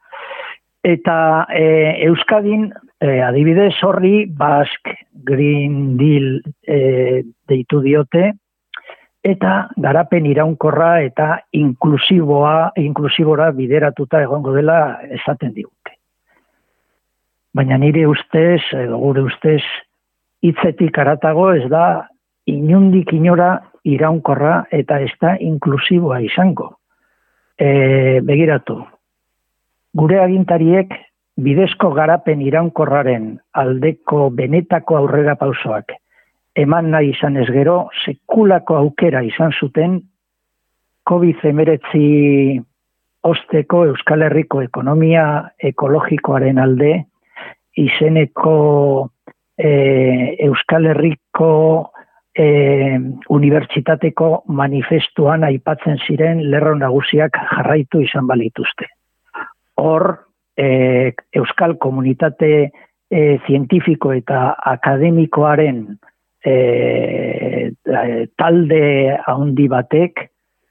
Eta 0.83 1.16
e, 1.53 1.66
Euskadin, 2.07 2.70
e, 2.97 3.18
adibidez, 3.20 3.74
horri 3.85 4.24
Basque 4.24 4.95
Green 5.12 5.99
Deal 5.99 6.41
e, 6.64 6.78
deitu 7.53 7.83
diote, 7.85 8.30
eta 9.22 9.68
garapen 9.76 10.24
iraunkorra 10.30 11.03
eta 11.05 11.26
inklusiboa, 11.53 12.72
inklusibora 12.80 13.51
bideratuta 13.59 14.22
egongo 14.24 14.55
dela 14.57 14.78
esaten 15.18 15.53
digute. 15.53 15.99
Baina 17.53 17.76
nire 17.76 18.07
ustez, 18.09 18.62
edo 18.72 19.03
gure 19.05 19.26
ustez, 19.28 19.61
hitzetik 20.41 20.97
aratago 20.99 21.51
ez 21.53 21.68
da 21.68 22.09
inundik 22.47 23.12
inora 23.12 23.61
iraunkorra 23.84 24.66
eta 24.70 25.01
ez 25.01 25.12
da 25.20 25.36
inklusiboa 25.40 26.20
izango. 26.20 26.72
E, 27.59 28.20
begiratu, 28.24 28.78
gure 29.95 30.20
agintariek 30.22 30.95
bidezko 31.36 31.93
garapen 31.97 32.43
iraunkorraren 32.43 33.34
aldeko 33.53 34.30
benetako 34.30 34.97
aurrera 34.97 35.36
pausoak 35.36 35.93
eman 36.57 36.90
nahi 36.93 37.12
izan 37.12 37.36
ez 37.40 37.49
gero, 37.53 37.88
sekulako 38.05 38.76
aukera 38.76 39.22
izan 39.24 39.55
zuten, 39.57 40.01
COVID-19 41.09 42.62
osteko 43.26 43.86
Euskal 43.90 44.22
Herriko 44.26 44.62
ekonomia 44.62 45.24
ekologikoaren 45.70 46.61
alde, 46.62 46.93
izeneko 47.78 48.57
e, 49.57 49.70
Euskal 50.47 50.90
Herriko 50.93 51.51
e, 52.39 52.47
unibertsitateko 53.28 54.28
manifestuan 54.49 55.45
aipatzen 55.45 55.99
ziren 56.07 56.43
lerro 56.51 56.74
nagusiak 56.78 57.37
jarraitu 57.51 58.01
izan 58.05 58.26
balituzte. 58.26 58.89
Hor, 59.80 60.07
e, 60.57 61.12
Euskal 61.37 61.76
Komunitate 61.78 62.53
e, 63.11 63.39
Zientifiko 63.47 64.12
eta 64.16 64.55
Akademikoaren 64.72 65.85
e, 66.45 67.72
talde 68.39 68.83
handi 69.26 69.68
batek 69.68 70.24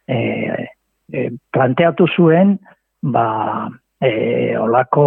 e, 0.07 0.17
e, 1.13 1.29
planteatu 1.53 2.07
zuen 2.15 2.57
ba 3.01 3.69
e, 4.01 4.11
olako 4.57 5.05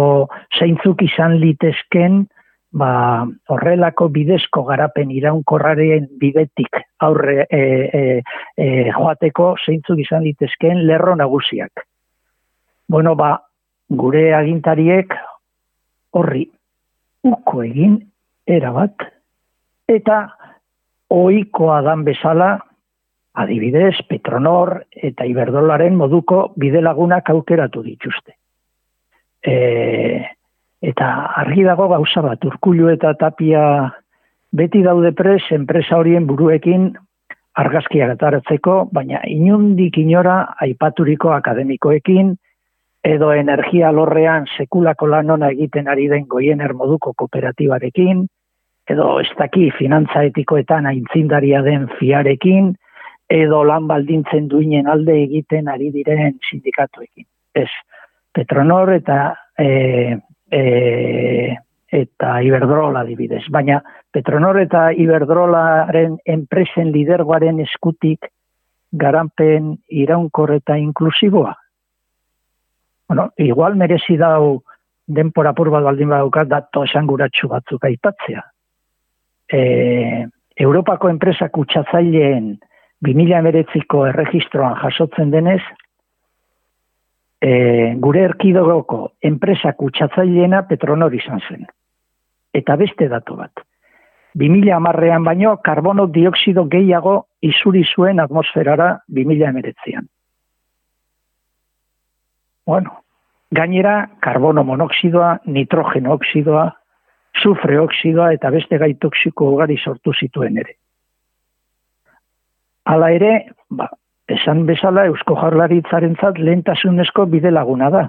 zeintzuk 0.57 1.03
izan 1.05 1.37
litezken 1.43 2.25
ba 2.75 3.23
horrelako 3.47 4.09
bidezko 4.11 4.65
garapen 4.67 5.11
iraunkorraren 5.15 6.09
bidetik 6.19 6.81
aurre 7.07 7.45
e, 7.47 7.59
e, 7.59 8.01
e, 8.57 8.67
joateko 8.91 9.53
zeintzuk 9.63 10.01
izan 10.03 10.25
litezken 10.27 10.83
lerro 10.87 11.15
nagusiak. 11.15 11.85
Bueno, 12.91 13.15
ba, 13.15 13.37
gure 13.89 14.33
agintariek 14.35 15.15
horri 16.19 16.45
uko 17.25 17.63
egin 17.63 17.97
erabat 18.45 19.07
eta 19.87 20.19
oikoa 21.15 21.81
dan 21.85 22.03
bezala, 22.03 22.57
adibidez, 23.35 23.95
Petronor 24.09 24.81
eta 24.91 25.25
Iberdolaren 25.27 25.95
moduko 25.95 26.49
bidelagunak 26.59 27.29
aukeratu 27.29 27.83
dituzte. 27.85 28.35
E, 29.45 29.55
eta 30.81 31.09
argi 31.41 31.63
dago 31.63 31.87
gauza 31.89 32.21
bat, 32.21 32.43
urkullu 32.45 32.89
eta 32.91 33.13
tapia 33.19 33.91
beti 34.55 34.81
daude 34.83 35.11
pres, 35.11 35.43
enpresa 35.51 35.97
horien 35.97 36.27
buruekin 36.27 36.93
argazkiak 37.55 38.15
ataratzeko, 38.15 38.89
baina 38.91 39.21
inundik 39.31 39.97
inora 39.97 40.55
aipaturiko 40.61 41.31
akademikoekin, 41.35 42.35
edo 43.05 43.31
energia 43.33 43.91
lorrean 43.93 44.47
sekulako 44.57 45.07
lanona 45.07 45.51
egiten 45.53 45.87
ari 45.87 46.07
den 46.11 46.25
goiener 46.27 46.73
moduko 46.73 47.13
kooperatibarekin, 47.13 48.25
edo 48.89 49.19
ez 49.21 49.29
daki 49.37 49.69
finantza 49.77 50.23
etikoetan 50.29 50.89
aintzindaria 50.89 51.61
den 51.65 51.87
fiarekin, 51.99 52.73
edo 53.29 53.63
lan 53.65 53.87
baldintzen 53.89 54.49
duinen 54.49 54.87
alde 54.87 55.15
egiten 55.23 55.69
ari 55.69 55.91
diren 55.93 56.37
sindikatuekin. 56.49 57.25
Ez, 57.55 57.69
Petronor 58.35 58.91
eta 58.93 59.19
e, 59.57 60.17
e, 60.51 61.55
eta 61.91 62.31
Iberdrola 62.43 63.03
dibidez. 63.07 63.43
Baina 63.49 63.81
Petronor 64.11 64.59
eta 64.61 64.89
Iberdrolaren 64.91 66.17
enpresen 66.25 66.91
lidergoaren 66.91 67.59
eskutik 67.63 68.31
garanpen 68.91 69.75
iraunkor 69.89 70.55
eta 70.55 70.77
inklusiboa. 70.77 71.53
Bueno, 73.07 73.29
igual 73.37 73.75
merezi 73.75 74.17
dau 74.17 74.61
denpora 75.05 75.53
purbat 75.53 75.83
baldin 75.85 76.09
badaukat 76.09 76.49
dato 76.49 76.83
esanguratsu 76.87 77.47
batzuk 77.51 77.83
aipatzea 77.85 78.41
e, 79.51 80.27
Europako 80.55 81.09
enpresa 81.09 81.49
kutsatzaileen 81.49 82.55
2000 83.05 84.07
erregistroan 84.09 84.77
jasotzen 84.81 85.31
denez, 85.31 85.61
e, 87.45 87.93
gure 88.01 88.25
erkidogoko 88.25 88.99
enpresa 89.29 89.75
kutsatzaileena 89.77 90.63
Petronor 90.69 91.13
izan 91.13 91.43
zen. 91.47 91.65
Eta 92.55 92.77
beste 92.79 93.07
datu 93.11 93.37
bat. 93.37 93.65
2000 94.35 94.73
amarrean 94.75 95.23
baino, 95.23 95.55
karbono 95.63 96.07
dioksido 96.11 96.65
gehiago 96.71 97.15
izuri 97.45 97.83
zuen 97.85 98.19
atmosferara 98.19 98.89
2000 99.07 99.49
emeretzean. 99.51 100.07
Bueno, 102.65 102.97
gainera, 103.53 103.95
karbono 104.25 104.63
monoksidoa, 104.65 105.37
nitrogeno 105.45 106.15
oksidoa, 106.17 106.65
sufre 107.43 107.77
oksidoa 107.79 108.31
eta 108.33 108.49
beste 108.49 108.79
gai 108.81 108.95
toksiko 108.95 109.51
ugari 109.53 109.77
sortu 109.77 110.15
zituen 110.17 110.57
ere. 110.63 110.75
Hala 112.89 113.11
ere, 113.13 113.31
ba, 113.69 113.87
esan 114.31 114.65
bezala 114.65 115.05
Eusko 115.09 115.35
Jaurlaritzaren 115.37 116.15
zat 116.21 116.39
lehentasunezko 116.41 117.27
bide 117.29 117.51
laguna 117.51 117.89
da. 117.93 118.03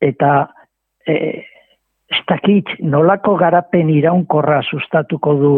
Eta 0.00 0.32
e, 1.06 1.14
ez 2.10 2.22
dakit 2.28 2.74
nolako 2.82 3.36
garapen 3.38 3.90
iraunkorra 3.90 4.62
sustatuko 4.62 5.34
du 5.38 5.54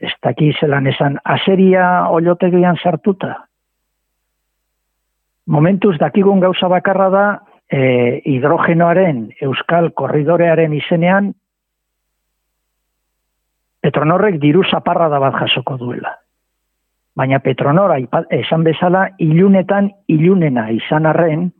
ez 0.00 0.12
dakit 0.24 0.56
zelan 0.60 0.86
esan 0.86 1.18
aseria 1.24 2.08
olotegian 2.10 2.78
sartuta. 2.82 3.34
Momentuz 5.46 5.96
dakigun 5.98 6.40
gauza 6.40 6.68
bakarra 6.70 7.08
da 7.10 7.26
e, 7.68 8.22
hidrogenoaren 8.24 9.28
euskal 9.42 9.92
korridorearen 9.92 10.74
izenean 10.78 11.32
Petronorrek 13.82 14.36
diru 14.38 14.62
zaparra 14.62 15.08
da 15.10 15.18
bat 15.18 15.34
jasoko 15.40 15.74
duela. 15.74 16.12
Baina 17.16 17.42
Petronora 17.44 17.98
esan 18.32 18.64
bezala 18.64 19.08
ilunetan 19.20 19.90
ilunena 20.08 20.70
izan 20.72 21.06
arren 21.06 21.50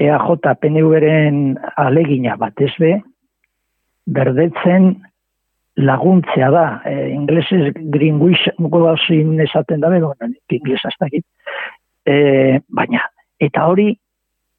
EAJ 0.00 0.56
PNV-ren 0.60 1.58
alegina 1.76 2.34
batez 2.40 2.72
be, 2.80 2.94
berdetzen 4.06 4.94
laguntzea 5.76 6.50
da. 6.50 6.64
E, 6.84 7.10
inglesez 7.14 7.74
greenwashing 7.94 9.40
esaten 9.44 9.80
dabe, 9.84 10.00
bueno, 10.00 10.32
ingles 10.50 10.84
ez 10.88 10.96
dakit. 11.00 11.24
E, 12.06 12.60
baina, 12.68 13.04
eta 13.40 13.66
hori, 13.68 13.92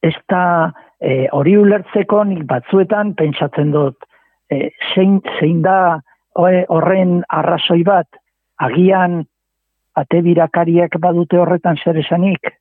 ez 0.01 0.15
da, 0.29 0.71
e, 1.01 1.27
hori 1.33 1.57
ulertzeko 1.57 2.23
nik 2.29 2.45
batzuetan 2.49 3.15
pentsatzen 3.17 3.73
dut, 3.73 4.07
e, 4.49 4.69
zein, 4.93 5.19
zein 5.39 5.61
da 5.65 5.99
horren 6.37 7.21
arrazoi 7.27 7.81
bat, 7.83 8.07
agian 8.61 9.25
ate 9.95 10.21
birakariak 10.21 10.97
badute 10.99 11.39
horretan 11.39 11.77
zer 11.83 11.97
esanik. 11.97 12.51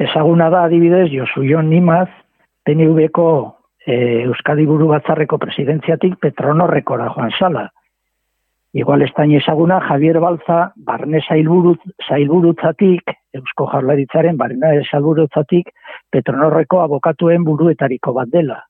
Ezaguna 0.00 0.48
da 0.50 0.64
adibidez, 0.64 1.10
Josu 1.12 1.44
Jon 1.44 1.68
Nimaz, 1.68 2.08
PNV-ko 2.64 3.26
e, 3.86 4.24
Euskadi 4.24 4.64
Buru 4.66 4.88
Batzarreko 4.88 5.38
presidentziatik 5.38 6.16
Petronorrekora 6.20 7.10
joan 7.14 7.30
sala. 7.38 7.68
Igual 8.72 9.02
ez 9.02 9.10
ezaguna 9.16 9.80
Javier 9.80 10.20
Balza, 10.20 10.72
barne 10.76 11.20
zailburutzatik, 11.20 13.02
Eusko 13.34 13.66
Jarlaritzaren 13.72 14.36
barne 14.36 14.82
zailburutzatik, 14.90 15.68
Petronorreko 16.10 16.80
abokatuen 16.80 17.44
buruetariko 17.44 18.12
bat 18.12 18.28
dela. 18.28 18.64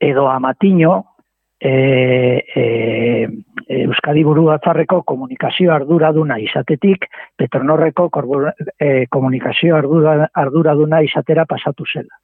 Edo 0.00 0.28
Amatiño, 0.28 1.04
e, 1.60 2.44
e, 2.54 3.28
Euskadi 3.68 4.24
Buru 4.24 4.46
Batzarreko 4.48 5.02
komunikazio 5.06 5.72
arduraduna 5.74 6.38
izatetik, 6.40 7.06
Petronorreko 7.36 8.08
e, 8.78 9.06
komunikazio 9.06 9.76
ardura, 9.76 10.28
arduraduna 10.34 11.02
izatera 11.02 11.44
pasatu 11.44 11.84
zela. 11.92 12.16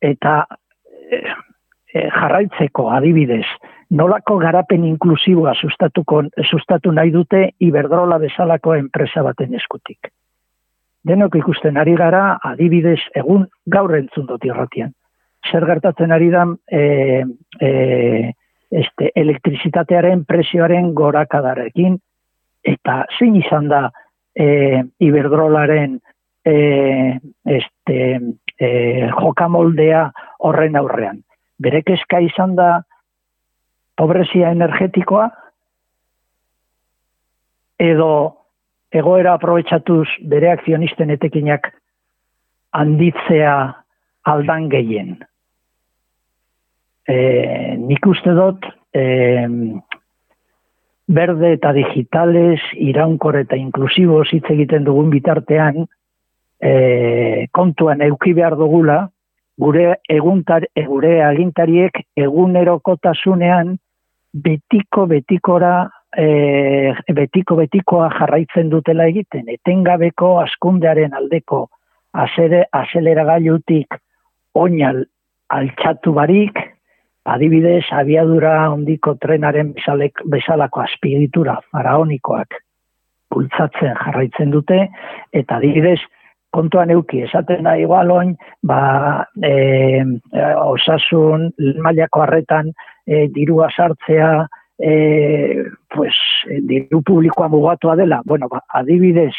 Eta 0.00 0.46
e, 1.10 1.20
e, 1.94 2.08
jarraitzeko 2.08 2.88
adibidez, 2.90 3.46
nolako 3.90 4.38
garapen 4.40 4.84
inklusiboa 4.88 5.54
sustatuko, 5.54 6.24
sustatu 6.48 6.92
nahi 6.92 7.12
dute 7.12 7.50
Iberdrola 7.60 8.18
bezalako 8.18 8.74
enpresa 8.74 9.22
baten 9.22 9.54
eskutik. 9.54 10.08
Denok 11.04 11.36
ikusten 11.36 11.76
ari 11.76 11.94
gara 11.98 12.38
adibidez 12.42 13.00
egun 13.14 13.46
gaur 13.66 13.94
entzun 13.98 14.26
dut 14.26 14.44
irratian 14.46 14.92
zer 15.50 15.66
gertatzen 15.66 16.12
ari 16.12 16.30
da 16.30 16.44
e, 16.70 17.24
e, 17.60 18.32
este, 18.70 19.10
elektrizitatearen 19.14 20.24
presioaren 20.24 20.92
gorakadarekin, 20.94 21.98
eta 22.64 23.02
zein 23.18 23.36
izan 23.36 23.68
da 23.68 23.82
e, 24.34 24.82
iberdrolaren 25.02 25.98
e, 26.44 26.54
este, 27.58 27.98
e, 28.58 28.70
jokamoldea 29.18 30.06
horren 30.46 30.78
aurrean. 30.80 31.20
Berek 31.62 31.90
eska 31.98 32.22
izan 32.24 32.56
da 32.56 32.70
pobrezia 33.98 34.50
energetikoa, 34.54 35.28
edo 37.82 38.12
egoera 38.94 39.34
aprobetsatuz 39.34 40.06
bere 40.30 40.52
akzionisten 40.52 41.10
etekinak 41.10 41.68
handitzea 42.78 43.54
aldan 44.32 44.68
gehien 44.72 45.16
e, 47.12 47.76
nik 47.76 48.06
uste 48.06 48.32
dut 48.36 48.66
e, 48.94 49.04
berde 51.12 51.52
eta 51.58 51.72
digitales, 51.76 52.60
iraunkor 52.80 53.36
eta 53.42 53.58
inklusibo 53.58 54.22
hitz 54.24 54.46
egiten 54.54 54.86
dugun 54.88 55.10
bitartean 55.12 55.84
e, 56.62 57.48
kontuan 57.52 58.04
euki 58.08 58.32
behar 58.38 58.56
dugula 58.56 59.02
gure 59.62 59.96
eguntar, 60.08 60.66
gure 60.88 61.18
agintariek 61.24 61.98
egunerokotasunean 62.16 63.76
betiko 64.32 65.06
betikora 65.10 65.74
e, 66.16 66.94
betiko 67.12 67.58
betikoa 67.60 68.08
jarraitzen 68.16 68.70
dutela 68.72 69.06
egiten. 69.12 69.48
Etengabeko 69.52 70.38
askundearen 70.40 71.12
aldeko 71.18 71.66
azere, 72.12 72.64
azelera 72.72 73.26
gaiutik 73.28 73.98
oinal 74.54 75.04
altxatu 75.52 76.14
barik, 76.16 76.56
adibidez, 77.24 77.84
abiadura 77.94 78.70
ondiko 78.72 79.14
trenaren 79.22 79.72
bezalek, 79.76 80.24
bezalako 80.30 80.82
aspigitura 80.82 81.58
faraonikoak 81.70 82.58
bultzatzen 83.32 83.94
jarraitzen 83.96 84.50
dute, 84.52 84.78
eta 85.32 85.56
adibidez, 85.60 85.98
kontuan 86.52 86.90
euki, 86.92 87.22
esaten 87.24 87.64
da 87.64 87.78
igualoin, 87.80 88.34
ba, 88.68 89.24
e, 89.40 90.02
osasun, 90.60 91.48
mailako 91.80 92.26
harretan, 92.26 92.68
e, 93.06 93.26
dirua 93.32 93.70
sartzea, 93.72 94.32
e, 94.76 94.92
pues, 95.94 96.12
diru 96.68 97.00
publikoa 97.06 97.48
mugatua 97.48 97.96
dela. 97.96 98.20
Bueno, 98.26 98.50
ba, 98.52 98.60
adibidez, 98.68 99.32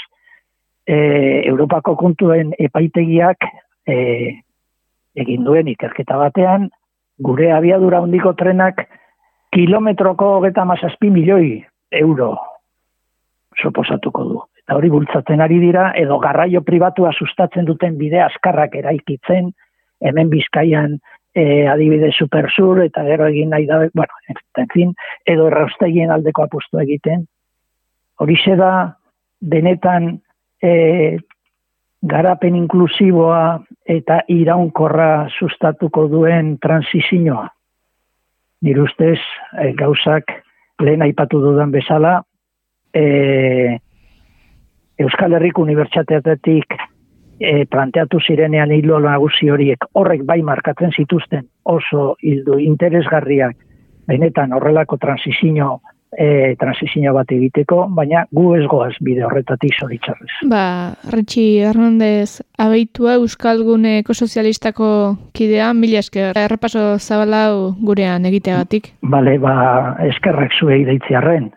e, 0.88 0.96
Europako 1.46 1.96
kontuen 2.00 2.56
epaitegiak 2.58 3.46
e, 3.86 3.98
egin 5.14 5.46
duen 5.46 5.70
ikerketa 5.70 6.18
batean, 6.18 6.72
gure 7.20 7.52
abiadura 7.54 8.02
hondiko 8.02 8.34
trenak 8.34 8.88
kilometroko 9.54 10.40
geta 10.48 10.66
mazazpi 10.66 11.10
milioi 11.14 11.64
euro 11.92 12.34
soposatuko 13.62 14.24
du. 14.30 14.40
Eta 14.64 14.78
hori 14.78 14.90
bultzatzen 14.90 15.42
ari 15.44 15.60
dira, 15.60 15.92
edo 16.00 16.18
garraio 16.24 16.64
pribatua 16.66 17.12
sustatzen 17.14 17.66
duten 17.68 17.98
bide 18.00 18.22
askarrak 18.24 18.76
eraikitzen, 18.80 19.52
hemen 20.02 20.32
bizkaian 20.32 20.98
e, 21.36 21.68
adibide 21.68 22.12
supersur, 22.16 22.82
eta 22.86 23.04
gero 23.08 23.28
egin 23.28 23.52
nahi 23.54 23.68
da, 23.70 23.82
bueno, 23.94 24.22
en 24.58 24.70
fin, 24.74 24.94
edo 25.28 25.50
erraustegien 25.52 26.12
aldeko 26.12 26.48
apustu 26.48 26.80
egiten. 26.80 27.28
Hori 28.24 28.38
da, 28.58 28.96
benetan 29.42 30.22
e, 30.62 31.20
garapen 32.04 32.56
inklusiboa 32.56 33.64
eta 33.88 34.20
iraunkorra 34.28 35.30
sustatuko 35.40 36.08
duen 36.12 36.58
transizioa. 36.62 37.48
Nire 38.64 38.82
ustez, 38.82 39.20
e, 39.60 39.72
gauzak 39.80 40.32
lehen 40.84 41.02
aipatu 41.02 41.40
dudan 41.44 41.72
bezala, 41.72 42.22
e, 42.94 43.78
Euskal 45.00 45.34
Herriko 45.34 45.64
Unibertsitateatik 45.64 46.76
e, 47.40 47.66
planteatu 47.66 48.20
zirenean 48.22 48.72
hilo 48.72 49.00
nagusi 49.00 49.50
horiek 49.50 49.88
horrek 49.94 50.24
bai 50.28 50.42
markatzen 50.46 50.94
zituzten 50.96 51.48
oso 51.64 52.16
hildu 52.24 52.60
interesgarriak 52.60 53.58
benetan 54.08 54.54
horrelako 54.54 54.98
transizio 54.98 55.80
e, 56.18 56.56
transizio 56.60 57.14
bat 57.16 57.32
egiteko, 57.32 57.88
baina 57.96 58.26
gu 58.32 58.54
ez 58.58 58.66
goaz 58.70 58.94
bide 59.02 59.24
horretatik 59.26 59.76
zoritzarrez. 59.80 60.30
Ba, 60.50 60.94
Ritxi 61.14 61.46
Hernandez, 61.64 62.44
abeitua 62.58 63.18
Euskalgune 63.20 63.98
Ekosozialistako 64.04 64.90
kidea, 65.34 65.74
mila 65.74 66.04
esker, 66.04 66.38
errepaso 66.46 66.98
zabalau 67.00 67.74
gurean 67.82 68.26
egiteagatik. 68.30 68.94
Bale, 69.02 69.38
ba, 69.42 69.58
eskerrak 70.10 70.56
zuei 70.60 70.84
deitziarren. 70.88 71.52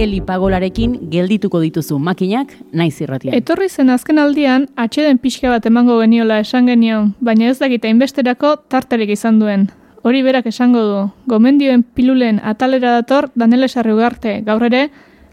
Eli 0.00 0.20
pagolarekin 0.24 0.94
geldituko 1.12 1.60
dituzu 1.62 1.98
makinak 2.00 2.52
naiz 2.76 2.94
irratia. 3.00 3.32
Etorri 3.36 3.68
zen 3.68 3.92
azken 3.92 4.20
aldian, 4.20 4.66
atxeden 4.76 5.20
pixka 5.22 5.52
bat 5.52 5.66
emango 5.68 5.98
geniola 6.00 6.40
esan 6.44 6.68
genion, 6.68 7.12
baina 7.20 7.48
ez 7.48 7.58
dakita 7.60 7.88
inbesterako 7.92 8.56
tarterik 8.72 9.12
izan 9.16 9.40
duen. 9.40 9.70
Hori 10.02 10.22
berak 10.26 10.48
esango 10.50 10.80
du, 10.82 11.00
gomendioen 11.30 11.84
pilulen 11.94 12.40
atalera 12.42 12.96
dator 12.96 13.28
Danele 13.38 13.68
Sarriugarte, 13.68 14.40
gaur 14.42 14.64
ere, 14.66 14.88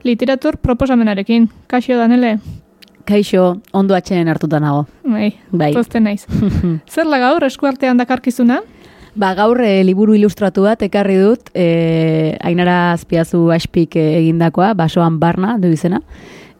literatur 0.06 0.60
proposamenarekin. 0.62 1.48
Kaixo, 1.68 1.98
Danele? 1.98 2.36
Kaixo, 3.10 3.56
ondo 3.74 3.96
atxenen 3.98 4.30
hartuta 4.30 4.60
nago. 4.62 4.86
Bai, 5.04 5.32
bai. 5.50 5.72
tozten 5.74 6.06
naiz. 6.06 6.28
Zer 6.94 7.10
la 7.10 7.18
gaur, 7.18 7.44
eskuartean 7.50 7.98
dakarkizuna? 7.98 8.62
Ba, 9.18 9.34
gaur 9.34 9.58
e, 9.66 9.80
liburu 9.84 10.14
ilustratu 10.14 10.68
bat 10.68 10.86
ekarri 10.86 11.18
dut, 11.18 11.50
e, 11.58 12.38
ainara 12.46 12.92
azpiazu 12.94 13.48
aspik 13.56 13.98
egindakoa, 13.98 14.76
basoan 14.78 15.18
barna, 15.20 15.58
du 15.58 15.74
izena 15.74 16.04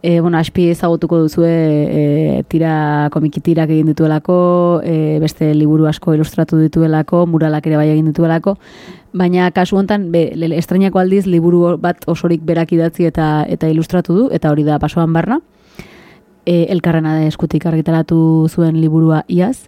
e, 0.02 0.20
bueno, 0.22 0.38
aspi 0.38 0.70
ezagutuko 0.70 1.20
duzu 1.20 1.44
e, 1.46 2.44
tira 2.48 3.10
komikitirak 3.12 3.70
egin 3.70 3.92
dituelako, 3.92 4.82
e, 4.84 5.20
beste 5.20 5.52
liburu 5.54 5.88
asko 5.90 6.14
ilustratu 6.16 6.60
dituelako, 6.62 7.26
muralak 7.28 7.68
ere 7.68 7.78
bai 7.80 7.90
egin 7.92 8.08
dituelako, 8.12 8.56
baina 9.14 9.50
kasu 9.52 9.80
hontan 9.80 10.10
be, 10.14 10.30
estrenako 10.58 11.02
aldiz 11.02 11.26
liburu 11.28 11.78
bat 11.82 12.08
osorik 12.08 12.46
berak 12.46 12.72
idatzi 12.74 13.10
eta 13.10 13.46
eta 13.50 13.70
ilustratu 13.70 14.16
du, 14.16 14.28
eta 14.32 14.52
hori 14.52 14.64
da 14.64 14.80
pasoan 14.80 15.14
barna. 15.14 15.42
E, 16.46 16.66
elkarrena 16.72 17.20
eskutik 17.28 17.66
argitaratu 17.68 18.48
zuen 18.50 18.80
liburua 18.80 19.24
iaz, 19.28 19.68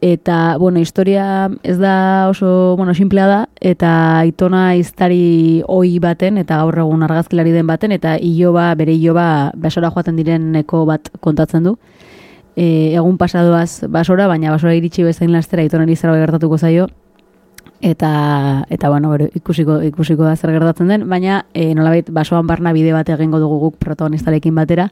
Eta, 0.00 0.56
bueno, 0.58 0.78
historia 0.78 1.50
ez 1.64 1.76
da 1.78 2.28
oso, 2.28 2.76
bueno, 2.76 2.94
simplea 2.94 3.26
da, 3.26 3.38
eta 3.58 4.22
itona 4.30 4.76
iztari 4.78 5.64
oi 5.66 5.98
baten, 5.98 6.38
eta 6.38 6.60
gaur 6.62 6.78
egun 6.78 7.02
argazkilari 7.02 7.50
den 7.50 7.66
baten, 7.66 7.90
eta 7.92 8.14
iloba, 8.22 8.70
bere 8.78 8.94
iloba, 8.94 9.50
besora 9.58 9.90
joaten 9.90 10.14
direneko 10.16 10.84
bat 10.86 11.10
kontatzen 11.20 11.66
du. 11.66 11.76
e, 12.58 12.94
egun 12.94 13.18
pasadoaz 13.18 13.86
basora, 13.88 14.26
baina 14.26 14.50
basora 14.50 14.74
iritsi 14.74 15.04
bezain 15.06 15.30
lastera 15.32 15.62
itonari 15.66 15.94
zerbait 15.96 16.24
gertatuko 16.24 16.58
zaio, 16.58 16.88
eta 17.80 18.66
eta 18.74 18.90
bueno, 18.90 19.10
bero, 19.10 19.28
ikusiko 19.38 19.78
ikusiko 19.86 20.26
da 20.26 20.34
zer 20.36 20.50
gertatzen 20.56 20.90
den, 20.90 21.08
baina 21.08 21.44
e, 21.54 21.72
nolabait 21.78 22.10
basoan 22.10 22.46
barna 22.46 22.74
bide 22.74 22.92
bat 22.92 23.08
egingo 23.14 23.38
dugu 23.38 23.60
guk 23.66 23.78
protagonistarekin 23.78 24.54
batera 24.54 24.88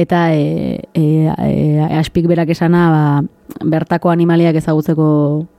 eta 0.00 0.34
e, 0.34 0.80
e, 0.94 1.28
e, 1.28 1.98
aspik 1.98 2.26
berak 2.26 2.48
esana 2.54 2.86
ba, 2.90 3.04
bertako 3.64 4.10
animaliak 4.10 4.56
ezagutzeko 4.56 5.06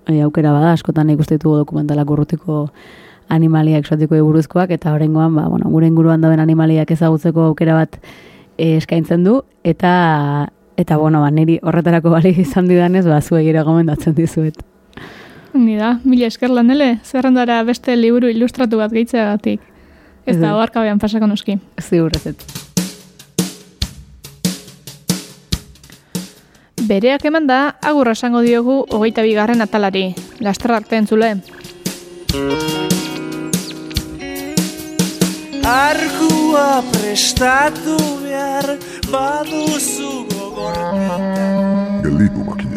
e, 0.08 0.22
aukera 0.26 0.54
bada, 0.56 0.74
askotan 0.74 1.12
ikuste 1.14 1.38
ditugu 1.38 1.60
dokumentalak 1.62 2.10
urrutiko 2.10 2.64
animaliak 3.30 3.86
esatiko 3.86 4.18
buruzkoak 4.26 4.74
eta 4.74 4.96
horrengoan 4.96 5.36
ba, 5.38 5.46
bueno, 5.52 5.70
gure 5.70 5.88
inguruan 5.88 6.26
dauden 6.26 6.42
animaliak 6.42 6.90
ezagutzeko 6.98 7.52
aukera 7.52 7.78
bat 7.78 8.00
e, 8.58 8.78
eskaintzen 8.80 9.24
du 9.28 9.42
eta 9.64 9.94
eta 10.82 10.98
bueno, 10.98 11.22
ba, 11.22 11.30
niri 11.30 11.60
horretarako 11.62 12.10
bali 12.18 12.34
izan 12.42 12.68
didanez, 12.72 13.06
ba, 13.06 13.22
zuei 13.22 13.46
ere 13.54 13.62
gomendatzen 13.68 14.18
dizuet. 14.18 14.58
Ni 15.54 15.76
da, 15.78 15.98
mila 16.08 16.32
esker 16.32 16.50
lanele, 16.50 16.96
zerrendara 17.04 17.62
beste 17.68 17.98
liburu 18.00 18.32
ilustratu 18.32 18.80
bat 18.82 18.96
gehitzeagatik. 18.96 19.62
Ez 20.26 20.38
da, 20.40 20.56
oarkabean 20.56 21.02
pasako 21.02 21.28
noski. 21.28 21.60
Ziur 21.82 22.14
Bereak 26.92 27.24
eman 27.24 27.46
da, 27.48 27.58
agurra 27.88 28.12
esango 28.18 28.42
diogu 28.44 28.74
hogeita 28.92 29.24
bigarren 29.24 29.64
atalari. 29.64 30.10
Lastra 30.44 30.76
arte 30.76 30.98
entzule. 31.00 31.30
Arkua 35.72 36.66
prestatu 36.92 37.96
behar 38.26 38.68
baduzu 39.14 40.12
gogorra 40.34 41.16
Gelditu 42.04 42.44
makina. 42.50 42.71